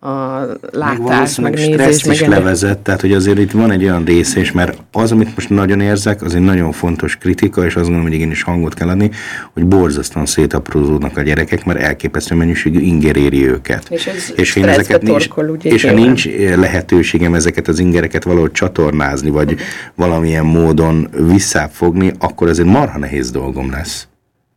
a 0.05 0.47
látás, 0.71 1.39
meg 1.39 1.55
nézés, 1.55 1.73
stressz 1.73 2.07
meg 2.07 2.15
is 2.15 2.23
ennek- 2.23 2.39
levezet, 2.39 2.79
tehát 2.79 3.01
hogy 3.01 3.13
azért 3.13 3.39
itt 3.39 3.51
van 3.51 3.71
egy 3.71 3.85
olyan 3.85 4.05
rész, 4.05 4.35
és 4.35 4.53
mert 4.53 4.79
az, 4.93 5.13
amit 5.13 5.35
most 5.35 5.49
nagyon 5.51 5.81
érzek, 5.81 6.23
az 6.23 6.35
egy 6.35 6.41
nagyon 6.41 6.73
fontos 6.73 7.17
kritika, 7.17 7.65
és 7.65 7.75
azt 7.75 7.85
gondolom, 7.85 8.03
hogy 8.03 8.13
igenis 8.13 8.43
hangot 8.43 8.75
kell 8.75 8.89
adni, 8.89 9.11
hogy 9.53 9.67
borzasztóan 9.67 10.27
szétaprózódnak 10.27 11.17
a 11.17 11.23
gyerekek, 11.23 11.65
mert 11.65 11.79
elképesztő 11.79 12.35
mennyiségű 12.35 12.81
inger 12.81 13.17
éri 13.17 13.49
őket. 13.49 13.87
És 13.91 14.07
ez 14.07 14.33
és 14.37 14.57
én 14.57 14.65
ezeket 14.65 15.03
nincs, 15.03 15.29
torkol, 15.29 15.49
ugye, 15.51 15.71
és 15.71 15.85
ha 15.85 15.93
nincs 15.93 16.27
eh, 16.27 16.57
lehetőségem 16.57 17.35
ezeket 17.35 17.69
az 17.69 17.79
ingereket 17.79 18.25
valahogy 18.25 18.53
csatornázni, 18.53 19.31
vagy 19.31 19.57
valamilyen 19.95 20.45
módon 20.45 21.09
visszafogni, 21.29 22.13
akkor 22.19 22.49
azért 22.49 22.69
marha 22.69 22.99
nehéz 22.99 23.31
dolgom 23.31 23.71
lesz. 23.71 24.07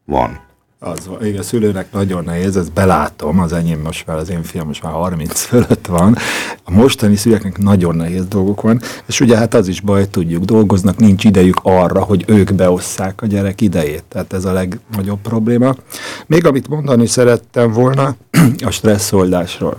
Van. 0.05 0.44
Az 0.87 1.09
igen, 1.21 1.39
a 1.39 1.43
szülőnek 1.43 1.91
nagyon 1.91 2.23
nehéz, 2.23 2.57
ezt 2.57 2.73
belátom, 2.73 3.39
az 3.39 3.53
enyém 3.53 3.79
most 3.79 4.07
már, 4.07 4.17
az 4.17 4.29
én 4.29 4.43
fiam 4.43 4.67
most 4.67 4.83
már 4.83 4.91
30 4.91 5.41
fölött 5.41 5.85
van. 5.85 6.17
A 6.63 6.71
mostani 6.71 7.15
szülőknek 7.15 7.57
nagyon 7.57 7.95
nehéz 7.95 8.25
dolgok 8.27 8.61
van, 8.61 8.81
és 9.05 9.19
ugye 9.19 9.37
hát 9.37 9.53
az 9.53 9.67
is 9.67 9.81
baj, 9.81 10.07
tudjuk, 10.09 10.43
dolgoznak, 10.43 10.97
nincs 10.97 11.23
idejük 11.23 11.59
arra, 11.61 12.03
hogy 12.03 12.23
ők 12.27 12.53
beosszák 12.53 13.21
a 13.21 13.25
gyerek 13.25 13.61
idejét. 13.61 14.03
Tehát 14.07 14.33
ez 14.33 14.45
a 14.45 14.53
legnagyobb 14.53 15.19
probléma. 15.21 15.75
Még 16.25 16.45
amit 16.45 16.67
mondani 16.67 17.05
szerettem 17.05 17.71
volna 17.71 18.15
a 18.65 18.69
stresszoldásról. 18.69 19.77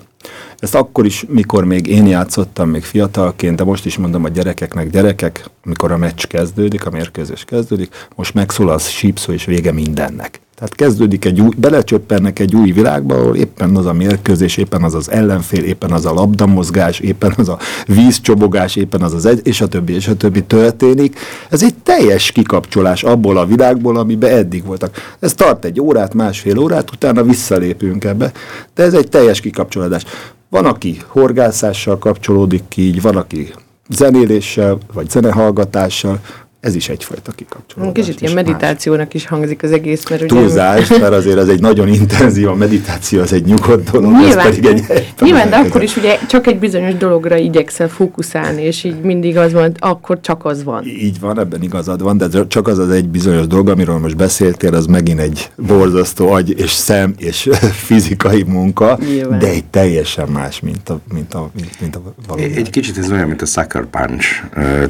Ezt 0.58 0.74
akkor 0.74 1.06
is, 1.06 1.24
mikor 1.28 1.64
még 1.64 1.86
én 1.86 2.06
játszottam, 2.06 2.68
még 2.68 2.82
fiatalként, 2.82 3.56
de 3.56 3.64
most 3.64 3.86
is 3.86 3.96
mondom 3.96 4.24
a 4.24 4.28
gyerekeknek, 4.28 4.90
gyerekek, 4.90 5.50
amikor 5.64 5.92
a 5.92 5.96
meccs 5.96 6.24
kezdődik, 6.24 6.86
a 6.86 6.90
mérkőzés 6.90 7.44
kezdődik, 7.44 7.94
most 8.14 8.34
megszól 8.34 8.68
az 8.68 8.88
sípszó 8.88 9.32
és 9.32 9.44
vége 9.44 9.72
mindennek. 9.72 10.40
Tehát 10.56 10.74
kezdődik 10.74 11.24
egy 11.24 11.40
új, 11.40 11.50
belecsöppennek 11.56 12.38
egy 12.38 12.54
új 12.54 12.72
világba, 12.72 13.14
ahol 13.14 13.36
éppen 13.36 13.76
az 13.76 13.86
a 13.86 13.92
mérkőzés, 13.92 14.56
éppen 14.56 14.82
az 14.82 14.94
az 14.94 15.10
ellenfél, 15.10 15.64
éppen 15.64 15.92
az 15.92 16.06
a 16.06 16.12
labdamozgás, 16.12 17.00
éppen 17.00 17.32
az 17.36 17.48
a 17.48 17.58
vízcsobogás, 17.86 18.76
éppen 18.76 19.02
az 19.02 19.14
az 19.14 19.26
egy, 19.26 19.40
és 19.44 19.60
a 19.60 19.66
többi, 19.66 19.94
és 19.94 20.08
a 20.08 20.16
többi 20.16 20.42
történik. 20.42 21.18
Ez 21.50 21.62
egy 21.62 21.74
teljes 21.74 22.32
kikapcsolás 22.32 23.02
abból 23.02 23.36
a 23.36 23.46
világból, 23.46 23.96
amiben 23.96 24.30
eddig 24.30 24.64
voltak. 24.64 25.16
Ez 25.18 25.34
tart 25.34 25.64
egy 25.64 25.80
órát, 25.80 26.14
másfél 26.14 26.58
órát, 26.58 26.90
utána 26.90 27.22
visszalépünk 27.22 28.04
ebbe, 28.04 28.32
de 28.74 28.82
ez 28.82 28.94
egy 28.94 29.08
teljes 29.08 29.40
kikapcsolódás. 29.40 30.04
Van, 30.48 30.64
aki 30.64 31.00
horgászással 31.06 31.98
kapcsolódik 31.98 32.62
ki, 32.68 32.82
így 32.82 33.02
van, 33.02 33.16
aki 33.16 33.52
zenéléssel, 33.88 34.78
vagy 34.92 35.10
zenehallgatással, 35.10 36.20
ez 36.60 36.74
is 36.74 36.88
egyfajta 36.88 37.32
kikapcsolódás. 37.32 37.92
Kicsit 37.92 38.20
ilyen 38.20 38.34
meditációnak 38.34 39.14
is 39.14 39.26
hangzik 39.26 39.62
az 39.62 39.72
egész, 39.72 40.08
mert 40.08 40.22
ugye... 40.22 40.34
Túlzás, 40.34 40.88
mert 40.88 41.12
azért 41.12 41.38
az 41.38 41.48
egy 41.48 41.60
nagyon 41.60 41.88
intenzív, 41.88 42.48
a 42.48 42.54
meditáció 42.54 43.20
az 43.20 43.32
egy 43.32 43.44
nyugodt 43.44 43.90
dolog, 43.90 44.12
ez 44.12 44.20
Nyilván, 44.20 44.44
pedig 44.44 44.64
egy 44.64 44.84
nyilván 45.20 45.50
de 45.50 45.56
akkor 45.66 45.82
is 45.82 45.96
ugye 45.96 46.18
csak 46.28 46.46
egy 46.46 46.58
bizonyos 46.58 46.94
dologra 46.94 47.36
igyekszel 47.36 47.88
fókuszálni, 47.88 48.62
és 48.62 48.84
így 48.84 49.00
mindig 49.00 49.36
az 49.36 49.52
van, 49.52 49.72
akkor 49.78 50.20
csak 50.20 50.44
az 50.44 50.64
van. 50.64 50.84
Így 50.86 51.20
van, 51.20 51.38
ebben 51.38 51.62
igazad 51.62 52.02
van, 52.02 52.16
de 52.16 52.46
csak 52.48 52.68
az 52.68 52.78
az 52.78 52.90
egy 52.90 53.08
bizonyos 53.08 53.46
dolog, 53.46 53.68
amiről 53.68 53.98
most 53.98 54.16
beszéltél, 54.16 54.74
az 54.74 54.86
megint 54.86 55.20
egy 55.20 55.50
borzasztó 55.56 56.30
agy 56.30 56.60
és 56.60 56.70
szem 56.70 57.14
és 57.18 57.48
fizikai 57.86 58.42
munka, 58.42 58.98
Nyilván. 59.00 59.38
de 59.38 59.48
egy 59.48 59.64
teljesen 59.64 60.28
más, 60.28 60.60
mint 60.60 60.88
a, 60.88 61.00
mint 61.12 61.34
a, 61.34 61.50
mint, 61.54 61.80
mint 61.80 61.96
a 61.96 62.02
valóság. 62.26 62.56
Egy 62.56 62.70
kicsit 62.70 62.98
ez 62.98 63.10
olyan, 63.10 63.28
mint 63.28 63.42
a 63.42 63.46
Sucker 63.46 63.84
Punch 63.84 64.26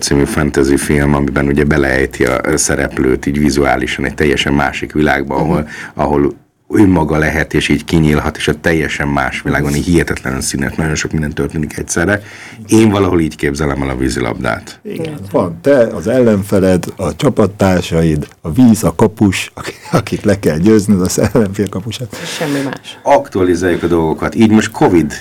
című 0.01 0.25
fantasy 0.25 0.77
film, 0.77 1.15
amiben 1.15 1.49
ugye 1.57 1.65
beleejti 1.65 2.25
a 2.25 2.57
szereplőt 2.57 3.27
így 3.27 3.39
vizuálisan 3.39 4.05
egy 4.05 4.15
teljesen 4.15 4.53
másik 4.53 4.93
világba, 4.93 5.35
ahol, 5.35 5.69
ahol 5.95 6.35
önmaga 6.69 7.19
lehet, 7.19 7.55
és 7.55 7.69
így 7.69 7.85
kinyílhat, 7.85 8.37
és 8.37 8.49
a 8.49 8.61
teljesen 8.61 9.09
más 9.09 9.43
világon, 9.43 9.75
így 9.75 9.85
hihetetlenül 9.85 10.41
színes, 10.41 10.75
nagyon 10.75 10.95
sok 10.95 11.13
minden 11.13 11.33
történik 11.33 11.79
egyszerre. 11.79 12.23
Én 12.67 12.91
valahol 12.91 13.21
így 13.21 13.37
képzelem 13.37 13.83
el 13.83 13.89
a 13.89 13.97
vízilabdát. 13.97 14.81
Igen, 14.83 15.19
van 15.31 15.59
te, 15.61 15.77
az 15.87 16.07
ellenfeled, 16.07 16.85
a 16.97 17.17
csapattársaid, 17.17 18.29
a 18.41 18.51
víz, 18.53 18.85
a 18.85 18.95
kapus, 18.95 19.51
ak- 19.55 19.75
akit 19.93 20.25
le 20.25 20.39
kell 20.39 20.59
győznöd, 20.59 21.01
az 21.01 21.19
ellenfél 21.19 21.69
kapusát. 21.69 22.17
Semmi 22.39 22.61
más. 22.65 22.99
Aktualizáljuk 23.03 23.83
a 23.83 23.87
dolgokat. 23.87 24.35
Így 24.35 24.51
most 24.51 24.71
Covid 24.71 25.13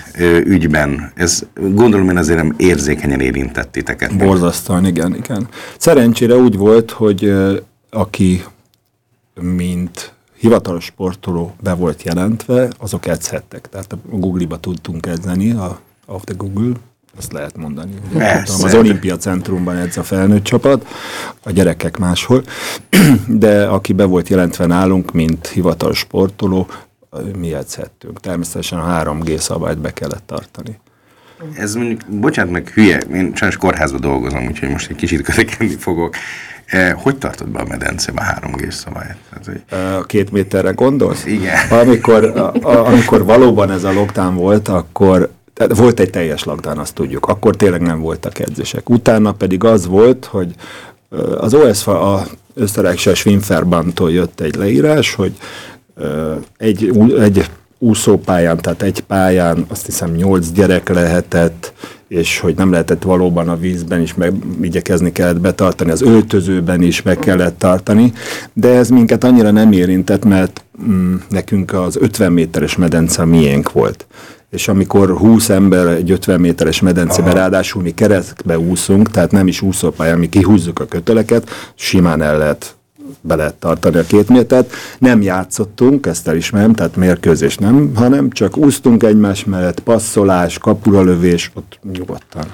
ügyben, 0.43 1.11
ez 1.15 1.43
gondolom 1.53 2.09
én 2.09 2.17
azért 2.17 2.37
nem 2.37 2.53
érzékenyen 2.57 3.19
érintett 3.19 3.71
titeket. 3.71 4.17
Borzasztóan, 4.17 4.85
igen, 4.85 5.15
igen. 5.15 5.47
Szerencsére 5.77 6.35
úgy 6.35 6.57
volt, 6.57 6.91
hogy 6.91 7.33
aki 7.89 8.43
mint 9.41 10.14
hivatalos 10.37 10.83
sportoló 10.83 11.55
be 11.61 11.73
volt 11.73 12.03
jelentve, 12.03 12.69
azok 12.77 13.07
edzhettek. 13.07 13.69
Tehát 13.69 13.93
a 13.93 13.97
Google-ba 14.09 14.59
tudtunk 14.59 15.05
edzeni, 15.05 15.51
a 15.51 15.79
Off 16.05 16.23
the 16.23 16.33
Google, 16.37 16.73
azt 17.17 17.31
lehet 17.31 17.57
mondani. 17.57 17.91
Tudom, 18.11 18.63
az 18.63 18.73
Olimpia 18.73 19.17
Centrumban 19.17 19.75
edz 19.75 19.97
a 19.97 20.03
felnőtt 20.03 20.43
csapat, 20.43 20.87
a 21.43 21.51
gyerekek 21.51 21.97
máshol, 21.97 22.43
de 23.27 23.67
aki 23.67 23.93
be 23.93 24.03
volt 24.03 24.27
jelentve 24.27 24.65
nálunk, 24.65 25.11
mint 25.11 25.47
hivatalos 25.47 25.97
sportoló, 25.97 26.67
mi 27.37 27.53
edzhettünk. 27.53 28.19
Természetesen 28.19 28.79
a 28.79 29.03
3G 29.03 29.37
szabályt 29.37 29.77
be 29.77 29.93
kellett 29.93 30.23
tartani. 30.25 30.79
Ez 31.57 31.75
mondjuk, 31.75 32.01
bocsánat 32.09 32.51
meg 32.51 32.69
hülye, 32.69 32.97
én 33.13 33.31
sajnos 33.35 33.57
kórházban 33.57 34.01
dolgozom, 34.01 34.45
úgyhogy 34.45 34.69
most 34.69 34.89
egy 34.89 34.95
kicsit 34.95 35.21
kötekedni 35.21 35.75
fogok. 35.75 36.15
Eh, 36.65 36.93
Hogy 36.95 37.17
tartod 37.17 37.47
be 37.47 37.59
a 37.59 37.65
medencébe 37.65 38.21
a 38.21 38.39
3G 38.47 38.69
szabályt? 38.71 39.15
Tehát, 39.29 39.45
hogy 39.45 39.61
A 39.99 40.05
két 40.05 40.31
méterre 40.31 40.71
gondolsz? 40.71 41.25
Igen. 41.25 41.55
Amikor, 41.69 42.23
a, 42.23 42.53
a, 42.61 42.85
amikor 42.85 43.25
valóban 43.25 43.71
ez 43.71 43.83
a 43.83 43.93
lockdown 43.93 44.35
volt, 44.35 44.67
akkor 44.67 45.29
tehát 45.53 45.77
volt 45.77 45.99
egy 45.99 46.09
teljes 46.09 46.43
lockdown, 46.43 46.77
azt 46.77 46.93
tudjuk. 46.93 47.25
Akkor 47.25 47.55
tényleg 47.55 47.81
nem 47.81 47.99
voltak 47.99 48.39
edzések. 48.39 48.89
Utána 48.89 49.31
pedig 49.31 49.63
az 49.63 49.85
volt, 49.87 50.25
hogy 50.25 50.53
ö, 51.09 51.37
az 51.37 51.53
OSF, 51.53 51.87
a 51.87 52.25
Österreichische 52.53 53.13
Schwimmverbandtól 53.13 54.11
jött 54.11 54.39
egy 54.39 54.55
leírás, 54.55 55.13
hogy 55.13 55.33
ö, 55.95 56.35
egy, 56.57 56.91
egy 57.19 57.49
úszópályán, 57.79 58.57
tehát 58.57 58.81
egy 58.81 58.99
pályán 58.99 59.65
azt 59.67 59.85
hiszem 59.85 60.11
nyolc 60.11 60.51
gyerek 60.51 60.89
lehetett, 60.89 61.73
és 62.07 62.39
hogy 62.39 62.55
nem 62.55 62.71
lehetett 62.71 63.03
valóban 63.03 63.49
a 63.49 63.57
vízben 63.57 64.01
is 64.01 64.13
meg 64.13 64.33
igyekezni 64.61 65.11
kellett 65.11 65.39
betartani, 65.39 65.91
az 65.91 66.01
öltözőben 66.01 66.81
is 66.81 67.01
meg 67.01 67.19
kellett 67.19 67.59
tartani, 67.59 68.13
de 68.53 68.69
ez 68.69 68.89
minket 68.89 69.23
annyira 69.23 69.51
nem 69.51 69.71
érintett, 69.71 70.25
mert 70.25 70.63
mm, 70.87 71.15
nekünk 71.29 71.73
az 71.73 71.95
50 71.95 72.31
méteres 72.31 72.75
medence 72.75 73.21
a 73.21 73.25
miénk 73.25 73.71
volt. 73.71 74.07
És 74.49 74.67
amikor 74.67 75.09
20 75.17 75.49
ember 75.49 75.87
egy 75.87 76.11
50 76.11 76.39
méteres 76.39 76.81
medencébe, 76.81 77.33
ráadásul 77.33 77.81
mi 77.81 77.93
keresztbe 77.93 78.59
úszunk, 78.59 79.11
tehát 79.11 79.31
nem 79.31 79.47
is 79.47 79.61
úszópályán, 79.61 80.19
mi 80.19 80.29
kihúzzuk 80.29 80.79
a 80.79 80.85
köteleket, 80.85 81.49
simán 81.75 82.21
el 82.21 82.37
lehet 82.37 82.75
be 83.21 83.35
lehet 83.35 83.55
tartani 83.55 83.97
a 83.97 84.03
két 84.03 84.29
métert. 84.29 84.73
Nem 84.99 85.21
játszottunk, 85.21 86.05
ezt 86.05 86.27
elismerem, 86.27 86.73
tehát 86.73 86.95
mérkőzés 86.95 87.57
nem, 87.57 87.91
hanem 87.95 88.29
csak 88.29 88.57
úsztunk 88.57 89.03
egymás 89.03 89.45
mellett, 89.45 89.79
passzolás, 89.79 90.57
kapuralövés, 90.57 91.51
ott 91.53 91.79
nyugodtan, 91.93 92.45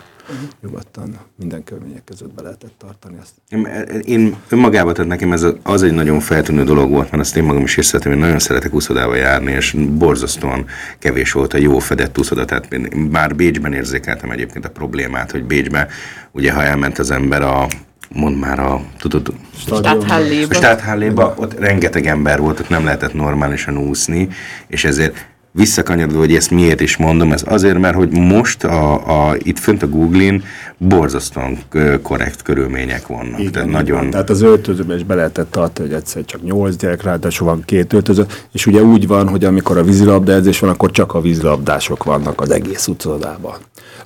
nyugodtan 0.62 1.18
minden 1.36 1.64
körülmények 1.64 2.04
között 2.04 2.34
be 2.34 2.42
lehetett 2.42 2.74
tartani 2.78 3.16
ezt. 3.22 3.32
Én, 3.50 3.68
én 4.06 4.36
önmagában, 4.50 4.94
tehát 4.94 5.10
nekem 5.10 5.32
ez 5.32 5.46
az 5.64 5.84
egy 5.84 5.94
nagyon 5.94 6.20
feltűnő 6.20 6.64
dolog 6.64 6.90
volt, 6.90 7.12
mert 7.12 7.24
azt 7.24 7.38
én 7.38 7.44
magam 7.44 7.64
is 7.64 7.78
észrevettem, 7.78 8.12
hogy 8.12 8.22
nagyon 8.22 8.40
szeretek 8.40 8.74
úszodába 8.74 9.16
járni, 9.16 9.52
és 9.52 9.76
borzasztóan 9.90 10.66
kevés 11.00 11.32
volt 11.32 11.54
a 11.54 11.58
jó 11.58 11.80
fedett 11.80 12.18
úszoda, 12.18 12.46
tehát 12.46 12.74
én 12.74 13.10
már 13.12 13.36
Bécsben 13.36 13.74
érzékeltem 13.74 14.32
egyébként 14.32 14.66
a 14.66 14.70
problémát, 14.70 15.32
hogy 15.32 15.44
Bécsben, 15.44 15.88
ugye 16.32 16.52
ha 16.52 16.64
elment 16.64 17.00
az 17.00 17.12
ember 17.12 17.42
a 17.42 17.68
mond 18.14 18.40
már 18.40 18.60
a, 18.60 18.82
tudod, 19.00 19.28
a 19.28 19.58
Stadthalléba. 19.58 20.54
Stadthalléba, 20.54 21.34
ott 21.38 21.60
rengeteg 21.60 22.06
ember 22.06 22.40
volt, 22.40 22.60
ott 22.60 22.70
nem 22.70 22.84
lehetett 22.84 23.14
normálisan 23.14 23.78
úszni, 23.78 24.28
és 24.68 24.84
ezért 24.84 25.30
visszakanyarodva, 25.52 26.20
hogy 26.20 26.36
ezt 26.36 26.52
miért 26.52 26.82
is 26.82 26.98
mondom, 26.98 27.32
ez 27.32 27.44
azért, 27.46 27.80
mert 27.80 27.96
hogy 27.96 28.12
most 28.12 28.64
a, 28.64 29.30
a, 29.30 29.36
itt 29.38 29.60
fönt 29.60 29.84
a 29.84 29.88
Google-in 29.88 30.44
borzasztóan 30.78 31.58
korrekt 32.02 32.42
körülmények 32.42 33.08
vannak. 33.08 33.40
Igen, 33.40 33.52
tehát 33.52 33.70
nagyon. 33.70 34.10
Tehát 34.10 34.30
az 34.30 34.42
öltözőben 34.42 34.98
is 34.98 35.04
be 35.04 35.16
lehetett 35.16 35.52
tartani, 35.52 35.88
hogy 35.88 35.98
egyszer 35.98 36.26
csak 36.26 36.44
nyolc 36.44 36.76
gyerek, 36.76 37.04
ráadásul 37.04 37.48
van 37.48 37.64
két 37.66 37.94
öltöző, 37.94 38.26
és 38.52 38.66
ugye 38.66 38.82
úgy 38.82 39.08
van, 39.08 39.28
hogy 39.30 39.44
amikor 39.44 39.78
a 39.78 39.84
vízilabda 39.84 40.34
edzés 40.34 40.60
van, 40.60 40.70
akkor 40.70 40.92
csak 40.92 41.14
a 41.14 41.22
vízilabdások 41.22 42.04
vannak 42.04 42.42
az 42.42 42.50
egész 42.50 42.88
utcodában. 42.88 43.56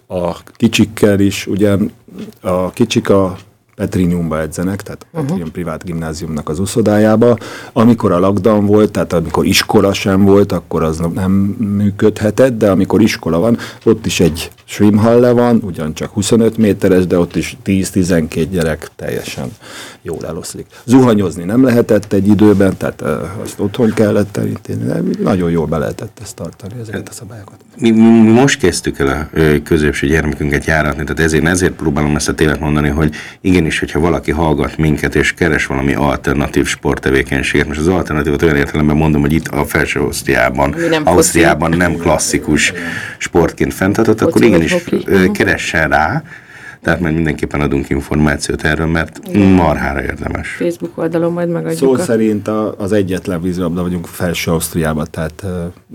A 0.08 0.36
kicsikkel 0.56 1.20
is, 1.20 1.48
ugye 1.48 1.76
a 2.42 2.70
kicsik 2.70 3.10
a 3.10 3.38
Petriniumba 3.76 4.40
edzenek, 4.40 4.82
tehát 4.82 5.06
Petrinium 5.12 5.52
privát 5.52 5.84
gimnáziumnak 5.84 6.50
az 6.50 6.60
uszodájába. 6.60 7.38
Amikor 7.74 8.12
a 8.12 8.20
lockdown 8.20 8.66
volt, 8.66 8.92
tehát 8.92 9.14
amikor 9.14 9.46
iskola 9.46 9.94
sem 9.94 10.24
volt, 10.24 10.52
akkor 10.52 10.84
az 10.84 11.02
nem 11.14 11.32
működhetett, 11.78 12.58
de 12.58 12.70
amikor 12.70 13.02
iskola 13.02 13.40
van, 13.40 13.58
ott 13.84 14.06
is 14.06 14.20
egy 14.20 14.52
swimhalle 14.66 15.32
van, 15.32 15.62
ugyancsak 15.64 16.10
25 16.10 16.58
méteres, 16.58 17.08
de 17.08 17.20
ott 17.20 17.36
is 17.36 17.58
10-12 17.66 18.48
gyerek 18.52 18.90
teljesen 18.96 19.52
jól 20.02 20.26
eloszlik. 20.28 20.66
Zuhanyozni 20.86 21.44
nem 21.44 21.64
lehetett 21.64 22.14
egy 22.14 22.28
időben, 22.28 22.78
tehát 22.78 23.02
azt 23.42 23.60
otthon 23.60 23.94
kellett 23.94 24.38
elintézni, 24.38 24.86
de 24.86 25.02
nagyon 25.24 25.50
jól 25.50 25.66
be 25.66 25.78
lehetett 25.78 26.20
ezt 26.22 26.36
tartani, 26.36 26.74
ezeket 26.82 27.10
a 27.10 27.12
szabályokat. 27.12 27.56
mi, 27.80 27.92
mi 27.92 28.32
most 28.32 28.60
kezdtük 28.60 29.00
el 29.00 29.08
a 29.08 29.40
középső 29.64 30.08
gyermekünket 30.08 30.66
járatni, 30.66 31.04
tehát 31.04 31.20
ezért, 31.20 31.46
ezért 31.46 31.74
próbálom 31.74 32.16
ezt 32.16 32.30
a 32.30 32.34
tévet 32.34 32.60
mondani, 32.60 32.90
hogy 32.90 33.16
igenis, 33.66 33.80
hogyha 33.80 34.00
valaki 34.00 34.32
hallgat 34.32 34.78
minket, 34.78 35.16
és 35.16 35.34
keres 35.34 35.66
valami 35.66 35.94
alternatív 35.94 36.66
sporttevékenységet, 36.66 37.68
most 37.68 37.80
az 37.80 37.88
alternatívot 37.88 38.42
olyan 38.42 38.56
értelemben 38.56 38.96
mondom, 38.96 39.22
hogy 39.22 39.34
itt 39.34 39.48
a 39.48 39.66
felső 39.66 40.02
osztriában, 40.02 40.74
Ami 40.74 40.88
nem 40.88 41.02
Ausztriában 41.06 41.70
nem 41.78 41.96
klasszikus 41.96 42.74
sportként 43.18 43.74
fenntartott, 43.74 44.22
akkor 44.22 44.32
Foci 44.32 44.46
igenis 44.46 44.72
hoki. 44.72 45.04
Mhm. 45.08 45.32
keressen 45.32 45.90
rá, 45.90 46.24
tehát 46.82 47.00
mert 47.00 47.16
mindenképpen 47.16 47.62
adunk 47.62 47.90
információt 47.90 48.64
erről, 48.64 48.88
mert 48.88 49.20
marhára 49.56 50.02
érdemes. 50.02 50.50
Facebook 50.50 50.98
oldalon 50.98 51.32
majd 51.34 51.50
megadjuk 51.50 51.80
Szó 51.80 51.94
a... 51.94 51.98
szerint 51.98 52.48
a, 52.48 52.76
az 52.78 52.92
egyetlen 52.92 53.42
vízilabda 53.42 53.82
vagyunk 53.82 54.08
felső 54.08 54.52
Ausztriában, 54.52 55.08
tehát 55.12 55.44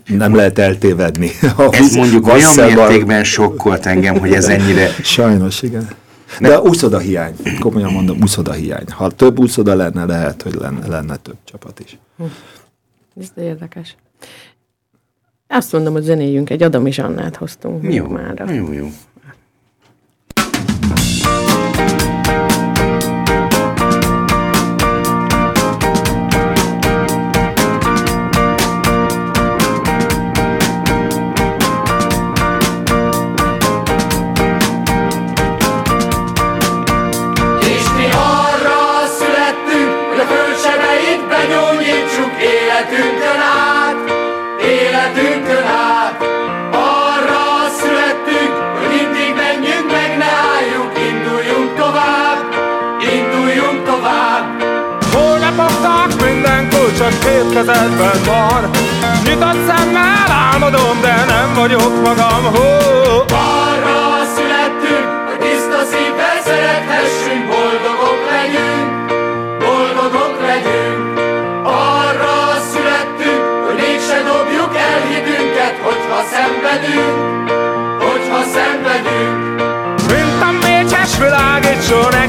nem 0.06 0.34
lehet 0.34 0.58
eltévedni. 0.58 1.30
Ez 1.70 1.94
mondjuk 1.94 2.26
olyan 2.26 2.54
mértékben 2.56 3.24
sokkolt 3.24 3.86
engem, 3.86 4.18
hogy 4.18 4.32
ez 4.32 4.48
ennyire 4.48 4.88
Sajnos, 5.02 5.62
igen. 5.62 5.88
De 6.40 6.54
a 6.54 6.60
úszoda 6.60 6.98
hiány, 6.98 7.34
komolyan 7.60 7.92
mondom, 7.92 8.18
úszoda 8.22 8.52
hiány. 8.52 8.84
Ha 8.90 9.10
több 9.10 9.38
úszoda 9.38 9.74
lenne, 9.74 10.04
lehet, 10.04 10.42
hogy 10.42 10.54
lenne, 10.54 10.86
lenne 10.86 11.16
több 11.16 11.36
csapat 11.44 11.80
is. 11.80 11.98
Ez 13.20 13.30
de 13.34 13.42
érdekes. 13.42 13.96
Azt 15.48 15.72
mondom, 15.72 15.92
hogy 15.92 16.02
zenéljünk, 16.02 16.50
egy 16.50 16.62
Adam 16.62 16.86
és 16.86 16.98
Annát 16.98 17.36
hoztunk 17.36 17.92
jó, 17.92 18.06
mára. 18.06 18.52
jó, 18.52 18.72
jó. 18.72 18.88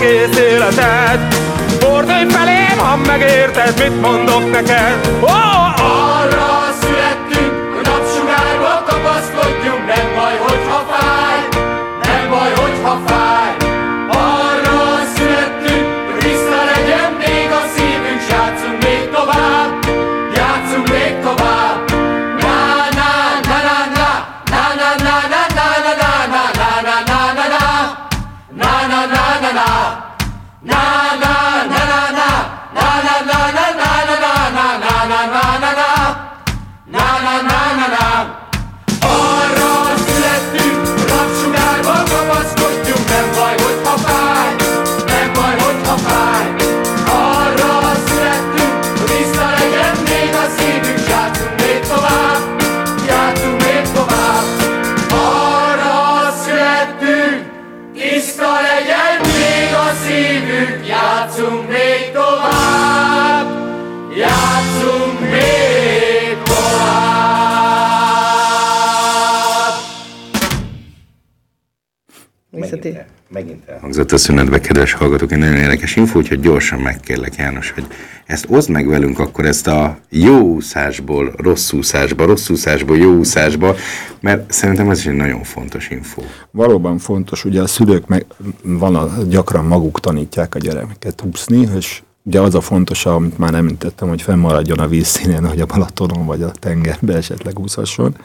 Egész 0.01 0.37
életed. 0.39 1.33
Fordulj 1.79 2.25
felém, 2.29 2.77
ha 2.77 2.95
megérted, 2.95 3.73
mit 3.77 4.01
mondok 4.01 4.51
neked. 4.51 5.09
Oh, 5.21 5.80
elhangzott 73.81 74.11
a 74.11 74.17
szünetbe, 74.17 74.59
kedves 74.59 74.93
hallgatók, 74.93 75.31
egy 75.31 75.39
nagyon 75.39 75.55
érdekes 75.55 75.95
info, 75.95 76.19
úgyhogy 76.19 76.39
gyorsan 76.39 76.79
megkérlek 76.79 77.35
János, 77.35 77.71
hogy 77.71 77.85
ezt 78.25 78.45
oszd 78.49 78.69
meg 78.69 78.87
velünk 78.87 79.19
akkor 79.19 79.45
ezt 79.45 79.67
a 79.67 79.97
jó 80.09 80.39
úszásból 80.39 81.33
rossz 81.37 81.71
úszásba, 81.71 82.25
rossz 82.25 82.49
úszásból 82.49 82.97
jó 82.97 83.11
úszásba, 83.11 83.75
mert 84.19 84.51
szerintem 84.51 84.89
ez 84.89 84.99
is 84.99 85.05
egy 85.05 85.15
nagyon 85.15 85.43
fontos 85.43 85.89
info. 85.89 86.21
Valóban 86.51 86.97
fontos, 86.97 87.45
ugye 87.45 87.61
a 87.61 87.67
szülők 87.67 88.07
meg 88.07 88.25
van 88.63 88.95
a, 88.95 89.23
gyakran 89.29 89.65
maguk 89.65 89.99
tanítják 89.99 90.55
a 90.55 90.59
gyerekeket 90.59 91.23
úszni, 91.31 91.67
és 91.77 92.01
ugye 92.23 92.39
az 92.39 92.55
a 92.55 92.61
fontos, 92.61 93.05
amit 93.05 93.37
már 93.37 93.53
említettem, 93.53 94.07
hogy 94.07 94.21
fennmaradjon 94.21 94.79
a 94.79 94.87
vízszínen, 94.87 95.47
hogy 95.47 95.59
a 95.61 95.65
Balatonon 95.65 96.25
vagy 96.25 96.41
a 96.41 96.51
tengerbe 96.51 97.15
esetleg 97.15 97.59
úszhasson. 97.59 98.15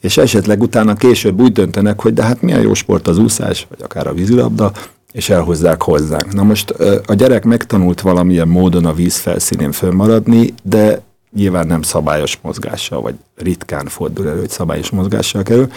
És 0.00 0.16
esetleg 0.16 0.62
utána 0.62 0.94
később 0.94 1.40
úgy 1.40 1.52
döntenek, 1.52 2.00
hogy 2.00 2.14
de 2.14 2.22
hát 2.22 2.42
milyen 2.42 2.60
jó 2.60 2.74
sport 2.74 3.08
az 3.08 3.18
úszás, 3.18 3.66
vagy 3.68 3.82
akár 3.82 4.06
a 4.06 4.14
vízilabda, 4.14 4.72
és 5.12 5.28
elhozzák 5.28 5.82
hozzánk. 5.82 6.32
Na 6.32 6.42
most 6.42 6.70
a 7.06 7.14
gyerek 7.14 7.44
megtanult 7.44 8.00
valamilyen 8.00 8.48
módon 8.48 8.84
a 8.84 8.94
víz 8.94 9.16
felszínén 9.16 9.72
fönnmaradni, 9.72 10.54
de 10.62 11.02
nyilván 11.34 11.66
nem 11.66 11.82
szabályos 11.82 12.38
mozgással, 12.42 13.00
vagy 13.00 13.14
ritkán 13.36 13.86
fordul 13.86 14.28
elő, 14.28 14.38
hogy 14.38 14.50
szabályos 14.50 14.90
mozgással 14.90 15.42
kerül, 15.42 15.68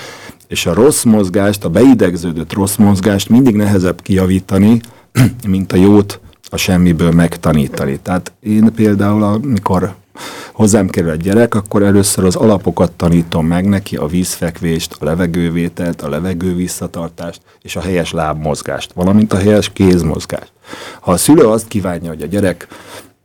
és 0.47 0.65
a 0.65 0.73
rossz 0.73 1.03
mozgást, 1.03 1.65
a 1.65 1.69
beidegződött 1.69 2.53
rossz 2.53 2.75
mozgást 2.75 3.29
mindig 3.29 3.55
nehezebb 3.55 4.01
kijavítani, 4.01 4.79
mint 5.47 5.73
a 5.73 5.75
jót 5.75 6.19
a 6.49 6.57
semmiből 6.57 7.11
megtanítani. 7.11 7.99
Tehát 7.99 8.31
én 8.39 8.73
például, 8.75 9.23
amikor 9.23 9.95
hozzám 10.51 10.87
kerül 10.87 11.11
egy 11.11 11.21
gyerek, 11.21 11.55
akkor 11.55 11.83
először 11.83 12.23
az 12.23 12.35
alapokat 12.35 12.91
tanítom 12.91 13.45
meg 13.45 13.65
neki, 13.69 13.95
a 13.95 14.07
vízfekvést, 14.07 14.95
a 14.99 15.05
levegővételt, 15.05 16.01
a 16.01 16.09
levegő 16.09 16.55
visszatartást 16.55 17.41
és 17.61 17.75
a 17.75 17.81
helyes 17.81 18.11
lábmozgást, 18.11 18.93
valamint 18.93 19.33
a 19.33 19.37
helyes 19.37 19.73
kézmozgást. 19.73 20.51
Ha 20.99 21.11
a 21.11 21.17
szülő 21.17 21.47
azt 21.47 21.67
kívánja, 21.67 22.09
hogy 22.09 22.21
a 22.21 22.25
gyerek 22.25 22.67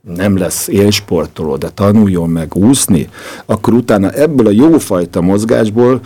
nem 0.01 0.37
lesz 0.37 0.67
élsportoló, 0.67 1.57
de 1.57 1.69
tanuljon 1.69 2.29
meg 2.29 2.55
úszni, 2.55 3.09
akkor 3.45 3.73
utána 3.73 4.11
ebből 4.11 4.47
a 4.47 4.51
jófajta 4.51 5.21
mozgásból 5.21 6.01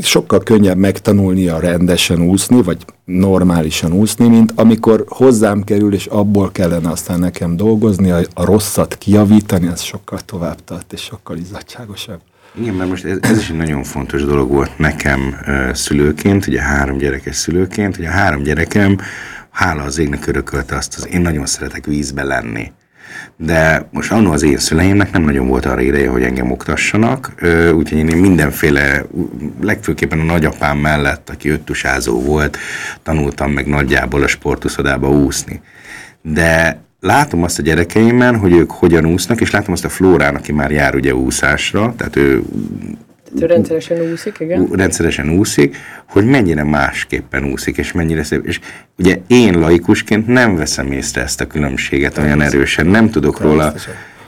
sokkal 0.00 0.40
könnyebb 0.40 0.76
megtanulnia 0.76 1.58
rendesen 1.58 2.20
úszni, 2.20 2.62
vagy 2.62 2.84
normálisan 3.04 3.92
úszni, 3.92 4.28
mint 4.28 4.52
amikor 4.56 5.04
hozzám 5.08 5.62
kerül, 5.62 5.94
és 5.94 6.06
abból 6.06 6.52
kellene 6.52 6.90
aztán 6.90 7.18
nekem 7.18 7.56
dolgozni, 7.56 8.10
a, 8.10 8.20
a 8.34 8.44
rosszat 8.44 8.98
kijavítani, 8.98 9.66
az 9.66 9.80
sokkal 9.80 10.20
tovább 10.20 10.64
tart, 10.64 10.92
és 10.92 11.00
sokkal 11.00 11.36
izzadságosabb. 11.36 12.20
Igen, 12.54 12.74
mert 12.74 12.90
most 12.90 13.04
ez, 13.04 13.18
ez 13.20 13.38
is 13.38 13.50
egy 13.50 13.56
nagyon 13.56 13.82
fontos 13.82 14.24
dolog 14.24 14.50
volt 14.50 14.78
nekem 14.78 15.36
szülőként, 15.72 16.46
ugye 16.46 16.60
három 16.60 16.98
gyerekes 16.98 17.36
szülőként, 17.36 17.98
ugye 17.98 18.08
a 18.08 18.12
három 18.12 18.42
gyerekem, 18.42 18.98
hála 19.50 19.82
az 19.82 19.98
égnek 19.98 20.26
örökölte 20.26 20.76
azt, 20.76 20.94
az 20.96 21.08
én 21.08 21.20
nagyon 21.20 21.46
szeretek 21.46 21.86
vízbe 21.86 22.22
lenni. 22.22 22.72
De 23.44 23.88
most 23.90 24.12
annó 24.12 24.32
az 24.32 24.42
én 24.42 24.58
szüleimnek 24.58 25.12
nem 25.12 25.22
nagyon 25.22 25.46
volt 25.46 25.66
arra 25.66 25.80
ideje, 25.80 26.08
hogy 26.08 26.22
engem 26.22 26.50
oktassanak, 26.50 27.32
úgyhogy 27.74 27.98
én 27.98 28.16
mindenféle, 28.16 29.04
legfőképpen 29.60 30.20
a 30.20 30.24
nagyapám 30.24 30.78
mellett, 30.78 31.30
aki 31.30 31.48
öttusázó 31.48 32.20
volt, 32.20 32.58
tanultam 33.02 33.52
meg 33.52 33.66
nagyjából 33.66 34.22
a 34.22 34.26
sportuszodába 34.26 35.08
úszni. 35.08 35.60
De 36.22 36.80
látom 37.00 37.42
azt 37.42 37.58
a 37.58 37.62
gyerekeimben, 37.62 38.36
hogy 38.36 38.52
ők 38.52 38.70
hogyan 38.70 39.06
úsznak, 39.06 39.40
és 39.40 39.50
látom 39.50 39.72
azt 39.72 39.84
a 39.84 39.88
Flórán, 39.88 40.34
aki 40.34 40.52
már 40.52 40.70
jár 40.70 40.94
ugye 40.94 41.14
úszásra, 41.14 41.94
tehát 41.96 42.16
ő 42.16 42.42
Tehát 43.34 43.50
ő 43.50 43.54
rendszeresen 43.54 44.12
úszik, 44.12 44.36
igen? 44.40 44.68
rendszeresen 44.72 45.30
úszik, 45.30 45.76
hogy 46.06 46.24
mennyire 46.24 46.64
másképpen 46.64 47.44
úszik, 47.44 47.76
és 47.76 47.92
mennyire 47.92 48.22
szép. 48.22 48.46
És 48.46 48.60
ugye 48.98 49.18
én 49.26 49.58
laikusként 49.58 50.26
nem 50.26 50.56
veszem 50.56 50.92
észre 50.92 51.22
ezt 51.22 51.40
a 51.40 51.46
különbséget 51.46 52.18
olyan 52.18 52.40
erősen, 52.40 52.86
nem 52.86 53.10
tudok 53.10 53.40
róla, 53.40 53.74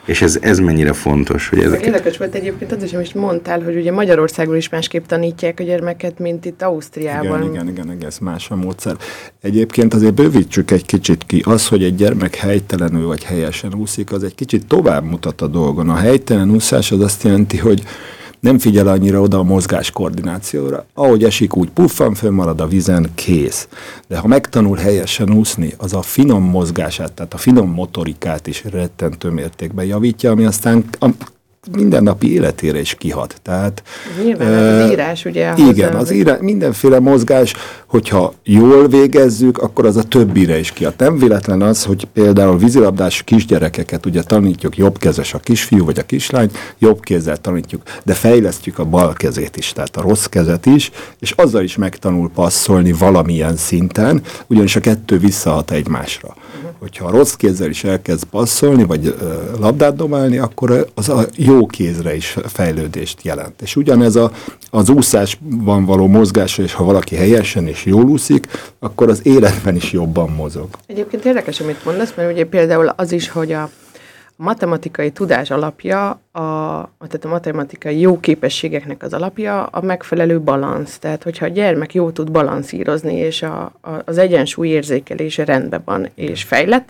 és 0.05 0.23
ez, 0.23 0.39
ez 0.41 0.59
mennyire 0.59 0.93
fontos, 0.93 1.49
hogy 1.49 1.59
ezeket... 1.59 1.87
Érdekes 1.87 2.17
volt 2.17 2.35
egyébként 2.35 2.73
az 2.73 2.83
is, 2.83 2.93
amit 2.93 3.15
mondtál, 3.15 3.63
hogy 3.63 3.77
ugye 3.77 3.93
Magyarországon 3.93 4.57
is 4.57 4.69
másképp 4.69 5.07
tanítják 5.07 5.61
a 5.61 5.63
gyermeket, 5.63 6.19
mint 6.19 6.45
itt 6.45 6.63
Ausztriában. 6.63 7.43
Igen, 7.43 7.53
igen, 7.53 7.69
igen, 7.69 7.91
egész 7.91 8.19
más 8.19 8.51
a 8.51 8.57
módszer. 8.57 8.97
Egyébként 9.41 9.95
azért 9.95 10.15
bővítsük 10.15 10.71
egy 10.71 10.87
kicsit 10.87 11.27
ki. 11.27 11.43
Az, 11.47 11.69
hogy 11.69 11.83
egy 11.83 11.95
gyermek 11.95 12.35
helytelenül 12.35 13.07
vagy 13.07 13.25
helyesen 13.25 13.75
úszik, 13.75 14.13
az 14.13 14.25
egy 14.25 14.35
kicsit 14.35 14.67
tovább 14.67 15.05
mutat 15.05 15.41
a 15.41 15.47
dolgon. 15.47 15.89
A 15.89 15.97
helytelen 15.97 16.51
úszás 16.51 16.93
az 16.93 17.01
azt 17.01 17.23
jelenti, 17.23 17.57
hogy 17.57 17.83
nem 18.45 18.59
figyel 18.59 18.89
annyira 18.89 19.21
oda 19.21 19.39
a 19.39 19.43
mozgás 19.43 19.91
koordinációra. 19.91 20.87
Ahogy 20.95 21.25
esik, 21.25 21.57
úgy 21.57 21.71
puffan, 21.71 22.15
fönnmarad 22.15 22.61
a 22.61 22.67
vízen, 22.67 23.11
kész. 23.15 23.69
De 24.09 24.19
ha 24.19 24.27
megtanul 24.27 24.77
helyesen 24.77 25.33
úszni, 25.33 25.73
az 25.77 25.95
a 25.95 26.03
finom 26.03 26.43
mozgását, 26.43 27.13
tehát 27.13 27.35
a 27.35 27.37
finom 27.37 27.71
motorikát 27.71 28.47
is 28.47 28.65
rettentő 28.65 29.31
mértékben 29.31 29.85
javítja, 29.85 30.31
ami 30.31 30.45
aztán 30.45 30.85
mindennapi 31.77 32.33
életére 32.33 32.81
is 32.81 32.95
kihat. 32.95 33.41
Tehát, 33.43 33.83
Nyilván 34.25 34.53
hát 34.53 34.83
az 34.83 34.91
írás 34.91 35.25
ugye 35.25 35.53
Igen, 35.57 35.95
az 35.95 36.11
írás, 36.11 36.39
mindenféle 36.41 37.01
mozgás, 37.01 37.55
hogyha 37.87 38.33
jól 38.45 38.89
végezzük, 38.89 39.59
akkor 39.59 39.87
az 39.87 39.97
a 39.97 40.03
többire 40.03 40.59
is 40.59 40.73
kihat. 40.73 40.99
Nem 40.99 41.19
véletlen 41.19 41.63
az, 41.63 41.85
hogy 41.85 42.05
például 42.13 42.59
vízilabdás 42.59 43.23
kisgyerekeket 43.23 44.07
ugye 44.07 44.23
tanítjuk, 44.23 44.77
jobbkezes 44.77 45.35
a 45.35 45.39
kisfiú 45.39 45.85
vagy 45.85 45.99
a 45.99 46.03
kislány, 46.03 46.51
jobb 46.79 47.01
kézzel 47.01 47.37
tanítjuk, 47.37 47.83
de 48.05 48.15
fejlesztjük 48.15 48.79
a 48.79 48.85
bal 48.85 49.13
kezét 49.13 49.57
is, 49.57 49.73
tehát 49.73 49.97
a 49.97 50.01
rossz 50.03 50.25
kezet 50.25 50.67
is, 50.67 50.91
és 51.21 51.31
azzal 51.31 51.63
is 51.63 51.77
megtanul 51.77 52.31
passzolni 52.35 52.93
valamilyen 52.93 53.57
szinten, 53.57 54.23
ugyanis 54.47 54.77
a 54.77 54.81
kettő 54.81 55.19
visszahat 55.19 55.71
egymásra. 55.71 56.35
Hogyha 56.85 57.11
rossz 57.11 57.35
kézzel 57.35 57.69
is 57.69 57.85
elkezd 57.85 58.25
passzolni, 58.25 58.85
vagy 58.85 59.15
labdát 59.61 59.97
dobálni, 59.97 60.39
akkor 60.39 60.87
az 60.95 61.09
a 61.09 61.27
jó 61.37 61.67
kézre 61.67 62.17
is 62.17 62.37
fejlődést 62.47 63.23
jelent. 63.23 63.63
És 63.63 63.77
ugyanez 63.77 64.17
a, 64.17 64.33
az 64.71 64.89
úszásban 64.89 65.85
való 65.85 66.07
mozgás, 66.07 66.59
és 66.59 66.73
ha 66.73 66.85
valaki 66.85 67.15
helyesen 67.15 67.67
és 67.67 67.85
jól 67.85 68.05
úszik, 68.05 68.47
akkor 68.79 69.09
az 69.09 69.21
életben 69.23 69.77
is 69.77 69.93
jobban 69.93 70.31
mozog. 70.31 70.69
Egyébként 70.87 71.25
érdekes, 71.25 71.61
amit 71.61 71.85
mondasz, 71.85 72.13
mert 72.17 72.33
ugye 72.33 72.47
például 72.47 72.89
az 72.97 73.13
is, 73.13 73.29
hogy 73.29 73.53
a, 73.53 73.71
A 74.37 74.43
matematikai 74.43 75.11
tudás 75.11 75.51
alapja, 75.51 76.21
a, 76.33 76.39
tehát 76.99 77.25
a 77.25 77.29
matematikai 77.29 78.01
jó 78.01 78.21
képességeknek 78.21 79.03
az 79.03 79.13
alapja 79.13 79.63
a 79.63 79.81
megfelelő 79.81 80.41
balansz. 80.41 80.99
Tehát, 80.99 81.23
hogyha 81.23 81.45
a 81.45 81.49
gyermek 81.49 81.95
jó 81.95 82.11
tud 82.11 82.31
balanszírozni, 82.31 83.15
és 83.15 83.43
a, 83.43 83.63
a, 83.81 83.91
az 84.05 84.19
egyensúly 84.19 84.69
érzékelése 84.69 85.45
rendben 85.45 85.83
van 85.85 86.09
és 86.15 86.43
fejlett, 86.43 86.89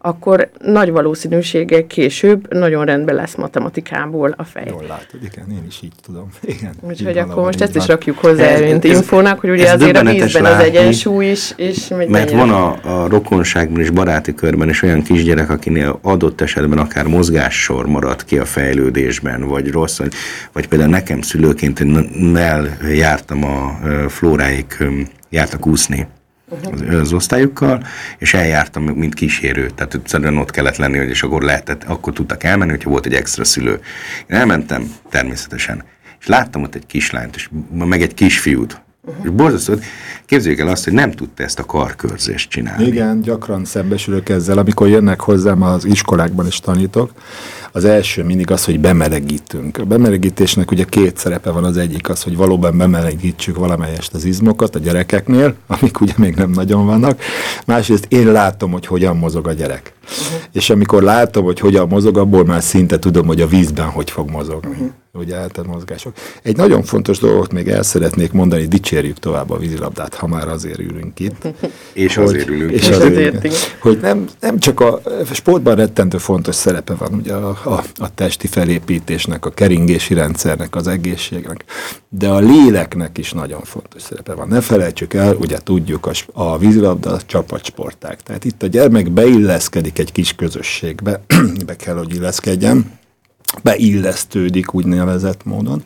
akkor 0.00 0.50
nagy 0.60 0.90
valószínűséggel 0.90 1.86
később 1.86 2.54
nagyon 2.54 2.84
rendben 2.84 3.14
lesz 3.14 3.34
matematikából 3.34 4.34
a 4.36 4.44
fej. 4.44 4.66
Jól 4.68 4.84
látod, 4.88 5.22
igen, 5.22 5.50
én 5.50 5.64
is 5.66 5.82
így 5.82 5.92
tudom. 6.02 6.28
Igen, 6.56 6.74
Úgyhogy 6.80 7.18
akkor 7.18 7.42
most 7.42 7.60
ezt 7.60 7.76
is 7.76 7.86
rakjuk 7.86 8.18
hozzá, 8.18 8.58
mint 8.58 8.84
infónak, 8.84 9.40
hogy 9.40 9.50
ugye 9.50 9.66
ez 9.66 9.72
azért 9.72 9.96
a 9.96 10.04
vízben 10.04 10.44
az 10.44 10.50
látni, 10.50 10.64
egyensúly 10.64 11.26
is, 11.26 11.52
és 11.56 11.88
Mert 12.08 12.30
van 12.30 12.50
a, 12.50 12.78
a 12.82 13.08
rokonságban 13.08 13.80
és 13.80 13.90
baráti 13.90 14.34
körben 14.34 14.68
is 14.68 14.82
olyan 14.82 15.02
kisgyerek, 15.02 15.50
akinél 15.50 15.98
adott 16.02 16.40
esetben 16.40 16.78
akár 16.86 17.06
mozgássor 17.06 17.86
marad 17.86 18.24
ki 18.24 18.38
a 18.38 18.44
fejlődésben, 18.44 19.44
vagy 19.44 19.70
rossz, 19.70 20.00
vagy, 20.52 20.68
például 20.68 20.90
nekem 20.90 21.20
szülőként 21.20 21.80
én 21.80 22.38
jártam 22.92 23.44
a 23.44 23.78
flóráik, 24.08 24.84
jártak 25.30 25.66
úszni 25.66 26.06
az, 26.72 26.80
az 26.80 27.12
osztályukkal, 27.12 27.82
és 28.18 28.34
eljártam 28.34 28.82
mint 28.82 29.14
kísérő, 29.14 29.70
tehát 29.70 29.94
egyszerűen 29.94 30.36
ott 30.36 30.50
kellett 30.50 30.76
lenni, 30.76 30.98
hogy 30.98 31.08
és 31.08 31.22
akkor 31.22 31.42
lehetett, 31.42 31.84
akkor 31.84 32.12
tudtak 32.12 32.42
elmenni, 32.44 32.70
hogyha 32.70 32.90
volt 32.90 33.06
egy 33.06 33.14
extra 33.14 33.44
szülő. 33.44 33.80
Én 34.26 34.36
elmentem 34.36 34.92
természetesen, 35.10 35.84
és 36.20 36.26
láttam 36.26 36.62
ott 36.62 36.74
egy 36.74 36.86
kislányt, 36.86 37.34
és 37.34 37.48
meg 37.72 38.02
egy 38.02 38.14
kisfiút, 38.14 38.80
és 39.22 39.30
borzasztó, 39.30 39.74
képzeljük 40.26 40.60
el 40.60 40.68
azt, 40.68 40.84
hogy 40.84 40.92
nem 40.92 41.10
tudta 41.10 41.42
ezt 41.42 41.58
a 41.58 41.64
karkörzést 41.64 42.50
csinálni. 42.50 42.86
Igen, 42.86 43.20
gyakran 43.20 43.64
szembesülök 43.64 44.28
ezzel, 44.28 44.58
amikor 44.58 44.88
jönnek 44.88 45.20
hozzám 45.20 45.62
az 45.62 45.84
iskolákban 45.84 46.46
is 46.46 46.60
tanítok. 46.60 47.10
Az 47.76 47.84
első 47.84 48.24
mindig 48.24 48.50
az, 48.50 48.64
hogy 48.64 48.80
bemelegítünk. 48.80 49.78
A 49.78 49.84
bemelegítésnek 49.84 50.70
ugye 50.70 50.84
két 50.84 51.16
szerepe 51.16 51.50
van, 51.50 51.64
az 51.64 51.76
egyik 51.76 52.08
az, 52.08 52.22
hogy 52.22 52.36
valóban 52.36 52.76
bemelegítsük 52.76 53.56
valamelyest 53.56 54.14
az 54.14 54.24
izmokat 54.24 54.74
a 54.74 54.78
gyerekeknél, 54.78 55.54
amik 55.66 56.00
ugye 56.00 56.12
még 56.16 56.34
nem 56.34 56.50
nagyon 56.50 56.86
vannak. 56.86 57.20
Másrészt 57.66 58.06
én 58.08 58.32
látom, 58.32 58.72
hogy 58.72 58.86
hogyan 58.86 59.16
mozog 59.16 59.46
a 59.46 59.52
gyerek. 59.52 59.92
Uh-huh. 60.02 60.40
És 60.52 60.70
amikor 60.70 61.02
látom, 61.02 61.44
hogy 61.44 61.60
hogyan 61.60 61.88
mozog, 61.88 62.18
abból 62.18 62.44
már 62.44 62.62
szinte 62.62 62.98
tudom, 62.98 63.26
hogy 63.26 63.40
a 63.40 63.46
vízben 63.46 63.86
hogy 63.86 64.10
fog 64.10 64.30
mozogni. 64.30 64.70
Uh-huh. 64.70 64.90
Ugye 65.18 65.36
hát 65.36 65.58
a 65.58 65.62
mozgások. 65.66 66.12
Egy 66.42 66.56
nagyon 66.56 66.82
fontos 66.82 67.18
dolgot 67.18 67.52
még 67.52 67.68
el 67.68 67.82
szeretnék 67.82 68.32
mondani, 68.32 68.66
dicsérjük 68.66 69.18
tovább 69.18 69.50
a 69.50 69.58
vízilabdát, 69.58 70.14
ha 70.14 70.26
már 70.26 70.48
azért 70.48 70.78
ülünk 70.78 71.20
itt. 71.20 71.48
És 71.92 72.16
azért 72.16 72.48
ülünk. 72.48 72.70
És 72.70 72.88
azért, 72.88 73.34
azért, 73.34 73.56
hogy 73.78 73.98
nem, 74.00 74.24
nem 74.40 74.58
csak 74.58 74.80
a 74.80 75.00
sportban 75.32 75.74
rettentő 75.74 76.18
fontos 76.18 76.54
szerepe 76.54 76.94
van 76.94 77.12
ugye 77.14 77.32
a, 77.32 77.58
a, 77.66 77.84
a 77.96 78.14
testi 78.14 78.46
felépítésnek, 78.46 79.44
a 79.46 79.50
keringési 79.50 80.14
rendszernek, 80.14 80.74
az 80.74 80.86
egészségnek, 80.86 81.64
de 82.08 82.28
a 82.28 82.38
léleknek 82.38 83.18
is 83.18 83.32
nagyon 83.32 83.62
fontos 83.62 84.02
szerepe 84.02 84.34
van. 84.34 84.48
Ne 84.48 84.60
felejtsük 84.60 85.14
el, 85.14 85.34
ugye 85.34 85.58
tudjuk, 85.58 86.06
a, 86.06 86.12
a 86.32 86.58
vízilabda 86.58 87.10
a 87.10 87.22
csapatsportág. 87.26 88.20
Tehát 88.22 88.44
itt 88.44 88.62
a 88.62 88.66
gyermek 88.66 89.10
beilleszkedik 89.10 89.98
egy 89.98 90.12
kis 90.12 90.34
közösségbe, 90.34 91.20
be 91.66 91.76
kell, 91.76 91.96
hogy 91.96 92.14
illeszkedjen, 92.14 92.98
beillesztődik 93.62 94.74
úgynevezett 94.74 95.44
módon, 95.44 95.82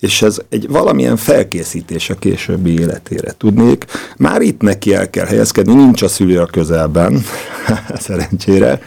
és 0.00 0.22
ez 0.22 0.38
egy 0.48 0.68
valamilyen 0.68 1.16
felkészítés 1.16 2.10
a 2.10 2.14
későbbi 2.14 2.80
életére 2.80 3.32
tudnék. 3.38 3.84
Már 4.16 4.40
itt 4.40 4.60
neki 4.60 4.94
el 4.94 5.10
kell 5.10 5.26
helyezkedni, 5.26 5.74
nincs 5.74 6.02
a 6.02 6.08
szülő 6.08 6.40
a 6.40 6.46
közelben, 6.46 7.22
szerencsére. 7.98 8.80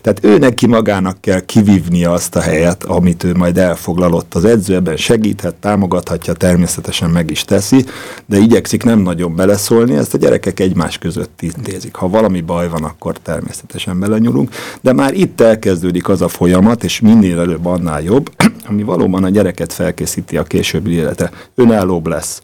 Tehát 0.00 0.20
ő 0.22 0.38
neki 0.38 0.66
magának 0.66 1.20
kell 1.20 1.40
kivívnia 1.40 2.12
azt 2.12 2.36
a 2.36 2.40
helyet, 2.40 2.84
amit 2.84 3.24
ő 3.24 3.34
majd 3.34 3.58
elfoglalott. 3.58 4.34
Az 4.34 4.44
edző 4.44 4.74
ebben 4.74 4.96
segíthet, 4.96 5.54
támogathatja, 5.54 6.32
természetesen 6.32 7.10
meg 7.10 7.30
is 7.30 7.44
teszi, 7.44 7.84
de 8.26 8.36
igyekszik 8.36 8.82
nem 8.82 8.98
nagyon 8.98 9.36
beleszólni, 9.36 9.94
ezt 9.94 10.14
a 10.14 10.18
gyerekek 10.18 10.60
egymás 10.60 10.98
között 10.98 11.42
intézik. 11.42 11.94
Ha 11.94 12.08
valami 12.08 12.40
baj 12.40 12.68
van, 12.68 12.84
akkor 12.84 13.18
természetesen 13.22 14.00
belenyúlunk, 14.00 14.50
de 14.80 14.92
már 14.92 15.14
itt 15.14 15.40
elkezdődik 15.40 16.08
az 16.08 16.22
a 16.22 16.28
folyamat, 16.28 16.84
és 16.84 17.00
minél 17.00 17.38
előbb 17.38 17.66
annál 17.66 18.02
jobb, 18.02 18.30
ami 18.68 18.82
valóban 18.82 19.24
a 19.24 19.28
gyereket 19.28 19.72
felkészíti 19.72 20.36
a 20.36 20.42
későbbi 20.58 20.90
élete. 20.90 21.30
Önállóbb 21.54 22.06
lesz, 22.06 22.42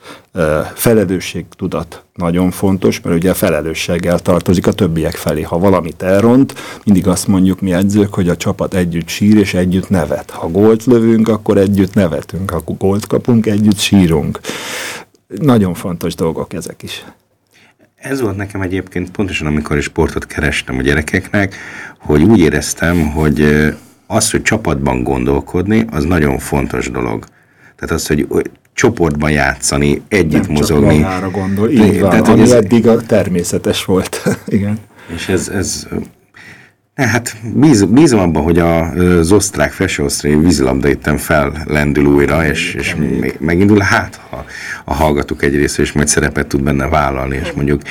felelősségtudat 0.74 2.04
nagyon 2.14 2.50
fontos, 2.50 3.00
mert 3.00 3.16
ugye 3.16 3.30
a 3.30 3.34
felelősséggel 3.34 4.18
tartozik 4.18 4.66
a 4.66 4.72
többiek 4.72 5.14
felé. 5.14 5.42
Ha 5.42 5.58
valamit 5.58 6.02
elront, 6.02 6.54
mindig 6.84 7.06
azt 7.08 7.26
mondjuk 7.26 7.60
mi 7.60 7.72
edzők, 7.72 8.14
hogy 8.14 8.28
a 8.28 8.36
csapat 8.36 8.74
együtt 8.74 9.08
sír 9.08 9.36
és 9.36 9.54
együtt 9.54 9.88
nevet. 9.88 10.30
Ha 10.30 10.48
gólt 10.48 10.84
lövünk, 10.84 11.28
akkor 11.28 11.58
együtt 11.58 11.94
nevetünk, 11.94 12.50
ha 12.50 12.62
gólt 12.78 13.06
kapunk, 13.06 13.46
együtt 13.46 13.78
sírunk. 13.78 14.40
Nagyon 15.26 15.74
fontos 15.74 16.14
dolgok 16.14 16.52
ezek 16.52 16.82
is. 16.82 17.04
Ez 17.94 18.20
volt 18.20 18.36
nekem 18.36 18.60
egyébként 18.60 19.10
pontosan, 19.10 19.46
amikor 19.46 19.76
is 19.76 19.84
sportot 19.84 20.26
kerestem 20.26 20.78
a 20.78 20.82
gyerekeknek, 20.82 21.56
hogy 21.98 22.22
úgy 22.22 22.38
éreztem, 22.38 23.10
hogy 23.10 23.44
az, 24.06 24.30
hogy 24.30 24.42
csapatban 24.42 25.02
gondolkodni, 25.02 25.84
az 25.90 26.04
nagyon 26.04 26.38
fontos 26.38 26.90
dolog. 26.90 27.24
Tehát 27.76 27.94
az, 27.94 28.06
hogy 28.06 28.26
csoportban 28.74 29.30
játszani, 29.30 30.02
együtt 30.08 30.46
Nem 30.46 30.56
mozogni. 30.56 30.86
csak 30.94 31.02
magára 31.02 31.30
gondol. 31.30 31.70
Így 31.70 32.00
van, 32.00 32.10
Tehát, 32.10 32.28
ami 32.28 32.40
ez, 32.42 32.50
eddig 32.50 32.86
a 32.88 32.96
természetes 32.96 33.84
volt. 33.84 34.22
Igen. 34.46 34.78
és 35.14 35.28
ez, 35.28 35.48
ez 35.48 35.86
ne, 36.94 37.06
hát 37.06 37.36
bíz, 37.54 37.84
bízom 37.84 38.20
abban, 38.20 38.42
hogy 38.42 38.58
a, 38.58 38.90
az 38.90 39.32
osztrák, 39.32 39.72
felsőosztrai 39.72 40.34
vízilabda 40.36 40.88
itten 40.88 41.16
fellendül 41.16 42.04
újra, 42.04 42.46
és, 42.46 42.74
és 42.74 42.94
me- 42.94 43.40
megindul, 43.40 43.78
hát 43.78 44.20
ha 44.30 44.44
a 44.84 44.94
hallgatók 44.94 45.42
egy 45.42 45.54
része 45.54 45.82
is 45.82 45.92
majd 45.92 46.08
szerepet 46.08 46.46
tud 46.46 46.62
benne 46.62 46.88
vállalni, 46.88 47.36
és 47.42 47.52
mondjuk 47.52 47.82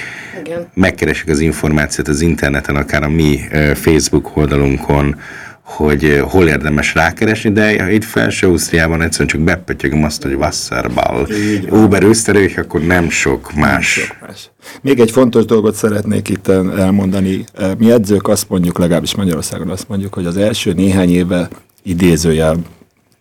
Igen. 0.44 0.68
megkeresik 0.74 1.30
az 1.30 1.40
információt 1.40 2.08
az 2.08 2.22
interneten, 2.22 2.76
akár 2.76 3.04
a 3.04 3.10
mi 3.10 3.40
Facebook 3.74 4.38
oldalunkon, 4.38 5.16
hogy 5.64 6.05
ö, 6.05 6.20
hol 6.20 6.47
érdemes 6.47 6.93
rákeresni, 6.93 7.51
de 7.51 7.91
itt 7.91 8.03
felső 8.03 8.47
Ausztriában 8.47 9.01
egyszerűen 9.01 9.30
csak 9.30 9.41
bepötyögöm 9.41 10.03
azt, 10.03 10.24
hogy 10.24 10.34
Wasserball, 10.34 11.28
Uber 11.70 12.03
Österreich, 12.03 12.59
akkor 12.59 12.82
nem 12.82 13.09
sok 13.09 13.53
más. 13.53 13.88
Sok 13.88 14.18
más. 14.28 14.51
Még 14.82 14.99
egy 14.99 15.11
fontos 15.11 15.45
dolgot 15.45 15.76
szeretnék 15.76 16.30
itt 16.30 16.47
elmondani. 16.47 17.43
Mi 17.78 17.91
edzők 17.91 18.28
azt 18.28 18.49
mondjuk, 18.49 18.78
legalábbis 18.78 19.16
Magyarországon 19.16 19.70
azt 19.70 19.88
mondjuk, 19.88 20.14
hogy 20.14 20.26
az 20.26 20.38
első 20.38 20.74
néhány 20.74 21.09
éve 21.09 21.47
idézőjel 21.84 22.57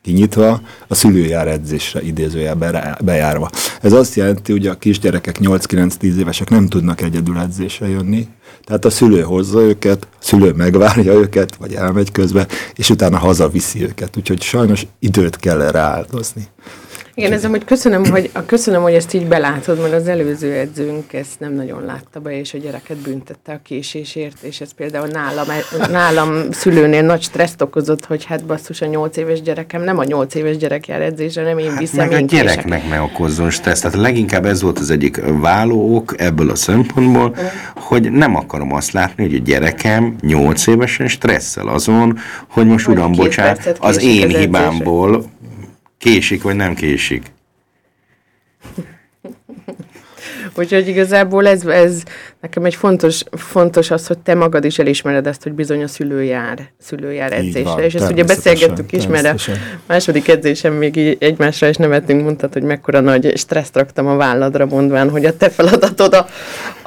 kinyitva, 0.03 0.61
a 0.89 0.95
szülő 0.95 1.25
jár 1.25 1.49
edzésre 1.49 2.03
idézőjel 2.03 2.55
berá- 2.55 3.05
bejárva. 3.05 3.51
Ez 3.83 3.93
azt 3.93 4.15
jelenti, 4.15 4.53
hogy 4.53 4.67
a 4.67 4.75
kisgyerekek 4.75 5.39
8-9-10 5.41 6.17
évesek 6.17 6.51
nem 6.51 6.67
tudnak 6.69 7.01
egyedül 7.01 7.39
edzésre 7.39 7.89
jönni, 7.89 8.29
tehát 8.65 8.85
a 8.85 8.91
szülő 8.91 9.23
hozza 9.23 9.61
őket, 9.61 10.09
a 10.11 10.17
szülő 10.19 10.53
megvárja 10.53 11.13
őket, 11.13 11.57
vagy 11.57 11.75
elmegy 11.75 12.13
közben, 12.13 12.47
és 12.75 12.91
utána 12.91 13.19
hazaviszi 13.19 13.83
őket. 13.83 14.17
Úgyhogy 14.17 14.43
sajnos 14.43 14.87
időt 14.99 15.37
kell 15.37 15.61
erre 15.61 15.81
áldozni. 15.81 16.47
Igen, 17.15 17.33
ez 17.33 17.45
amúgy 17.45 17.65
köszönöm, 17.65 18.05
hogy, 18.05 18.31
a, 18.33 18.45
köszönöm, 18.45 18.83
hogy 18.83 18.95
ezt 18.95 19.15
így 19.15 19.27
belátod, 19.27 19.81
mert 19.81 19.93
az 19.93 20.09
előző 20.09 20.53
edzőnk 20.53 21.13
ezt 21.13 21.41
nem 21.41 21.55
nagyon 21.55 21.85
látta 21.85 22.21
be, 22.21 22.39
és 22.39 22.55
a 22.55 22.59
gyereket 22.59 22.97
büntette 22.97 23.53
a 23.53 23.61
késésért, 23.63 24.37
és 24.43 24.61
ez 24.61 24.73
például 24.73 25.07
nálam, 25.07 25.47
nálam 25.91 26.51
szülőnél 26.51 27.03
nagy 27.03 27.23
stresszt 27.23 27.63
okozott, 27.63 28.05
hogy 28.05 28.25
hát 28.25 28.45
basszus 28.45 28.81
a 28.81 28.87
nyolc 28.87 29.17
éves 29.17 29.43
gyerekem, 29.43 29.83
nem 29.83 29.99
a 29.99 30.05
nyolc 30.05 30.35
éves 30.35 30.57
gyerek 30.57 30.87
jár 30.87 31.01
edzésre, 31.01 31.43
nem 31.43 31.59
én 31.59 31.71
Hát 31.71 31.79
viszem, 31.79 32.07
meg 32.07 32.13
a 32.13 32.19
én 32.19 32.27
kések. 32.27 32.45
gyereknek 32.45 32.89
ne 32.89 33.01
okozzon 33.01 33.51
stressz. 33.51 33.81
Tehát 33.81 33.97
leginkább 33.97 34.47
ez 34.47 34.63
volt 34.63 34.79
az 34.79 34.91
egyik 34.91 35.21
váló 35.41 35.97
ok 35.97 36.15
ebből 36.17 36.51
a 36.51 36.55
szempontból, 36.55 37.37
hogy 37.75 38.11
nem 38.13 38.37
akarom 38.37 38.73
azt 38.73 38.93
látni, 38.93 39.25
hogy 39.25 39.35
a 39.35 39.39
gyerekem 39.39 40.17
8 40.21 40.67
évesen 40.67 41.09
stresszel 41.09 41.69
azon, 41.69 42.19
hogy 42.49 42.67
most 42.67 42.89
uram, 42.89 43.13
bocsánat, 43.13 43.77
az 43.81 44.03
én 44.03 44.29
hibámból 44.29 45.25
késik 46.03 46.43
vagy 46.43 46.57
nem 46.57 46.75
késik. 46.75 47.23
Úgyhogy 50.55 50.89
igazából 50.89 51.47
ez, 51.47 51.67
ez 51.67 52.03
nekem 52.41 52.65
egy 52.65 52.75
fontos, 52.75 53.23
fontos 53.33 53.91
az, 53.91 54.07
hogy 54.07 54.19
te 54.19 54.35
magad 54.35 54.65
is 54.65 54.79
elismered 54.79 55.27
ezt, 55.27 55.43
hogy 55.43 55.53
bizony 55.53 55.83
a 55.83 55.89
szülő 55.89 56.23
jár, 56.23 56.71
szülő 56.81 57.13
jár 57.13 57.33
edzésre. 57.33 57.63
van, 57.63 57.81
és 57.83 57.95
ezt 57.95 58.11
ugye 58.11 58.25
beszélgettük 58.25 58.93
is, 58.93 59.07
mert 59.07 59.49
a 59.49 59.53
második 59.87 60.29
edzésem 60.29 60.73
még 60.75 60.97
így 60.97 61.17
egymásra 61.21 61.69
is 61.69 61.77
nevettünk, 61.77 62.23
mondtad, 62.23 62.53
hogy 62.53 62.63
mekkora 62.63 63.01
nagy 63.01 63.33
stresszt 63.37 63.77
raktam 63.77 64.07
a 64.07 64.17
válladra, 64.17 64.67
mondván, 64.67 65.11
hogy 65.11 65.25
a 65.25 65.37
te 65.37 65.51
feladatod 65.51 66.15
a, 66.15 66.27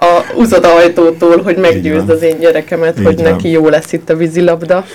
a 0.05 0.34
uzad 0.36 0.66
ajtótól, 0.66 1.41
hogy 1.41 1.57
meggyőzd 1.57 2.09
az 2.09 2.22
én 2.22 2.39
gyerekemet, 2.39 2.99
Így 2.99 3.05
hogy 3.05 3.22
van. 3.22 3.32
neki 3.32 3.49
jó 3.49 3.70
lesz 3.70 3.93
itt 3.93 4.09
a 4.09 4.16
vízilabda. 4.16 4.86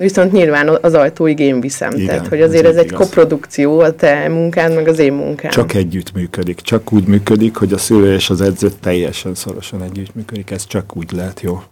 Viszont 0.00 0.32
nyilván 0.32 0.68
az 0.80 0.94
ajtóig 0.94 1.38
én 1.38 1.60
viszem. 1.60 1.92
Igen, 1.92 2.06
Tehát, 2.06 2.26
hogy 2.28 2.40
ez 2.40 2.48
azért 2.48 2.66
ez 2.66 2.72
így 2.72 2.78
egy 2.78 2.84
igaz. 2.84 2.98
koprodukció, 2.98 3.78
a 3.80 3.94
te 3.94 4.28
munkád, 4.28 4.74
meg 4.74 4.88
az 4.88 4.98
én 4.98 5.12
munkám. 5.12 5.50
Csak 5.50 5.74
együtt 5.74 6.12
működik. 6.12 6.60
Csak 6.60 6.92
úgy 6.92 7.04
működik, 7.06 7.56
hogy 7.56 7.72
a 7.72 7.78
szülő 7.78 8.14
és 8.14 8.30
az 8.30 8.40
edző 8.40 8.68
teljesen 8.80 9.34
szorosan 9.34 9.82
együtt 9.82 10.14
működik. 10.14 10.50
Ez 10.50 10.66
csak 10.66 10.96
úgy 10.96 11.12
lehet 11.12 11.40
jó. 11.40 11.62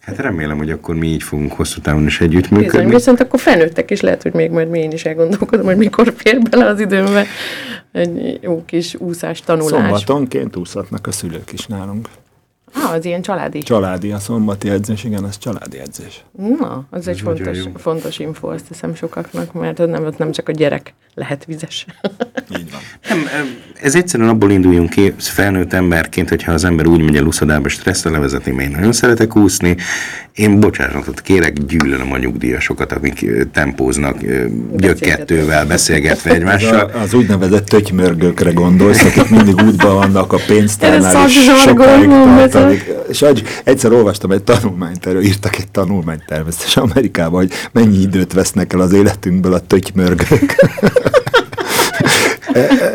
Hát 0.00 0.18
remélem, 0.18 0.56
hogy 0.56 0.70
akkor 0.70 0.94
mi 0.94 1.06
így 1.06 1.22
fogunk 1.22 1.52
hosszú 1.52 1.80
távon 1.80 2.06
is 2.06 2.18
Bizony, 2.18 2.36
együttműködni. 2.36 2.94
viszont 2.94 3.20
akkor 3.20 3.40
felnőttek 3.40 3.90
is 3.90 4.00
lehet, 4.00 4.22
hogy 4.22 4.32
még 4.32 4.50
majd 4.50 4.68
mi 4.68 4.78
én 4.78 4.90
is 4.90 5.04
elgondolkodom, 5.04 5.66
hogy 5.66 5.76
mikor 5.76 6.12
fér 6.16 6.38
bele 6.50 6.66
az 6.66 6.80
időmbe 6.80 7.26
egy 7.92 8.38
jó 8.42 8.62
kis 8.66 8.94
úszás 8.94 9.40
tanulás. 9.40 9.70
Szombatonként 9.70 10.56
úszhatnak 10.56 11.06
a 11.06 11.12
szülők 11.12 11.52
is 11.52 11.66
nálunk. 11.66 12.08
Ah, 12.74 12.92
az 12.92 13.04
ilyen 13.04 13.22
családi. 13.22 13.58
Családi 13.58 14.10
a 14.12 14.18
szombati 14.18 14.68
edzés, 14.70 15.04
igen, 15.04 15.24
az 15.24 15.38
családi 15.38 15.78
edzés. 15.78 16.24
Na, 16.58 16.86
az 16.90 17.08
egy 17.08 17.22
nagyon 17.24 17.36
fontos, 17.44 17.64
jó. 17.64 17.70
fontos 17.76 18.18
info, 18.18 18.48
azt 18.48 18.64
hiszem 18.68 18.94
sokaknak, 18.94 19.52
mert 19.52 19.78
az 19.78 19.88
nem, 19.88 20.04
az 20.04 20.14
nem 20.18 20.32
csak 20.32 20.48
a 20.48 20.52
gyerek 20.52 20.94
lehet 21.14 21.44
vizes. 21.44 21.86
Így 22.58 22.70
van. 22.70 22.80
Nem, 23.08 23.26
ez 23.82 23.94
egyszerűen 23.94 24.28
abból 24.28 24.50
induljunk 24.50 24.90
ki, 24.90 25.14
felnőtt 25.18 25.72
emberként, 25.72 26.28
hogyha 26.28 26.52
az 26.52 26.64
ember 26.64 26.86
úgy 26.86 27.02
megy 27.02 27.16
el 27.16 27.24
uszodába 27.24 27.68
stresszre 27.68 28.10
levezetni, 28.10 28.52
mert 28.52 28.68
én 28.68 28.74
nagyon 28.76 28.92
szeretek 28.92 29.36
úszni, 29.36 29.76
én 30.34 30.60
bocsánatot 30.60 31.20
kérek, 31.20 31.52
gyűlölöm 31.52 32.12
a 32.12 32.18
nyugdíjasokat, 32.18 32.92
akik 32.92 33.22
ö, 33.22 33.44
tempóznak, 33.44 34.16
gyökkettővel, 34.76 35.66
beszélgetve 35.66 36.30
Az, 36.30 36.36
egymással. 36.36 36.90
a, 36.94 37.00
az 37.00 37.14
úgynevezett 37.14 37.66
tötymörgőkre 37.66 38.50
gondolsz, 38.52 39.04
akik 39.04 39.28
mindig 39.28 39.54
útban 39.62 39.94
vannak 39.94 40.32
a 40.32 40.38
pénztárnál, 40.46 41.16
Ez 41.16 41.30
és 41.30 41.50
sokáig 41.62 42.08
mondom, 42.08 42.36
tartanak. 42.58 43.08
És 43.08 43.24
egyszer 43.64 43.92
olvastam 43.92 44.30
egy 44.30 44.42
tanulmányt 44.42 45.06
erről, 45.06 45.22
írtak 45.22 45.56
egy 45.56 45.68
tanulmányt 45.68 46.24
természetesen 46.26 46.82
Amerikában, 46.82 47.40
hogy 47.40 47.52
mennyi 47.72 48.00
időt 48.00 48.32
vesznek 48.32 48.72
el 48.72 48.80
az 48.80 48.92
életünkből 48.92 49.52
a 49.52 49.58
tötymörgők. 49.58 50.56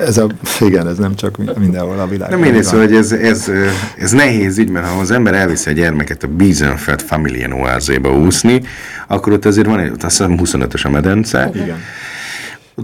ez 0.06 0.18
a, 0.18 0.28
igen, 0.60 0.88
ez 0.88 0.98
nem 0.98 1.16
csak 1.16 1.58
mindenhol 1.60 2.00
a 2.00 2.08
világban. 2.08 2.40
Nem 2.40 2.54
én 2.54 2.64
szóval, 2.64 2.86
hogy 2.86 2.96
ez, 2.96 3.12
ez, 3.12 3.52
ez 3.98 4.12
nehéz 4.12 4.58
ügy, 4.58 4.70
mert 4.70 4.88
ha 4.88 5.00
az 5.00 5.12
ember 5.12 5.34
elviszi 5.34 5.70
a 5.70 5.74
gyermeket 5.74 6.24
a 6.24 6.28
Biesenfeld 6.28 7.02
Familien 7.02 7.52
oázéba 7.52 8.18
úszni, 8.18 8.62
akkor 9.08 9.34
ott 9.34 9.46
azért 9.46 9.68
van 9.68 9.80
egy, 9.80 9.92
azt 9.92 10.02
hiszem 10.02 10.40
25-ös 10.44 10.86
a 10.86 10.90
medence, 10.90 11.50
Igen. 11.54 11.78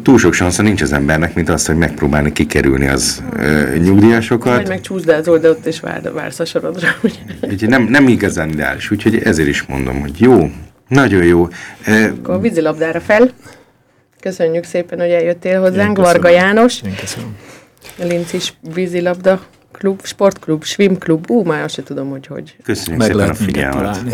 Túl 0.03 0.17
sok 0.17 0.33
sansza 0.33 0.61
nincs 0.61 0.81
az 0.81 0.93
embernek, 0.93 1.33
mint 1.33 1.49
az, 1.49 1.65
hogy 1.65 1.75
megpróbálni 1.75 2.31
kikerülni 2.31 2.87
az 2.87 3.23
ö, 3.35 3.75
nyugdíjasokat. 3.77 4.55
Vagy 4.55 4.67
meg 4.67 4.81
csúszdázol, 4.81 5.37
de 5.37 5.49
ott 5.49 5.65
is 5.65 5.79
vár, 5.79 6.13
vársz 6.13 6.39
a 6.39 6.45
sorodra. 6.45 6.87
ugye? 7.03 7.19
Úgyhogy 7.41 7.69
nem, 7.69 7.83
nem 7.83 8.07
igazán 8.07 8.49
ideális, 8.49 8.91
úgyhogy 8.91 9.17
ezért 9.23 9.47
is 9.47 9.63
mondom, 9.63 9.99
hogy 10.01 10.21
jó, 10.21 10.51
nagyon 10.87 11.23
jó. 11.23 11.47
E, 11.83 12.05
Akkor 12.05 12.33
a 12.33 12.39
vízilabdára 12.39 12.99
fel. 12.99 13.29
Köszönjük 14.19 14.63
szépen, 14.63 14.99
hogy 14.99 15.09
eljöttél 15.09 15.59
hozzánk, 15.59 15.97
Varga. 15.97 16.29
János, 16.29 16.81
Én 16.85 16.95
köszönöm. 16.99 17.35
a 17.99 18.03
Lincis 18.03 18.53
vízilabda 18.73 19.41
klub, 19.79 20.05
sportklub, 20.05 20.63
swimklub, 20.63 21.31
ú, 21.31 21.43
már 21.43 21.63
azt 21.63 21.73
se 21.73 21.83
tudom, 21.83 22.09
hogy 22.09 22.27
hogy. 22.27 22.55
köszönjük 22.63 22.97
Meg 22.97 23.11
szépen 23.11 23.29
a 23.29 23.33
figyelmet. 23.33 24.11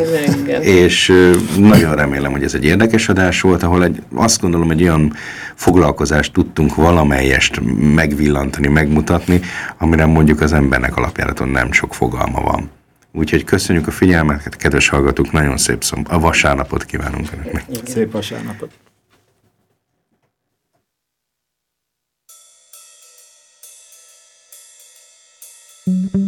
És 0.61 1.13
nagyon 1.57 1.95
remélem, 1.95 2.32
hogy 2.32 2.43
ez 2.43 2.53
egy 2.53 2.66
érdekes 2.66 3.09
adás 3.09 3.41
volt, 3.41 3.63
ahol 3.63 3.84
egy, 3.84 4.01
azt 4.13 4.41
gondolom, 4.41 4.72
egy 4.72 4.82
olyan 4.82 5.13
foglalkozást 5.55 6.34
tudtunk 6.34 6.76
valamelyest 6.76 7.61
megvillantani, 7.95 8.68
megmutatni, 8.68 9.41
amire 9.78 10.05
mondjuk 10.05 10.41
az 10.41 10.53
embernek 10.53 10.95
alapjáraton 10.97 11.47
nem 11.47 11.72
sok 11.72 11.93
fogalma 11.93 12.41
van. 12.41 12.70
Úgyhogy 13.11 13.43
köszönjük 13.43 13.88
a 13.88 13.91
figyelmet, 13.91 14.55
kedves 14.55 14.89
hallgatók, 14.89 15.32
nagyon 15.32 15.57
szép 15.57 15.84
szomb- 15.84 16.11
a 16.11 16.20
vasárnapot 16.20 16.86
kívánunk 16.86 17.28
önöknek. 17.34 17.66
Szép 17.86 18.11
vasárnapot. 18.11 18.70
Mm-hmm. 25.88 26.24